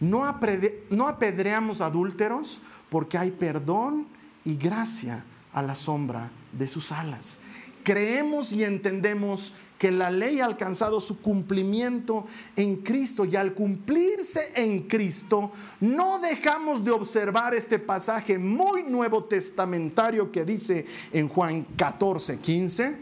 No, 0.00 0.24
apedreamos 0.24 1.80
adúlteros 1.80 2.60
porque 2.90 3.18
hay 3.18 3.30
perdón 3.30 4.08
y 4.42 4.56
gracia 4.56 5.24
a 5.52 5.62
la 5.62 5.76
sombra 5.76 6.32
de 6.50 6.66
sus 6.66 6.90
alas. 6.90 7.38
Creemos 7.86 8.50
y 8.50 8.64
entendemos 8.64 9.52
que 9.78 9.92
la 9.92 10.10
ley 10.10 10.40
ha 10.40 10.44
alcanzado 10.44 11.00
su 11.00 11.20
cumplimiento 11.20 12.26
en 12.56 12.78
Cristo 12.78 13.24
y 13.24 13.36
al 13.36 13.54
cumplirse 13.54 14.50
en 14.56 14.88
Cristo 14.88 15.52
no 15.78 16.18
dejamos 16.18 16.84
de 16.84 16.90
observar 16.90 17.54
este 17.54 17.78
pasaje 17.78 18.40
muy 18.40 18.82
nuevo 18.82 19.22
testamentario 19.22 20.32
que 20.32 20.44
dice 20.44 20.84
en 21.12 21.28
Juan 21.28 21.64
14, 21.76 22.40
15 22.40 22.98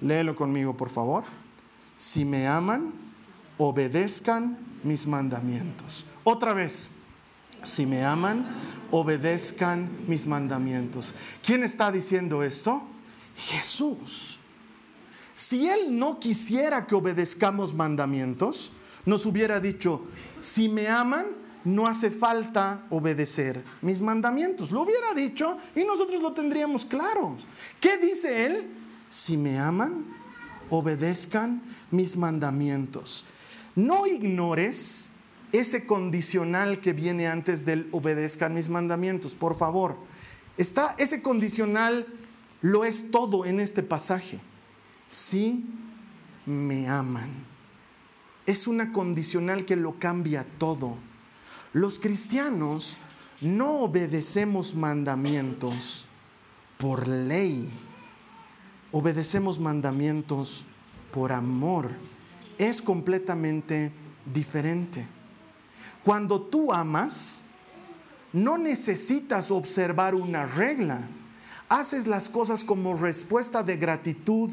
Léelo 0.00 0.36
conmigo, 0.36 0.76
por 0.76 0.90
favor. 0.90 1.24
Si 1.96 2.24
me 2.24 2.46
aman, 2.46 2.92
obedezcan 3.58 4.56
mis 4.84 5.08
mandamientos. 5.08 6.04
Otra 6.22 6.54
vez, 6.54 6.90
si 7.64 7.84
me 7.84 8.04
aman, 8.04 8.46
obedezcan 8.92 9.90
mis 10.06 10.28
mandamientos. 10.28 11.14
¿Quién 11.44 11.64
está 11.64 11.90
diciendo 11.90 12.44
esto? 12.44 12.93
Jesús. 13.36 14.38
Si 15.32 15.68
Él 15.68 15.98
no 15.98 16.20
quisiera 16.20 16.86
que 16.86 16.94
obedezcamos 16.94 17.74
mandamientos, 17.74 18.70
nos 19.04 19.26
hubiera 19.26 19.60
dicho, 19.60 20.02
si 20.38 20.68
me 20.68 20.88
aman, 20.88 21.26
no 21.64 21.86
hace 21.86 22.10
falta 22.10 22.84
obedecer 22.90 23.64
mis 23.80 24.00
mandamientos. 24.00 24.70
Lo 24.70 24.82
hubiera 24.82 25.14
dicho 25.14 25.56
y 25.74 25.84
nosotros 25.84 26.20
lo 26.20 26.32
tendríamos 26.32 26.84
claro. 26.84 27.36
¿Qué 27.80 27.96
dice 27.96 28.46
Él? 28.46 28.70
si 29.14 29.36
me 29.36 29.60
aman, 29.60 30.04
obedezcan 30.70 31.62
mis 31.92 32.16
mandamientos. 32.16 33.24
No 33.76 34.08
ignores 34.08 35.08
ese 35.52 35.86
condicional 35.86 36.80
que 36.80 36.92
viene 36.92 37.28
antes 37.28 37.64
del 37.64 37.88
obedezcan 37.92 38.54
mis 38.54 38.68
mandamientos, 38.68 39.36
por 39.36 39.56
favor. 39.56 39.96
Está 40.58 40.96
ese 40.98 41.22
condicional 41.22 42.06
lo 42.64 42.84
es 42.84 43.10
todo 43.12 43.44
en 43.44 43.60
este 43.60 43.82
pasaje. 43.82 44.40
Si 45.06 45.64
me 46.46 46.88
aman. 46.88 47.30
Es 48.46 48.66
una 48.66 48.92
condicional 48.92 49.64
que 49.64 49.76
lo 49.76 49.98
cambia 49.98 50.44
todo. 50.58 50.96
Los 51.72 51.98
cristianos 51.98 52.96
no 53.40 53.80
obedecemos 53.80 54.74
mandamientos 54.74 56.06
por 56.78 57.06
ley 57.06 57.70
obedecemos 58.94 59.58
mandamientos 59.58 60.64
por 61.10 61.32
amor. 61.32 61.90
Es 62.58 62.80
completamente 62.80 63.90
diferente. 64.32 65.04
Cuando 66.04 66.40
tú 66.40 66.72
amas, 66.72 67.42
no 68.32 68.56
necesitas 68.56 69.50
observar 69.50 70.14
una 70.14 70.46
regla. 70.46 71.08
Haces 71.68 72.06
las 72.06 72.28
cosas 72.28 72.64
como 72.64 72.96
respuesta 72.96 73.62
de 73.62 73.76
gratitud 73.76 74.50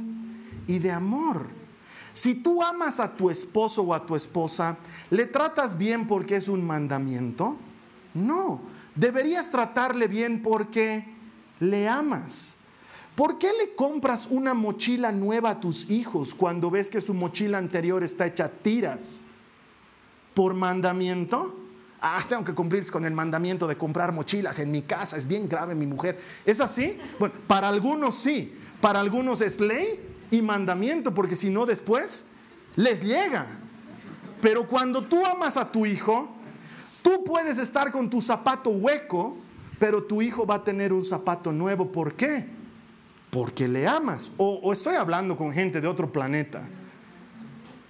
y 0.67 0.79
de 0.79 0.91
amor. 0.91 1.47
Si 2.13 2.35
tú 2.35 2.61
amas 2.61 2.99
a 2.99 3.15
tu 3.15 3.29
esposo 3.29 3.83
o 3.83 3.93
a 3.93 4.05
tu 4.05 4.15
esposa, 4.15 4.77
¿le 5.09 5.25
tratas 5.25 5.77
bien 5.77 6.07
porque 6.07 6.35
es 6.35 6.47
un 6.47 6.65
mandamiento? 6.65 7.57
No, 8.13 8.61
deberías 8.95 9.49
tratarle 9.49 10.07
bien 10.07 10.41
porque 10.41 11.05
le 11.59 11.87
amas. 11.87 12.57
¿Por 13.15 13.37
qué 13.37 13.51
le 13.53 13.75
compras 13.75 14.27
una 14.29 14.53
mochila 14.53 15.11
nueva 15.11 15.51
a 15.51 15.59
tus 15.59 15.89
hijos 15.89 16.33
cuando 16.33 16.71
ves 16.71 16.89
que 16.89 17.01
su 17.01 17.13
mochila 17.13 17.57
anterior 17.57 18.03
está 18.03 18.25
hecha 18.25 18.49
tiras? 18.49 19.23
¿Por 20.33 20.53
mandamiento? 20.53 21.60
Ah, 22.01 22.19
tengo 22.27 22.43
que 22.43 22.53
cumplir 22.53 22.89
con 22.89 23.05
el 23.05 23.13
mandamiento 23.13 23.67
de 23.67 23.77
comprar 23.77 24.11
mochilas 24.11 24.57
en 24.59 24.71
mi 24.71 24.81
casa, 24.81 25.17
es 25.17 25.27
bien 25.27 25.47
grave 25.47 25.75
mi 25.75 25.85
mujer. 25.85 26.19
¿Es 26.45 26.59
así? 26.59 26.97
Bueno, 27.19 27.35
para 27.47 27.69
algunos 27.69 28.15
sí, 28.15 28.57
para 28.81 28.99
algunos 28.99 29.41
es 29.41 29.61
ley 29.61 29.99
y 30.31 30.41
mandamiento, 30.41 31.13
porque 31.13 31.35
si 31.35 31.49
no 31.49 31.65
después 31.65 32.25
les 32.75 33.03
llega. 33.03 33.45
Pero 34.41 34.67
cuando 34.67 35.03
tú 35.03 35.23
amas 35.25 35.57
a 35.57 35.71
tu 35.71 35.85
hijo, 35.85 36.29
tú 37.03 37.23
puedes 37.23 37.59
estar 37.59 37.91
con 37.91 38.09
tu 38.09 38.21
zapato 38.21 38.71
hueco, 38.71 39.37
pero 39.77 40.03
tu 40.03 40.23
hijo 40.23 40.47
va 40.47 40.55
a 40.55 40.63
tener 40.63 40.91
un 40.91 41.05
zapato 41.05 41.51
nuevo. 41.51 41.91
¿Por 41.91 42.15
qué? 42.15 42.61
porque 43.31 43.67
le 43.67 43.87
amas. 43.87 44.31
O, 44.37 44.71
estoy 44.71 44.95
hablando 44.95 45.35
con 45.35 45.51
gente 45.51 45.81
de 45.81 45.87
otro 45.87 46.11
planeta. 46.11 46.61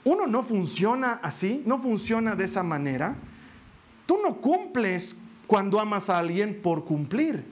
Uno 0.03 0.25
no 0.25 0.41
funciona 0.41 1.19
así, 1.21 1.63
no 1.65 1.77
funciona 1.77 2.35
de 2.35 2.45
esa 2.45 2.63
manera. 2.63 3.17
Tú 4.11 4.19
no 4.21 4.41
cumples 4.41 5.19
cuando 5.47 5.79
amas 5.79 6.09
a 6.09 6.19
alguien 6.19 6.61
por 6.61 6.83
cumplir. 6.83 7.45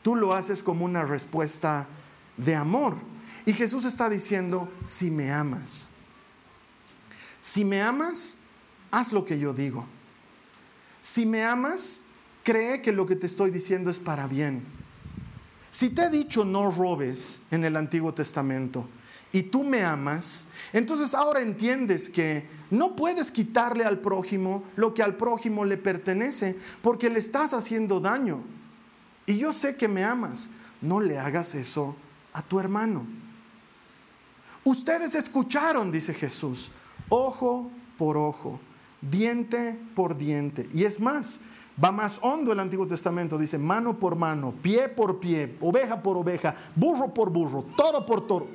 Tú 0.00 0.14
lo 0.14 0.32
haces 0.32 0.62
como 0.62 0.84
una 0.84 1.02
respuesta 1.04 1.88
de 2.36 2.54
amor. 2.54 2.98
Y 3.44 3.52
Jesús 3.52 3.84
está 3.84 4.08
diciendo, 4.08 4.68
si 4.84 5.10
me 5.10 5.32
amas, 5.32 5.88
si 7.40 7.64
me 7.64 7.82
amas, 7.82 8.38
haz 8.92 9.12
lo 9.12 9.24
que 9.24 9.40
yo 9.40 9.52
digo. 9.52 9.86
Si 11.00 11.26
me 11.26 11.42
amas, 11.42 12.04
cree 12.44 12.80
que 12.80 12.92
lo 12.92 13.06
que 13.06 13.16
te 13.16 13.26
estoy 13.26 13.50
diciendo 13.50 13.90
es 13.90 13.98
para 13.98 14.28
bien. 14.28 14.62
Si 15.72 15.90
te 15.90 16.02
he 16.02 16.10
dicho 16.10 16.44
no 16.44 16.70
robes 16.70 17.42
en 17.50 17.64
el 17.64 17.74
Antiguo 17.74 18.14
Testamento 18.14 18.88
y 19.32 19.42
tú 19.42 19.64
me 19.64 19.82
amas, 19.82 20.46
entonces 20.72 21.12
ahora 21.12 21.40
entiendes 21.40 22.08
que 22.08 22.46
no 22.74 22.96
puedes 22.96 23.30
quitarle 23.30 23.84
al 23.84 23.98
prójimo 24.00 24.64
lo 24.76 24.94
que 24.94 25.02
al 25.02 25.16
prójimo 25.16 25.64
le 25.64 25.76
pertenece 25.76 26.58
porque 26.82 27.10
le 27.10 27.18
estás 27.18 27.52
haciendo 27.52 28.00
daño. 28.00 28.42
Y 29.26 29.38
yo 29.38 29.52
sé 29.52 29.76
que 29.76 29.88
me 29.88 30.04
amas, 30.04 30.50
no 30.80 31.00
le 31.00 31.18
hagas 31.18 31.54
eso 31.54 31.96
a 32.32 32.42
tu 32.42 32.60
hermano. 32.60 33.06
Ustedes 34.64 35.14
escucharon, 35.14 35.92
dice 35.92 36.14
Jesús, 36.14 36.70
ojo 37.08 37.70
por 37.96 38.16
ojo, 38.16 38.60
diente 39.00 39.78
por 39.94 40.16
diente. 40.16 40.68
Y 40.72 40.84
es 40.84 41.00
más, 41.00 41.40
Va 41.82 41.90
más 41.90 42.20
hondo 42.22 42.52
el 42.52 42.60
Antiguo 42.60 42.86
Testamento, 42.86 43.36
dice 43.36 43.58
mano 43.58 43.98
por 43.98 44.14
mano, 44.14 44.54
pie 44.62 44.88
por 44.88 45.18
pie, 45.18 45.56
oveja 45.60 46.00
por 46.00 46.16
oveja, 46.16 46.54
burro 46.76 47.12
por 47.12 47.30
burro, 47.30 47.64
toro 47.76 48.06
por 48.06 48.26
toro. 48.26 48.46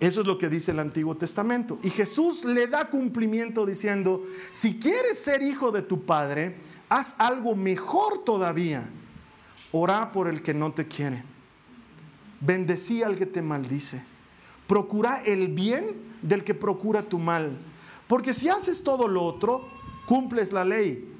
Eso 0.00 0.22
es 0.22 0.26
lo 0.26 0.38
que 0.38 0.48
dice 0.48 0.70
el 0.70 0.78
Antiguo 0.78 1.14
Testamento. 1.14 1.78
Y 1.82 1.90
Jesús 1.90 2.46
le 2.46 2.66
da 2.66 2.88
cumplimiento 2.88 3.66
diciendo, 3.66 4.24
si 4.50 4.80
quieres 4.80 5.18
ser 5.18 5.42
hijo 5.42 5.70
de 5.72 5.82
tu 5.82 6.06
Padre, 6.06 6.56
haz 6.88 7.16
algo 7.18 7.54
mejor 7.54 8.24
todavía. 8.24 8.88
Ora 9.72 10.10
por 10.10 10.26
el 10.26 10.40
que 10.40 10.54
no 10.54 10.72
te 10.72 10.88
quiere. 10.88 11.22
Bendecí 12.40 13.02
al 13.02 13.18
que 13.18 13.26
te 13.26 13.42
maldice. 13.42 14.02
Procura 14.66 15.22
el 15.22 15.48
bien 15.48 15.96
del 16.22 16.44
que 16.44 16.54
procura 16.54 17.02
tu 17.02 17.18
mal. 17.18 17.58
Porque 18.08 18.32
si 18.32 18.48
haces 18.48 18.82
todo 18.82 19.06
lo 19.06 19.22
otro, 19.22 19.68
cumples 20.06 20.50
la 20.50 20.64
ley, 20.64 21.12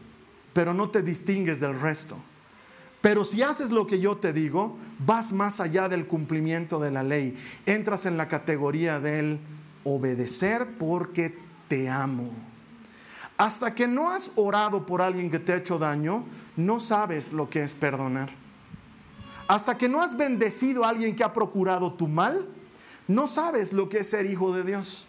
pero 0.54 0.72
no 0.72 0.88
te 0.88 1.02
distingues 1.02 1.60
del 1.60 1.78
resto. 1.78 2.16
Pero 3.00 3.24
si 3.24 3.42
haces 3.42 3.70
lo 3.70 3.86
que 3.86 3.98
yo 3.98 4.18
te 4.18 4.32
digo, 4.32 4.76
vas 4.98 5.32
más 5.32 5.60
allá 5.60 5.88
del 5.88 6.06
cumplimiento 6.06 6.78
de 6.78 6.90
la 6.90 7.02
ley. 7.02 7.34
Entras 7.64 8.04
en 8.04 8.16
la 8.16 8.28
categoría 8.28 9.00
del 9.00 9.40
obedecer 9.84 10.76
porque 10.78 11.38
te 11.68 11.88
amo. 11.88 12.30
Hasta 13.38 13.74
que 13.74 13.88
no 13.88 14.10
has 14.10 14.32
orado 14.36 14.84
por 14.84 15.00
alguien 15.00 15.30
que 15.30 15.38
te 15.38 15.52
ha 15.52 15.56
hecho 15.56 15.78
daño, 15.78 16.26
no 16.56 16.78
sabes 16.78 17.32
lo 17.32 17.48
que 17.48 17.62
es 17.62 17.74
perdonar. 17.74 18.28
Hasta 19.48 19.78
que 19.78 19.88
no 19.88 20.02
has 20.02 20.16
bendecido 20.16 20.84
a 20.84 20.90
alguien 20.90 21.16
que 21.16 21.24
ha 21.24 21.32
procurado 21.32 21.94
tu 21.94 22.06
mal, 22.06 22.46
no 23.08 23.26
sabes 23.26 23.72
lo 23.72 23.88
que 23.88 24.00
es 24.00 24.10
ser 24.10 24.26
hijo 24.26 24.54
de 24.54 24.62
Dios. 24.62 25.06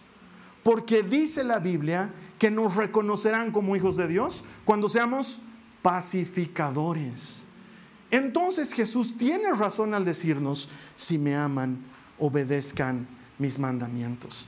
Porque 0.63 1.03
dice 1.03 1.43
la 1.43 1.59
Biblia 1.59 2.13
que 2.39 2.49
nos 2.49 2.75
reconocerán 2.75 3.51
como 3.51 3.75
hijos 3.75 3.97
de 3.97 4.07
Dios 4.07 4.45
cuando 4.63 4.87
seamos 4.87 5.39
pacificadores. 5.81 7.43
Entonces 8.11 8.73
Jesús 8.73 9.17
tiene 9.17 9.51
razón 9.53 9.93
al 9.93 10.03
decirnos, 10.03 10.67
si 10.97 11.17
me 11.17 11.33
aman, 11.33 11.79
obedezcan 12.19 13.07
mis 13.39 13.57
mandamientos. 13.57 14.47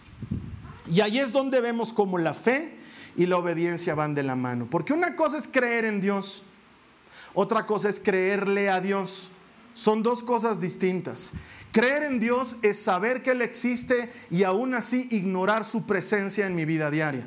Y 0.86 1.00
ahí 1.00 1.18
es 1.18 1.32
donde 1.32 1.62
vemos 1.62 1.94
como 1.94 2.18
la 2.18 2.34
fe 2.34 2.78
y 3.16 3.26
la 3.26 3.38
obediencia 3.38 3.96
van 3.96 4.16
de 4.16 4.24
la 4.24 4.36
mano. 4.36 4.68
Porque 4.70 4.92
una 4.92 5.16
cosa 5.16 5.38
es 5.38 5.48
creer 5.48 5.86
en 5.86 6.02
Dios, 6.02 6.44
otra 7.34 7.66
cosa 7.66 7.88
es 7.88 8.02
creerle 8.02 8.70
a 8.70 8.82
Dios. 8.82 9.32
Son 9.74 10.04
dos 10.04 10.24
cosas 10.24 10.60
distintas. 10.60 11.32
Creer 11.72 12.04
en 12.04 12.20
Dios 12.20 12.58
es 12.62 12.80
saber 12.80 13.24
que 13.24 13.32
Él 13.32 13.42
existe 13.42 14.12
y 14.30 14.44
aún 14.44 14.76
así 14.76 15.08
ignorar 15.10 15.64
su 15.64 15.86
presencia 15.86 16.46
en 16.46 16.54
mi 16.54 16.66
vida 16.66 16.92
diaria. 16.92 17.26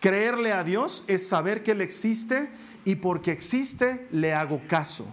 Creerle 0.00 0.52
a 0.52 0.64
Dios 0.64 1.04
es 1.06 1.26
saber 1.26 1.62
que 1.62 1.70
Él 1.70 1.80
existe 1.80 2.50
y 2.84 2.96
porque 2.96 3.30
existe 3.30 4.06
le 4.10 4.34
hago 4.34 4.60
caso 4.66 5.06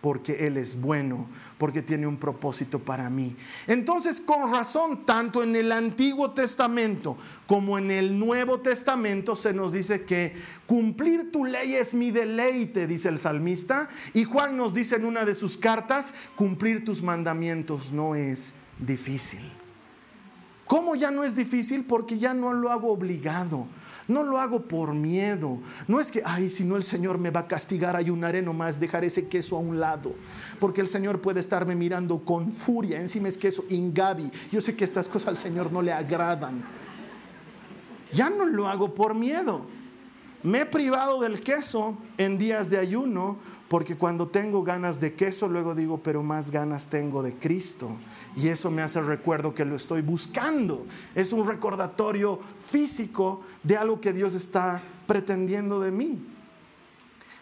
porque 0.00 0.46
Él 0.46 0.56
es 0.56 0.80
bueno, 0.80 1.28
porque 1.58 1.82
tiene 1.82 2.06
un 2.06 2.16
propósito 2.16 2.78
para 2.78 3.10
mí. 3.10 3.36
Entonces, 3.66 4.20
con 4.20 4.50
razón, 4.50 5.04
tanto 5.04 5.42
en 5.42 5.54
el 5.56 5.72
Antiguo 5.72 6.30
Testamento 6.30 7.16
como 7.46 7.78
en 7.78 7.90
el 7.90 8.18
Nuevo 8.18 8.60
Testamento 8.60 9.36
se 9.36 9.52
nos 9.52 9.72
dice 9.72 10.04
que 10.04 10.34
cumplir 10.66 11.30
tu 11.32 11.44
ley 11.44 11.74
es 11.74 11.94
mi 11.94 12.10
deleite, 12.10 12.86
dice 12.86 13.08
el 13.08 13.18
salmista, 13.18 13.88
y 14.14 14.24
Juan 14.24 14.56
nos 14.56 14.72
dice 14.72 14.96
en 14.96 15.04
una 15.04 15.24
de 15.24 15.34
sus 15.34 15.56
cartas, 15.56 16.14
cumplir 16.36 16.84
tus 16.84 17.02
mandamientos 17.02 17.92
no 17.92 18.14
es 18.14 18.54
difícil. 18.78 19.40
¿Cómo 20.70 20.94
ya 20.94 21.10
no 21.10 21.24
es 21.24 21.34
difícil? 21.34 21.84
Porque 21.84 22.16
ya 22.16 22.32
no 22.32 22.52
lo 22.52 22.70
hago 22.70 22.92
obligado. 22.92 23.66
No 24.06 24.22
lo 24.22 24.38
hago 24.38 24.68
por 24.68 24.94
miedo. 24.94 25.58
No 25.88 25.98
es 25.98 26.12
que, 26.12 26.22
ay, 26.24 26.48
si 26.48 26.62
no 26.62 26.76
el 26.76 26.84
Señor 26.84 27.18
me 27.18 27.32
va 27.32 27.40
a 27.40 27.48
castigar, 27.48 27.96
ayunaré 27.96 28.40
nomás, 28.40 28.78
dejar 28.78 29.04
ese 29.04 29.26
queso 29.26 29.56
a 29.56 29.58
un 29.58 29.80
lado. 29.80 30.14
Porque 30.60 30.80
el 30.80 30.86
Señor 30.86 31.20
puede 31.20 31.40
estarme 31.40 31.74
mirando 31.74 32.24
con 32.24 32.52
furia. 32.52 33.00
Encima 33.00 33.26
es 33.26 33.36
queso 33.36 33.64
ingabi. 33.68 34.30
Yo 34.52 34.60
sé 34.60 34.76
que 34.76 34.84
estas 34.84 35.08
cosas 35.08 35.30
al 35.30 35.36
Señor 35.36 35.72
no 35.72 35.82
le 35.82 35.92
agradan. 35.92 36.62
Ya 38.12 38.30
no 38.30 38.46
lo 38.46 38.68
hago 38.68 38.94
por 38.94 39.16
miedo. 39.16 39.66
Me 40.42 40.60
he 40.60 40.66
privado 40.66 41.20
del 41.20 41.40
queso 41.42 41.96
en 42.16 42.38
días 42.38 42.70
de 42.70 42.78
ayuno 42.78 43.36
porque 43.68 43.96
cuando 43.96 44.26
tengo 44.26 44.64
ganas 44.64 44.98
de 44.98 45.14
queso 45.14 45.46
luego 45.48 45.74
digo, 45.74 45.98
pero 46.02 46.22
más 46.22 46.50
ganas 46.50 46.88
tengo 46.88 47.22
de 47.22 47.34
Cristo. 47.34 47.90
Y 48.36 48.48
eso 48.48 48.70
me 48.70 48.82
hace 48.82 49.00
recuerdo 49.02 49.54
que 49.54 49.64
lo 49.64 49.76
estoy 49.76 50.00
buscando. 50.00 50.86
Es 51.14 51.32
un 51.32 51.46
recordatorio 51.46 52.40
físico 52.64 53.42
de 53.62 53.76
algo 53.76 54.00
que 54.00 54.12
Dios 54.12 54.34
está 54.34 54.82
pretendiendo 55.06 55.78
de 55.78 55.90
mí. 55.90 56.18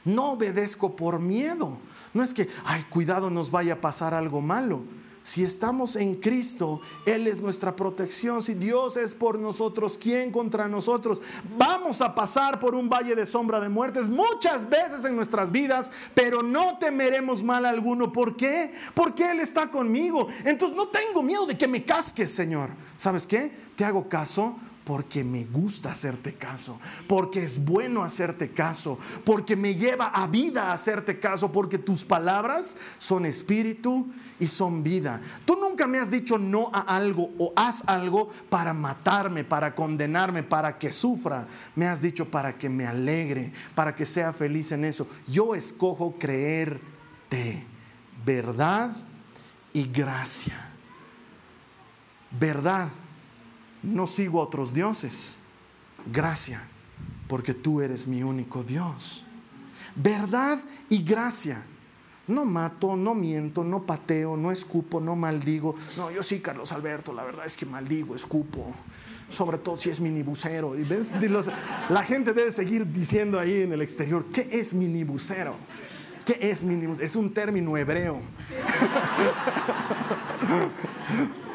No 0.04 0.32
obedezco 0.32 0.96
por 0.96 1.20
miedo. 1.20 1.78
No 2.12 2.22
es 2.22 2.34
que, 2.34 2.48
ay, 2.64 2.82
cuidado, 2.90 3.30
nos 3.30 3.50
vaya 3.50 3.74
a 3.74 3.80
pasar 3.80 4.12
algo 4.12 4.40
malo. 4.40 4.82
Si 5.28 5.44
estamos 5.44 5.94
en 5.96 6.14
Cristo, 6.14 6.80
Él 7.04 7.26
es 7.26 7.42
nuestra 7.42 7.76
protección. 7.76 8.42
Si 8.42 8.54
Dios 8.54 8.96
es 8.96 9.12
por 9.12 9.38
nosotros, 9.38 9.98
¿quién 10.00 10.32
contra 10.32 10.68
nosotros? 10.68 11.20
Vamos 11.58 12.00
a 12.00 12.14
pasar 12.14 12.58
por 12.58 12.74
un 12.74 12.88
valle 12.88 13.14
de 13.14 13.26
sombra 13.26 13.60
de 13.60 13.68
muertes 13.68 14.08
muchas 14.08 14.66
veces 14.70 15.04
en 15.04 15.14
nuestras 15.14 15.52
vidas, 15.52 15.92
pero 16.14 16.42
no 16.42 16.78
temeremos 16.78 17.42
mal 17.42 17.66
alguno. 17.66 18.10
¿Por 18.10 18.38
qué? 18.38 18.72
Porque 18.94 19.30
Él 19.30 19.40
está 19.40 19.70
conmigo. 19.70 20.28
Entonces 20.46 20.74
no 20.74 20.88
tengo 20.88 21.22
miedo 21.22 21.44
de 21.44 21.58
que 21.58 21.68
me 21.68 21.84
casques, 21.84 22.32
Señor. 22.32 22.70
¿Sabes 22.96 23.26
qué? 23.26 23.52
Te 23.76 23.84
hago 23.84 24.08
caso 24.08 24.56
porque 24.88 25.22
me 25.22 25.44
gusta 25.44 25.92
hacerte 25.92 26.32
caso, 26.32 26.80
porque 27.06 27.42
es 27.42 27.62
bueno 27.62 28.02
hacerte 28.02 28.52
caso, 28.52 28.98
porque 29.22 29.54
me 29.54 29.74
lleva 29.74 30.06
a 30.06 30.26
vida 30.26 30.72
hacerte 30.72 31.20
caso, 31.20 31.52
porque 31.52 31.76
tus 31.76 32.06
palabras 32.06 32.74
son 32.96 33.26
espíritu 33.26 34.10
y 34.40 34.46
son 34.46 34.82
vida. 34.82 35.20
Tú 35.44 35.58
nunca 35.60 35.86
me 35.86 35.98
has 35.98 36.10
dicho 36.10 36.38
no 36.38 36.70
a 36.72 36.80
algo 36.80 37.28
o 37.36 37.52
haz 37.54 37.86
algo 37.86 38.30
para 38.48 38.72
matarme, 38.72 39.44
para 39.44 39.74
condenarme, 39.74 40.42
para 40.42 40.78
que 40.78 40.90
sufra. 40.90 41.46
Me 41.76 41.86
has 41.86 42.00
dicho 42.00 42.30
para 42.30 42.56
que 42.56 42.70
me 42.70 42.86
alegre, 42.86 43.52
para 43.74 43.94
que 43.94 44.06
sea 44.06 44.32
feliz 44.32 44.72
en 44.72 44.86
eso. 44.86 45.06
Yo 45.26 45.54
escojo 45.54 46.14
creerte 46.18 47.66
verdad 48.24 48.96
y 49.74 49.84
gracia. 49.84 50.70
Verdad 52.30 52.88
no 53.82 54.06
sigo 54.06 54.40
a 54.40 54.44
otros 54.44 54.72
dioses. 54.72 55.38
Gracia, 56.10 56.66
porque 57.26 57.52
tú 57.54 57.80
eres 57.80 58.06
mi 58.06 58.22
único 58.22 58.64
Dios. 58.64 59.24
Verdad 59.94 60.60
y 60.88 61.02
gracia. 61.02 61.64
No 62.26 62.44
mato, 62.44 62.94
no 62.94 63.14
miento, 63.14 63.64
no 63.64 63.84
pateo, 63.84 64.36
no 64.36 64.52
escupo, 64.52 65.00
no 65.00 65.16
maldigo. 65.16 65.74
No, 65.96 66.10
yo 66.10 66.22
sí, 66.22 66.40
Carlos 66.40 66.72
Alberto, 66.72 67.14
la 67.14 67.24
verdad 67.24 67.46
es 67.46 67.56
que 67.56 67.64
maldigo, 67.64 68.14
escupo. 68.14 68.74
Sobre 69.30 69.56
todo 69.58 69.78
si 69.78 69.90
es 69.90 70.00
minibusero. 70.00 70.78
Y 70.78 70.86
la 71.88 72.02
gente 72.02 72.32
debe 72.32 72.52
seguir 72.52 72.90
diciendo 72.90 73.40
ahí 73.40 73.62
en 73.62 73.72
el 73.72 73.82
exterior, 73.82 74.26
¿qué 74.32 74.48
es 74.52 74.74
minibusero? 74.74 75.54
¿Qué 76.24 76.38
es 76.40 76.64
minibusero? 76.64 77.04
Es 77.04 77.16
un 77.16 77.32
término 77.32 77.76
hebreo. 77.76 78.20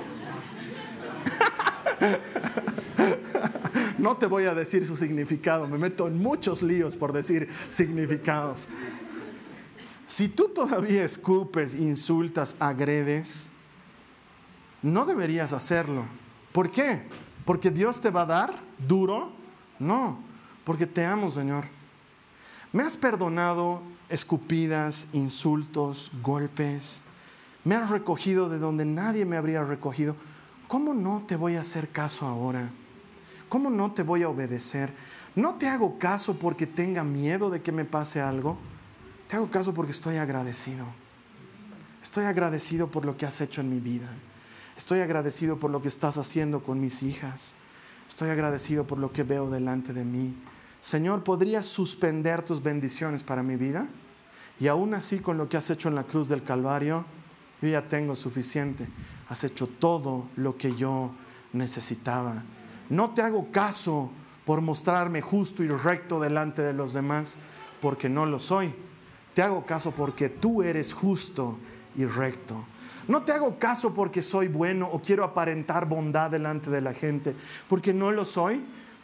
No 3.97 4.17
te 4.17 4.25
voy 4.25 4.45
a 4.45 4.53
decir 4.53 4.85
su 4.85 4.97
significado, 4.97 5.67
me 5.67 5.77
meto 5.77 6.07
en 6.07 6.17
muchos 6.17 6.61
líos 6.61 6.95
por 6.95 7.13
decir 7.13 7.47
significados. 7.69 8.67
Si 10.05 10.27
tú 10.27 10.49
todavía 10.49 11.03
escupes, 11.03 11.75
insultas, 11.75 12.57
agredes, 12.59 13.51
no 14.81 15.05
deberías 15.05 15.53
hacerlo. 15.53 16.05
¿Por 16.51 16.69
qué? 16.69 17.03
¿Porque 17.45 17.71
Dios 17.71 18.01
te 18.01 18.09
va 18.09 18.23
a 18.23 18.25
dar 18.25 18.59
duro? 18.87 19.31
No, 19.79 20.19
porque 20.65 20.85
te 20.85 21.05
amo, 21.05 21.31
Señor. 21.31 21.65
Me 22.73 22.83
has 22.83 22.97
perdonado 22.97 23.81
escupidas, 24.09 25.09
insultos, 25.13 26.11
golpes. 26.21 27.03
Me 27.63 27.75
has 27.75 27.89
recogido 27.89 28.49
de 28.49 28.59
donde 28.59 28.83
nadie 28.83 29.25
me 29.25 29.37
habría 29.37 29.63
recogido. 29.63 30.15
¿Cómo 30.74 30.95
no 30.95 31.24
te 31.28 31.36
voy 31.36 31.55
a 31.55 31.61
hacer 31.61 31.89
caso 31.89 32.26
ahora? 32.26 32.67
¿Cómo 33.47 33.69
no 33.69 33.91
te 33.91 34.01
voy 34.01 34.24
a 34.24 34.30
obedecer? 34.30 34.91
No 35.36 35.53
te 35.53 35.67
hago 35.67 35.99
caso 35.99 36.39
porque 36.39 36.65
tenga 36.65 37.03
miedo 37.03 37.51
de 37.51 37.61
que 37.61 37.71
me 37.71 37.86
pase 37.86 38.19
algo. 38.19 38.57
Te 39.28 39.36
hago 39.36 39.51
caso 39.51 39.76
porque 39.76 39.91
estoy 39.91 40.15
agradecido. 40.15 40.88
Estoy 42.01 42.26
agradecido 42.26 42.89
por 42.89 43.05
lo 43.05 43.15
que 43.17 43.28
has 43.28 43.39
hecho 43.39 43.61
en 43.61 43.69
mi 43.69 43.80
vida. 43.80 44.09
Estoy 44.76 45.01
agradecido 45.01 45.59
por 45.59 45.69
lo 45.69 45.80
que 45.80 45.89
estás 45.89 46.17
haciendo 46.17 46.63
con 46.63 46.82
mis 46.82 47.03
hijas. 47.03 47.53
Estoy 48.09 48.32
agradecido 48.32 48.88
por 48.88 48.97
lo 48.97 49.13
que 49.13 49.21
veo 49.21 49.51
delante 49.51 49.93
de 49.93 50.05
mí. 50.05 50.36
Señor, 50.82 51.24
¿podrías 51.24 51.67
suspender 51.67 52.41
tus 52.41 52.63
bendiciones 52.63 53.21
para 53.21 53.43
mi 53.43 53.57
vida? 53.57 53.88
Y 54.59 54.69
aún 54.69 54.95
así 54.95 55.19
con 55.19 55.38
lo 55.38 55.47
que 55.47 55.57
has 55.57 55.69
hecho 55.69 55.88
en 55.88 55.93
la 55.93 56.05
cruz 56.05 56.30
del 56.30 56.41
Calvario, 56.41 57.05
yo 57.61 57.69
ya 57.69 57.88
tengo 57.88 58.15
suficiente 58.15 58.88
has 59.34 59.43
hecho 59.43 59.65
todo 59.65 60.27
lo 60.36 60.57
que 60.57 60.75
yo 60.75 61.11
necesitaba. 61.53 62.43
No 62.89 63.15
te 63.15 63.23
hago 63.23 63.51
caso 63.51 64.11
por 64.45 64.61
mostrarme 64.61 65.21
justo 65.21 65.63
y 65.63 65.67
recto 65.67 66.19
delante 66.19 66.61
de 66.61 66.73
los 66.73 66.93
demás, 66.93 67.38
porque 67.81 68.09
no 68.09 68.27
lo 68.27 68.38
soy. 68.38 68.73
Te 69.34 69.41
hago 69.41 69.65
caso 69.65 69.91
porque 69.91 70.29
tú 70.29 70.61
eres 70.61 70.93
justo 70.93 71.57
y 71.95 72.05
recto. 72.05 72.63
No 73.07 73.23
te 73.23 73.31
hago 73.31 73.57
caso 73.57 73.95
porque 73.95 74.21
soy 74.21 74.49
bueno 74.49 74.88
o 74.91 75.01
quiero 75.01 75.23
aparentar 75.23 75.88
bondad 75.88 76.29
delante 76.29 76.69
de 76.69 76.81
la 76.81 76.93
gente, 76.93 77.36
porque 77.67 77.91
no 77.91 78.11
lo 78.11 78.25
soy. 78.25 78.63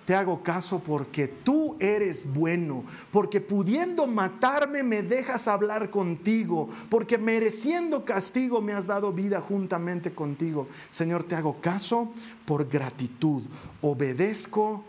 Te 0.09 0.15
hago 0.15 0.41
caso 0.41 0.79
porque 0.79 1.27
tú 1.27 1.77
eres 1.79 2.33
bueno, 2.33 2.83
porque 3.11 3.39
pudiendo 3.39 4.07
matarme 4.07 4.81
me 4.81 5.03
dejas 5.03 5.47
hablar 5.47 5.91
contigo, 5.91 6.67
porque 6.89 7.19
mereciendo 7.19 8.03
castigo 8.03 8.59
me 8.59 8.73
has 8.73 8.87
dado 8.87 9.13
vida 9.13 9.39
juntamente 9.39 10.11
contigo. 10.11 10.67
Señor, 10.89 11.25
te 11.25 11.35
hago 11.35 11.61
caso 11.61 12.11
por 12.47 12.67
gratitud, 12.67 13.43
obedezco 13.83 14.83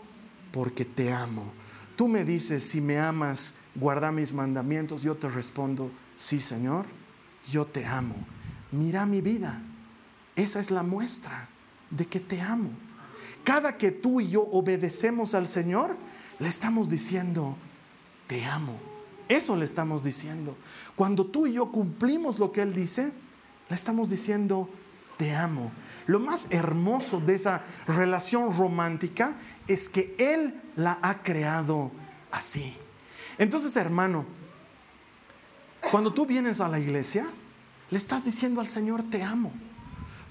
porque 0.51 0.85
te 0.85 1.13
amo. 1.13 1.53
Tú 1.95 2.07
me 2.07 2.25
dices, 2.25 2.63
si 2.63 2.81
me 2.81 2.97
amas, 2.97 3.57
guarda 3.75 4.11
mis 4.11 4.33
mandamientos. 4.33 5.03
Yo 5.03 5.17
te 5.17 5.29
respondo, 5.29 5.91
sí, 6.15 6.41
Señor, 6.41 6.87
yo 7.47 7.67
te 7.67 7.85
amo. 7.85 8.15
Mira 8.71 9.05
mi 9.05 9.21
vida. 9.21 9.61
Esa 10.35 10.59
es 10.59 10.71
la 10.71 10.81
muestra 10.81 11.47
de 11.91 12.07
que 12.07 12.19
te 12.19 12.41
amo. 12.41 12.71
Cada 13.43 13.77
que 13.77 13.91
tú 13.91 14.21
y 14.21 14.29
yo 14.29 14.43
obedecemos 14.51 15.33
al 15.33 15.47
Señor, 15.47 15.97
le 16.39 16.47
estamos 16.47 16.89
diciendo, 16.89 17.55
te 18.27 18.45
amo. 18.45 18.79
Eso 19.27 19.55
le 19.55 19.65
estamos 19.65 20.03
diciendo. 20.03 20.57
Cuando 20.95 21.25
tú 21.25 21.47
y 21.47 21.53
yo 21.53 21.71
cumplimos 21.71 22.39
lo 22.39 22.51
que 22.51 22.61
Él 22.61 22.73
dice, 22.73 23.13
le 23.69 23.75
estamos 23.75 24.09
diciendo, 24.09 24.69
te 25.17 25.35
amo. 25.35 25.71
Lo 26.07 26.19
más 26.19 26.47
hermoso 26.49 27.19
de 27.19 27.35
esa 27.35 27.63
relación 27.87 28.55
romántica 28.55 29.37
es 29.67 29.87
que 29.87 30.15
Él 30.17 30.61
la 30.75 30.99
ha 31.01 31.21
creado 31.23 31.91
así. 32.31 32.75
Entonces, 33.37 33.75
hermano, 33.75 34.25
cuando 35.89 36.13
tú 36.13 36.25
vienes 36.25 36.61
a 36.61 36.67
la 36.67 36.79
iglesia, 36.79 37.25
le 37.89 37.97
estás 37.97 38.23
diciendo 38.23 38.61
al 38.61 38.67
Señor, 38.67 39.03
te 39.03 39.23
amo. 39.23 39.51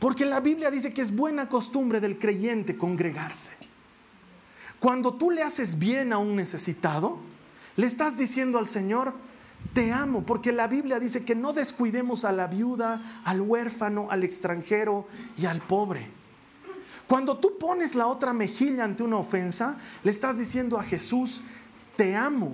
Porque 0.01 0.25
la 0.25 0.41
Biblia 0.41 0.71
dice 0.71 0.93
que 0.93 1.03
es 1.03 1.15
buena 1.15 1.49
costumbre 1.49 2.01
del 2.01 2.19
creyente 2.19 2.77
congregarse. 2.77 3.53
Cuando 4.81 5.15
tú 5.15 5.31
le 5.31 5.43
haces 5.43 5.79
bien 5.79 6.15
a 6.15 6.19
un 6.19 6.35
necesitado, 6.35 7.19
le 7.77 7.87
estás 7.87 8.17
diciendo 8.17 8.59
al 8.59 8.67
Señor, 8.67 9.15
te 9.75 9.93
amo, 9.93 10.25
porque 10.25 10.53
la 10.53 10.67
Biblia 10.69 10.99
dice 10.99 11.23
que 11.23 11.35
no 11.35 11.53
descuidemos 11.53 12.25
a 12.25 12.33
la 12.33 12.47
viuda, 12.47 13.21
al 13.25 13.43
huérfano, 13.43 14.09
al 14.11 14.25
extranjero 14.25 15.07
y 15.37 15.45
al 15.45 15.61
pobre. 15.61 16.09
Cuando 17.07 17.39
tú 17.39 17.59
pones 17.59 17.95
la 17.95 18.07
otra 18.07 18.33
mejilla 18.33 18.85
ante 18.85 19.03
una 19.03 19.19
ofensa, 19.19 19.77
le 20.03 20.11
estás 20.11 20.39
diciendo 20.39 20.79
a 20.79 20.83
Jesús, 20.83 21.43
te 21.97 22.17
amo, 22.17 22.53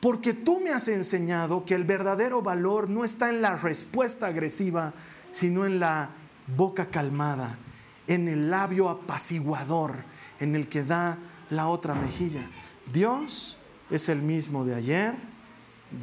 porque 0.00 0.32
tú 0.32 0.58
me 0.58 0.70
has 0.70 0.88
enseñado 0.88 1.66
que 1.66 1.74
el 1.74 1.84
verdadero 1.84 2.40
valor 2.40 2.88
no 2.88 3.04
está 3.04 3.28
en 3.28 3.42
la 3.42 3.56
respuesta 3.56 4.28
agresiva, 4.28 4.94
sino 5.32 5.66
en 5.66 5.78
la 5.78 6.10
boca 6.46 6.86
calmada, 6.86 7.58
en 8.06 8.28
el 8.28 8.50
labio 8.50 8.88
apaciguador, 8.88 10.04
en 10.40 10.56
el 10.56 10.68
que 10.68 10.84
da 10.84 11.18
la 11.50 11.68
otra 11.68 11.94
mejilla. 11.94 12.48
Dios 12.92 13.58
es 13.90 14.08
el 14.08 14.22
mismo 14.22 14.64
de 14.64 14.74
ayer, 14.74 15.14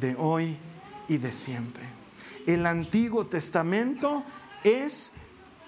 de 0.00 0.14
hoy 0.16 0.56
y 1.08 1.18
de 1.18 1.32
siempre. 1.32 1.82
El 2.46 2.66
Antiguo 2.66 3.26
Testamento 3.26 4.24
es 4.64 5.14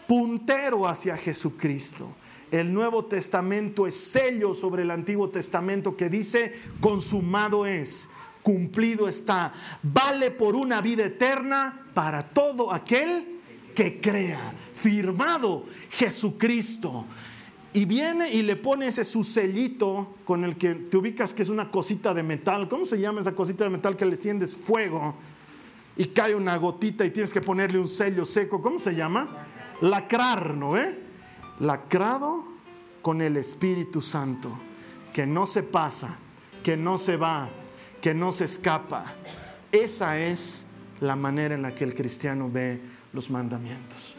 puntero 0.07 0.87
hacia 0.87 1.17
Jesucristo. 1.17 2.15
El 2.51 2.73
Nuevo 2.73 3.07
Testamento 3.07 3.87
es 3.87 3.99
sello 3.99 4.55
sobre 4.55 4.83
el 4.83 4.91
Antiguo 4.91 5.31
Testamento 5.31 5.97
que 5.97 6.09
dice, 6.09 6.53
consumado 6.81 7.67
es, 7.67 8.11
cumplido 8.43 9.09
está, 9.09 9.53
vale 9.83 10.31
por 10.31 10.55
una 10.55 10.81
vida 10.81 11.07
eterna 11.07 11.87
para 11.95 12.23
todo 12.23 12.73
aquel 12.73 13.32
que 13.75 14.01
crea, 14.01 14.55
firmado 14.75 15.67
Jesucristo. 15.91 17.07
Y 17.75 17.87
viene 17.87 18.31
y 18.31 18.43
le 18.43 18.57
pone 18.57 18.89
ese 18.89 19.03
su 19.05 19.25
sellito 19.25 20.17
con 20.27 20.45
el 20.45 20.57
que 20.57 20.75
te 20.75 20.97
ubicas 20.99 21.33
que 21.33 21.43
es 21.43 21.49
una 21.49 21.71
cosita 21.71 22.13
de 22.13 22.23
metal. 22.23 22.69
¿Cómo 22.69 22.85
se 22.85 23.01
llama 23.01 23.23
esa 23.23 23.33
cosita 23.33 23.65
de 23.65 23.71
metal 23.71 23.97
que 23.97 24.05
le 24.05 24.17
sientes 24.17 24.55
fuego? 24.55 25.15
Y 25.97 26.07
cae 26.07 26.35
una 26.35 26.57
gotita 26.57 27.07
y 27.07 27.11
tienes 27.11 27.33
que 27.33 27.41
ponerle 27.41 27.79
un 27.79 27.89
sello 27.89 28.27
seco. 28.27 28.61
¿Cómo 28.61 28.79
se 28.79 28.95
llama? 28.95 29.47
Lacrar, 29.81 30.55
¿no? 30.55 30.77
Eh? 30.77 30.99
Lacrado 31.61 32.45
con 33.01 33.23
el 33.23 33.37
Espíritu 33.39 34.03
Santo, 34.03 34.51
que 35.15 35.27
no 35.27 35.47
se 35.47 35.63
pasa, 35.63 36.19
que 36.63 36.77
no 36.77 36.99
se 36.99 37.17
va, 37.17 37.49
que 38.03 38.13
no 38.15 38.33
se 38.33 38.45
escapa. 38.45 39.15
Esa 39.73 40.19
es 40.19 40.67
la 41.01 41.17
manera 41.17 41.55
en 41.55 41.63
la 41.63 41.75
que 41.75 41.85
el 41.85 41.95
cristiano 41.95 42.51
ve 42.51 42.81
los 43.13 43.31
mandamientos. 43.31 44.17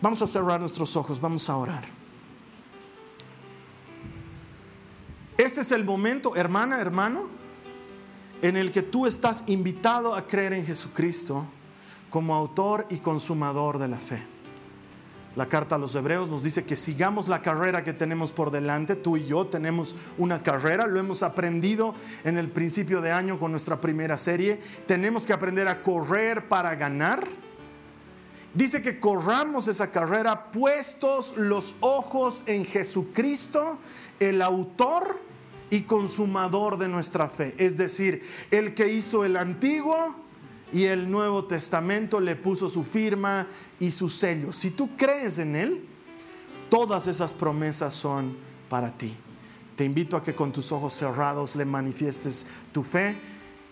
Vamos 0.00 0.22
a 0.22 0.26
cerrar 0.26 0.60
nuestros 0.60 0.96
ojos, 0.96 1.20
vamos 1.20 1.48
a 1.50 1.56
orar. 1.56 1.84
Este 5.36 5.62
es 5.62 5.72
el 5.72 5.84
momento, 5.84 6.36
hermana, 6.36 6.80
hermano, 6.80 7.28
en 8.42 8.56
el 8.56 8.72
que 8.72 8.82
tú 8.82 9.06
estás 9.06 9.44
invitado 9.46 10.14
a 10.14 10.26
creer 10.26 10.52
en 10.52 10.66
Jesucristo 10.66 11.46
como 12.10 12.34
autor 12.34 12.86
y 12.90 12.98
consumador 12.98 13.78
de 13.78 13.88
la 13.88 13.98
fe. 13.98 14.22
La 15.36 15.46
carta 15.46 15.76
a 15.76 15.78
los 15.78 15.94
hebreos 15.94 16.28
nos 16.28 16.42
dice 16.42 16.64
que 16.64 16.74
sigamos 16.74 17.28
la 17.28 17.40
carrera 17.40 17.84
que 17.84 17.92
tenemos 17.92 18.32
por 18.32 18.50
delante. 18.50 18.96
Tú 18.96 19.16
y 19.16 19.26
yo 19.26 19.46
tenemos 19.46 19.94
una 20.18 20.42
carrera, 20.42 20.86
lo 20.86 20.98
hemos 20.98 21.22
aprendido 21.22 21.94
en 22.24 22.36
el 22.36 22.50
principio 22.50 23.00
de 23.00 23.12
año 23.12 23.38
con 23.38 23.52
nuestra 23.52 23.80
primera 23.80 24.16
serie. 24.16 24.60
Tenemos 24.86 25.24
que 25.24 25.32
aprender 25.32 25.68
a 25.68 25.82
correr 25.82 26.48
para 26.48 26.74
ganar 26.74 27.28
Dice 28.52 28.82
que 28.82 28.98
corramos 28.98 29.68
esa 29.68 29.92
carrera 29.92 30.50
puestos 30.50 31.34
los 31.36 31.76
ojos 31.80 32.42
en 32.46 32.64
Jesucristo, 32.64 33.78
el 34.18 34.42
autor 34.42 35.20
y 35.70 35.82
consumador 35.82 36.76
de 36.76 36.88
nuestra 36.88 37.28
fe. 37.28 37.54
Es 37.58 37.76
decir, 37.76 38.22
el 38.50 38.74
que 38.74 38.92
hizo 38.92 39.24
el 39.24 39.36
antiguo 39.36 40.16
y 40.72 40.84
el 40.84 41.10
Nuevo 41.10 41.44
Testamento 41.44 42.18
le 42.18 42.34
puso 42.34 42.68
su 42.68 42.82
firma 42.82 43.46
y 43.78 43.92
su 43.92 44.08
sello. 44.08 44.52
Si 44.52 44.70
tú 44.70 44.96
crees 44.96 45.38
en 45.38 45.54
Él, 45.54 45.86
todas 46.68 47.06
esas 47.06 47.34
promesas 47.34 47.94
son 47.94 48.36
para 48.68 48.96
ti. 48.96 49.16
Te 49.76 49.84
invito 49.84 50.16
a 50.16 50.22
que 50.22 50.34
con 50.34 50.52
tus 50.52 50.72
ojos 50.72 50.92
cerrados 50.92 51.54
le 51.54 51.64
manifiestes 51.64 52.46
tu 52.72 52.82
fe, 52.82 53.16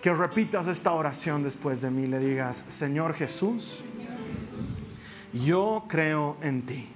que 0.01 0.12
repitas 0.12 0.68
esta 0.68 0.93
oración 0.93 1.43
después 1.43 1.81
de 1.81 1.91
mí, 1.91 2.07
le 2.07 2.20
digas, 2.20 2.64
Señor 2.68 3.14
Jesús, 3.14 3.85
yo 5.33 5.85
creo 5.89 6.37
en 6.43 6.62
ti. 6.62 6.89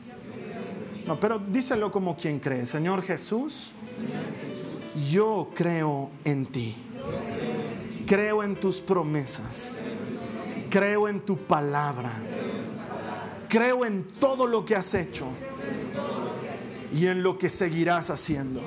No, 1.07 1.19
pero 1.19 1.39
díselo 1.39 1.91
como 1.91 2.17
quien 2.17 2.39
cree. 2.39 2.65
Señor 2.65 3.03
Jesús, 3.03 3.73
yo 5.11 5.51
creo 5.55 6.11
en 6.25 6.47
ti. 6.47 6.77
Creo 8.07 8.43
en 8.43 8.57
tus 8.57 8.81
promesas. 8.81 9.81
Creo 10.71 11.09
en 11.09 11.21
tu 11.21 11.37
palabra. 11.37 12.13
Creo 13.49 13.85
en 13.85 14.05
todo 14.05 14.47
lo 14.47 14.65
que 14.65 14.77
has 14.77 14.95
hecho 14.95 15.27
y 16.95 17.07
en 17.07 17.23
lo 17.23 17.39
que 17.39 17.49
seguirás 17.49 18.11
haciendo. 18.11 18.63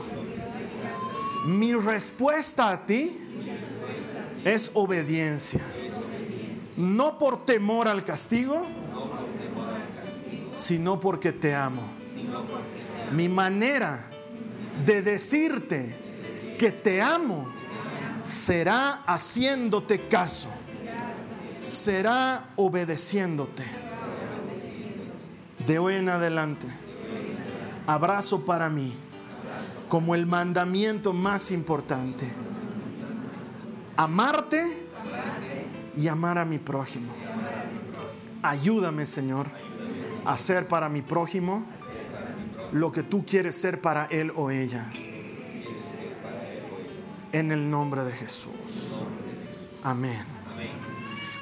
Mi 1.45 1.74
respuesta 1.74 2.72
a 2.72 2.86
ti 2.86 3.18
es 4.43 4.72
obediencia. 4.74 5.61
No 6.78 7.18
por 7.18 7.45
temor 7.45 7.88
al 7.88 8.03
castigo, 8.03 8.66
sino 10.56 10.99
porque 10.99 11.34
te 11.34 11.53
amo. 11.53 11.84
Mi 13.12 13.30
manera 13.30 14.10
de 14.86 15.01
decirte 15.01 15.95
que 16.58 16.72
te 16.72 17.01
amo 17.01 17.47
será 18.24 19.03
haciéndote 19.06 20.08
caso, 20.08 20.49
será 21.68 22.49
obedeciéndote. 22.56 23.64
De 25.68 25.78
hoy 25.80 25.95
en 25.95 26.10
adelante, 26.10 26.68
abrazo 27.86 28.45
para 28.45 28.70
mí 28.70 28.93
como 29.89 30.16
el 30.16 30.26
mandamiento 30.26 31.14
más 31.14 31.51
importante. 31.51 32.32
Amarte 33.97 34.88
y 35.95 36.08
amar 36.08 36.38
a 36.38 36.45
mi 36.45 36.58
prójimo. 36.58 37.12
Ayúdame, 38.41 39.06
Señor 39.06 39.64
hacer 40.26 40.67
para 40.67 40.89
mi 40.89 41.01
prójimo 41.01 41.63
lo 42.71 42.91
que 42.91 43.03
tú 43.03 43.26
quieres 43.26 43.55
ser 43.55 43.82
para 43.82 44.05
él 44.05 44.32
o 44.36 44.51
ella. 44.51 44.86
En 47.32 47.51
el 47.51 47.69
nombre 47.69 48.03
de 48.03 48.11
Jesús. 48.13 48.95
Amén. 49.84 50.23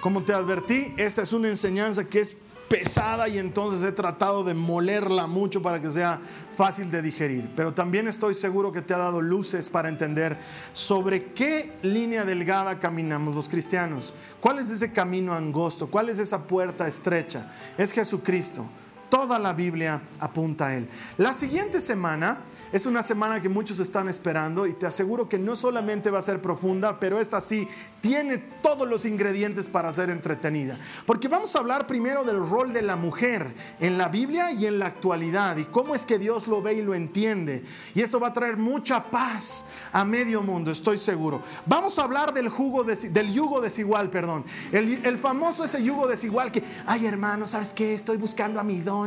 Como 0.01 0.21
te 0.23 0.33
advertí, 0.33 0.93
esta 0.97 1.21
es 1.21 1.31
una 1.31 1.47
enseñanza 1.47 2.03
que 2.03 2.19
es 2.19 2.35
pesada 2.73 3.27
y 3.27 3.37
entonces 3.37 3.83
he 3.83 3.91
tratado 3.91 4.43
de 4.43 4.55
molerla 4.55 5.27
mucho 5.27 5.61
para 5.61 5.79
que 5.79 5.91
sea 5.91 6.19
fácil 6.55 6.89
de 6.89 7.03
digerir. 7.03 7.51
Pero 7.55 7.71
también 7.71 8.07
estoy 8.07 8.33
seguro 8.33 8.71
que 8.71 8.81
te 8.81 8.95
ha 8.95 8.97
dado 8.97 9.21
luces 9.21 9.69
para 9.69 9.89
entender 9.89 10.39
sobre 10.71 11.25
qué 11.33 11.71
línea 11.83 12.25
delgada 12.25 12.79
caminamos 12.79 13.35
los 13.35 13.47
cristianos. 13.47 14.15
¿Cuál 14.39 14.57
es 14.57 14.71
ese 14.71 14.91
camino 14.91 15.35
angosto? 15.35 15.85
¿Cuál 15.85 16.09
es 16.09 16.17
esa 16.17 16.47
puerta 16.47 16.87
estrecha? 16.87 17.51
Es 17.77 17.91
Jesucristo. 17.91 18.67
Toda 19.13 19.37
la 19.37 19.53
Biblia 19.53 20.01
apunta 20.19 20.65
a 20.65 20.75
Él. 20.75 20.89
La 21.19 21.35
siguiente 21.35 21.79
semana 21.81 22.39
es 22.71 22.87
una 22.87 23.03
semana 23.03 23.39
que 23.43 23.47
muchos 23.47 23.77
están 23.77 24.09
esperando 24.09 24.65
y 24.65 24.73
te 24.73 24.87
aseguro 24.87 25.29
que 25.29 25.37
no 25.37 25.55
solamente 25.55 26.09
va 26.09 26.17
a 26.17 26.23
ser 26.23 26.41
profunda, 26.41 26.99
pero 26.99 27.19
esta 27.19 27.39
sí 27.39 27.67
tiene 28.01 28.39
todos 28.39 28.89
los 28.89 29.05
ingredientes 29.05 29.69
para 29.69 29.93
ser 29.93 30.09
entretenida. 30.09 30.79
Porque 31.05 31.27
vamos 31.27 31.55
a 31.55 31.59
hablar 31.59 31.85
primero 31.85 32.23
del 32.23 32.37
rol 32.37 32.73
de 32.73 32.81
la 32.81 32.95
mujer 32.95 33.53
en 33.79 33.99
la 33.99 34.09
Biblia 34.09 34.51
y 34.51 34.65
en 34.65 34.79
la 34.79 34.87
actualidad 34.87 35.57
y 35.57 35.65
cómo 35.65 35.93
es 35.93 36.07
que 36.07 36.17
Dios 36.17 36.47
lo 36.47 36.63
ve 36.63 36.73
y 36.73 36.81
lo 36.81 36.95
entiende. 36.95 37.63
Y 37.93 38.01
esto 38.01 38.19
va 38.19 38.29
a 38.29 38.33
traer 38.33 38.57
mucha 38.57 39.11
paz 39.11 39.67
a 39.91 40.03
medio 40.03 40.41
mundo, 40.41 40.71
estoy 40.71 40.97
seguro. 40.97 41.43
Vamos 41.67 41.99
a 41.99 42.03
hablar 42.05 42.33
del, 42.33 42.49
jugo 42.49 42.83
del 42.83 43.31
yugo 43.31 43.61
desigual, 43.61 44.09
perdón. 44.09 44.43
El, 44.71 45.05
el 45.05 45.19
famoso 45.19 45.63
ese 45.63 45.83
yugo 45.83 46.07
desigual 46.07 46.51
que, 46.51 46.63
ay 46.87 47.05
hermano, 47.05 47.45
¿sabes 47.45 47.73
qué? 47.73 47.93
Estoy 47.93 48.17
buscando 48.17 48.59
a 48.59 48.63
mi 48.63 48.79
don 48.79 49.02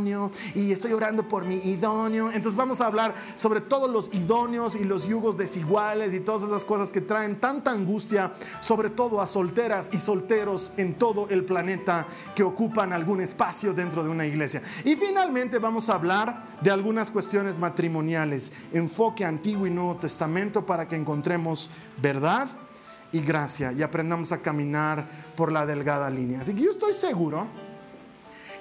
y 0.55 0.73
estoy 0.73 0.93
orando 0.93 1.27
por 1.27 1.45
mi 1.45 1.57
idóneo. 1.57 2.31
Entonces 2.31 2.55
vamos 2.55 2.83
a 2.83 2.87
hablar 2.87 3.15
sobre 3.35 3.63
todos 3.63 3.91
los 3.91 4.13
idóneos 4.13 4.77
y 4.77 4.85
los 4.85 5.09
yugos 5.09 5.39
desiguales 5.39 6.13
y 6.13 6.21
todas 6.21 6.43
esas 6.43 6.65
cosas 6.65 6.93
que 6.93 7.01
traen 7.01 7.41
tanta 7.41 7.71
angustia, 7.71 8.35
sobre 8.61 8.91
todo 8.91 9.23
a 9.23 9.27
solteras 9.27 9.89
y 9.93 9.99
solteros 9.99 10.73
en 10.77 10.95
todo 10.95 11.29
el 11.31 11.45
planeta 11.45 12.07
que 12.35 12.43
ocupan 12.43 12.93
algún 12.93 13.23
espacio 13.23 13.73
dentro 13.73 14.05
de 14.05 14.11
una 14.11 14.27
iglesia. 14.27 14.63
Y 14.85 14.97
finalmente 14.97 15.59
vamos 15.59 15.89
a 15.89 15.95
hablar 15.95 16.45
de 16.61 16.71
algunas 16.71 17.11
cuestiones 17.11 17.59
matrimoniales, 17.59 18.53
enfoque 18.73 19.25
antiguo 19.25 19.67
y 19.67 19.71
nuevo 19.71 19.97
testamento 19.97 20.67
para 20.67 20.87
que 20.87 20.97
encontremos 20.97 21.71
verdad 22.03 22.49
y 23.13 23.21
gracia 23.21 23.73
y 23.73 23.83
aprendamos 23.83 24.33
a 24.33 24.43
caminar 24.43 25.09
por 25.37 25.53
la 25.53 25.65
delgada 25.65 26.11
línea. 26.11 26.41
Así 26.41 26.55
que 26.55 26.63
yo 26.63 26.71
estoy 26.71 26.93
seguro 26.93 27.47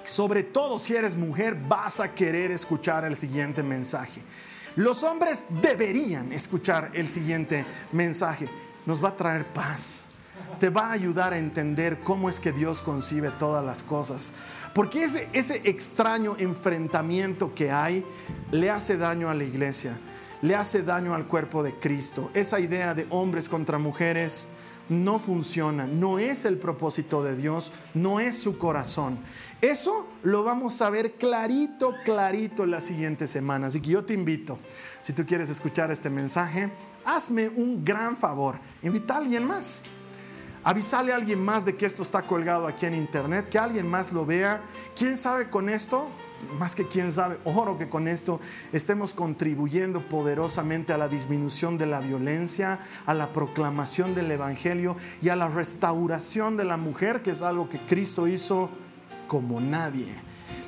sobre 0.06 0.42
todo 0.42 0.78
si 0.78 0.94
eres 0.94 1.16
mujer, 1.16 1.56
vas 1.68 2.00
a 2.00 2.14
querer 2.14 2.50
escuchar 2.50 3.04
el 3.04 3.16
siguiente 3.16 3.62
mensaje. 3.62 4.22
Los 4.76 5.02
hombres 5.02 5.44
deberían 5.62 6.32
escuchar 6.32 6.90
el 6.94 7.08
siguiente 7.08 7.64
mensaje. 7.92 8.48
Nos 8.84 9.02
va 9.02 9.10
a 9.10 9.16
traer 9.16 9.46
paz. 9.46 10.08
Te 10.60 10.68
va 10.68 10.88
a 10.88 10.92
ayudar 10.92 11.32
a 11.32 11.38
entender 11.38 12.00
cómo 12.00 12.28
es 12.28 12.40
que 12.40 12.52
Dios 12.52 12.82
concibe 12.82 13.30
todas 13.30 13.64
las 13.64 13.82
cosas. 13.82 14.32
Porque 14.74 15.04
ese, 15.04 15.28
ese 15.32 15.62
extraño 15.64 16.36
enfrentamiento 16.38 17.54
que 17.54 17.70
hay 17.70 18.04
le 18.50 18.70
hace 18.70 18.96
daño 18.96 19.30
a 19.30 19.34
la 19.34 19.44
iglesia, 19.44 19.98
le 20.42 20.54
hace 20.54 20.82
daño 20.82 21.14
al 21.14 21.26
cuerpo 21.26 21.62
de 21.62 21.74
Cristo. 21.74 22.30
Esa 22.34 22.60
idea 22.60 22.94
de 22.94 23.06
hombres 23.10 23.48
contra 23.48 23.78
mujeres 23.78 24.48
no 24.88 25.18
funciona, 25.18 25.86
no 25.86 26.18
es 26.18 26.44
el 26.44 26.58
propósito 26.58 27.22
de 27.22 27.36
Dios, 27.36 27.72
no 27.94 28.20
es 28.20 28.38
su 28.38 28.58
corazón. 28.58 29.18
Eso 29.66 30.06
lo 30.22 30.44
vamos 30.44 30.80
a 30.80 30.90
ver 30.90 31.14
clarito, 31.14 31.92
clarito 32.04 32.66
la 32.66 32.80
siguiente 32.80 33.26
semana. 33.26 33.66
Así 33.66 33.80
que 33.80 33.90
yo 33.90 34.04
te 34.04 34.14
invito, 34.14 34.60
si 35.02 35.12
tú 35.12 35.26
quieres 35.26 35.50
escuchar 35.50 35.90
este 35.90 36.08
mensaje, 36.08 36.70
hazme 37.04 37.48
un 37.48 37.84
gran 37.84 38.16
favor, 38.16 38.60
invita 38.84 39.14
a 39.14 39.16
alguien 39.16 39.44
más. 39.44 39.82
Avisale 40.62 41.12
a 41.12 41.16
alguien 41.16 41.42
más 41.42 41.64
de 41.64 41.76
que 41.76 41.84
esto 41.84 42.04
está 42.04 42.22
colgado 42.22 42.68
aquí 42.68 42.86
en 42.86 42.94
internet, 42.94 43.48
que 43.48 43.58
alguien 43.58 43.88
más 43.88 44.12
lo 44.12 44.24
vea. 44.24 44.62
¿Quién 44.94 45.16
sabe 45.16 45.50
con 45.50 45.68
esto? 45.68 46.06
más 46.58 46.76
que 46.76 46.86
quién 46.86 47.10
sabe, 47.10 47.38
oro 47.44 47.78
que 47.78 47.88
con 47.88 48.06
esto 48.06 48.40
estemos 48.70 49.14
contribuyendo 49.14 50.06
poderosamente 50.06 50.92
a 50.92 50.98
la 50.98 51.08
disminución 51.08 51.78
de 51.78 51.86
la 51.86 52.00
violencia, 52.00 52.78
a 53.06 53.14
la 53.14 53.32
proclamación 53.32 54.14
del 54.14 54.30
Evangelio 54.30 54.96
y 55.22 55.30
a 55.30 55.36
la 55.36 55.48
restauración 55.48 56.58
de 56.58 56.64
la 56.64 56.76
mujer, 56.76 57.22
que 57.22 57.30
es 57.30 57.40
algo 57.40 57.70
que 57.70 57.80
Cristo 57.80 58.28
hizo 58.28 58.68
como 59.26 59.60
nadie. 59.60 60.08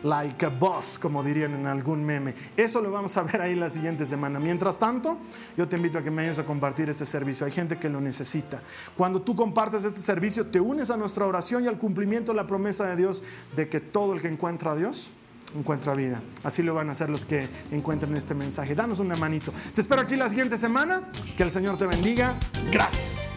Like 0.03 0.47
a 0.47 0.49
boss, 0.49 0.99
como 0.99 1.25
dirían 1.25 1.55
en 1.55 1.67
algún 1.67 2.05
meme. 2.05 2.35
Eso 2.57 2.81
lo 2.81 2.91
vamos 2.91 3.17
a 3.17 3.23
ver 3.25 3.41
ahí 3.41 3.57
la 3.57 3.69
siguiente 3.69 4.07
semana. 4.07 4.39
Mientras 4.39 4.79
tanto, 4.79 5.19
yo 5.57 5.69
te 5.69 5.77
invito 5.77 5.99
a 5.99 6.03
que 6.03 6.11
me 6.11 6.23
ayudes 6.23 6.39
a 6.39 6.47
compartir 6.47 6.89
este 6.89 7.05
servicio. 7.05 7.47
Hay 7.47 7.53
gente 7.53 7.79
que 7.79 7.89
lo 7.89 8.01
necesita. 8.01 8.63
Cuando 8.97 9.23
tú 9.23 9.35
compartes 9.35 9.83
este 9.83 10.01
servicio, 10.01 10.47
te 10.47 10.61
unes 10.61 10.91
a 10.91 10.97
nuestra 10.97 11.27
oración 11.27 11.65
y 11.65 11.69
al 11.69 11.79
cumplimiento 11.79 12.33
de 12.33 12.37
la 12.37 12.47
promesa 12.47 12.87
de 12.87 12.97
Dios 12.97 13.25
de 13.57 13.69
que 13.69 13.81
todo 13.81 14.13
el 14.13 14.21
que 14.21 14.29
encuentra 14.29 14.73
a 14.73 14.77
Dios 14.77 15.11
encuentra 15.57 15.95
vida. 15.95 16.23
Así 16.45 16.63
lo 16.63 16.75
van 16.75 16.89
a 16.89 16.93
hacer 16.93 17.11
los 17.11 17.25
que 17.25 17.49
encuentren 17.71 18.15
este 18.17 18.35
mensaje. 18.35 18.75
Danos 18.75 18.99
una 18.99 19.17
manito. 19.17 19.53
Te 19.75 19.81
espero 19.81 20.03
aquí 20.03 20.17
la 20.17 20.29
siguiente 20.29 20.59
semana. 20.59 21.03
Que 21.37 21.43
el 21.43 21.51
Señor 21.51 21.79
te 21.79 21.87
bendiga. 21.87 22.35
Gracias. 22.71 23.37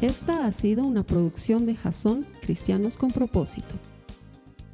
Esta 0.00 0.46
ha 0.46 0.52
sido 0.52 0.84
una 0.84 1.02
producción 1.02 1.64
de 1.64 1.74
Jason 1.74 2.26
Cristianos 2.42 2.96
con 2.96 3.12
propósito. 3.12 3.76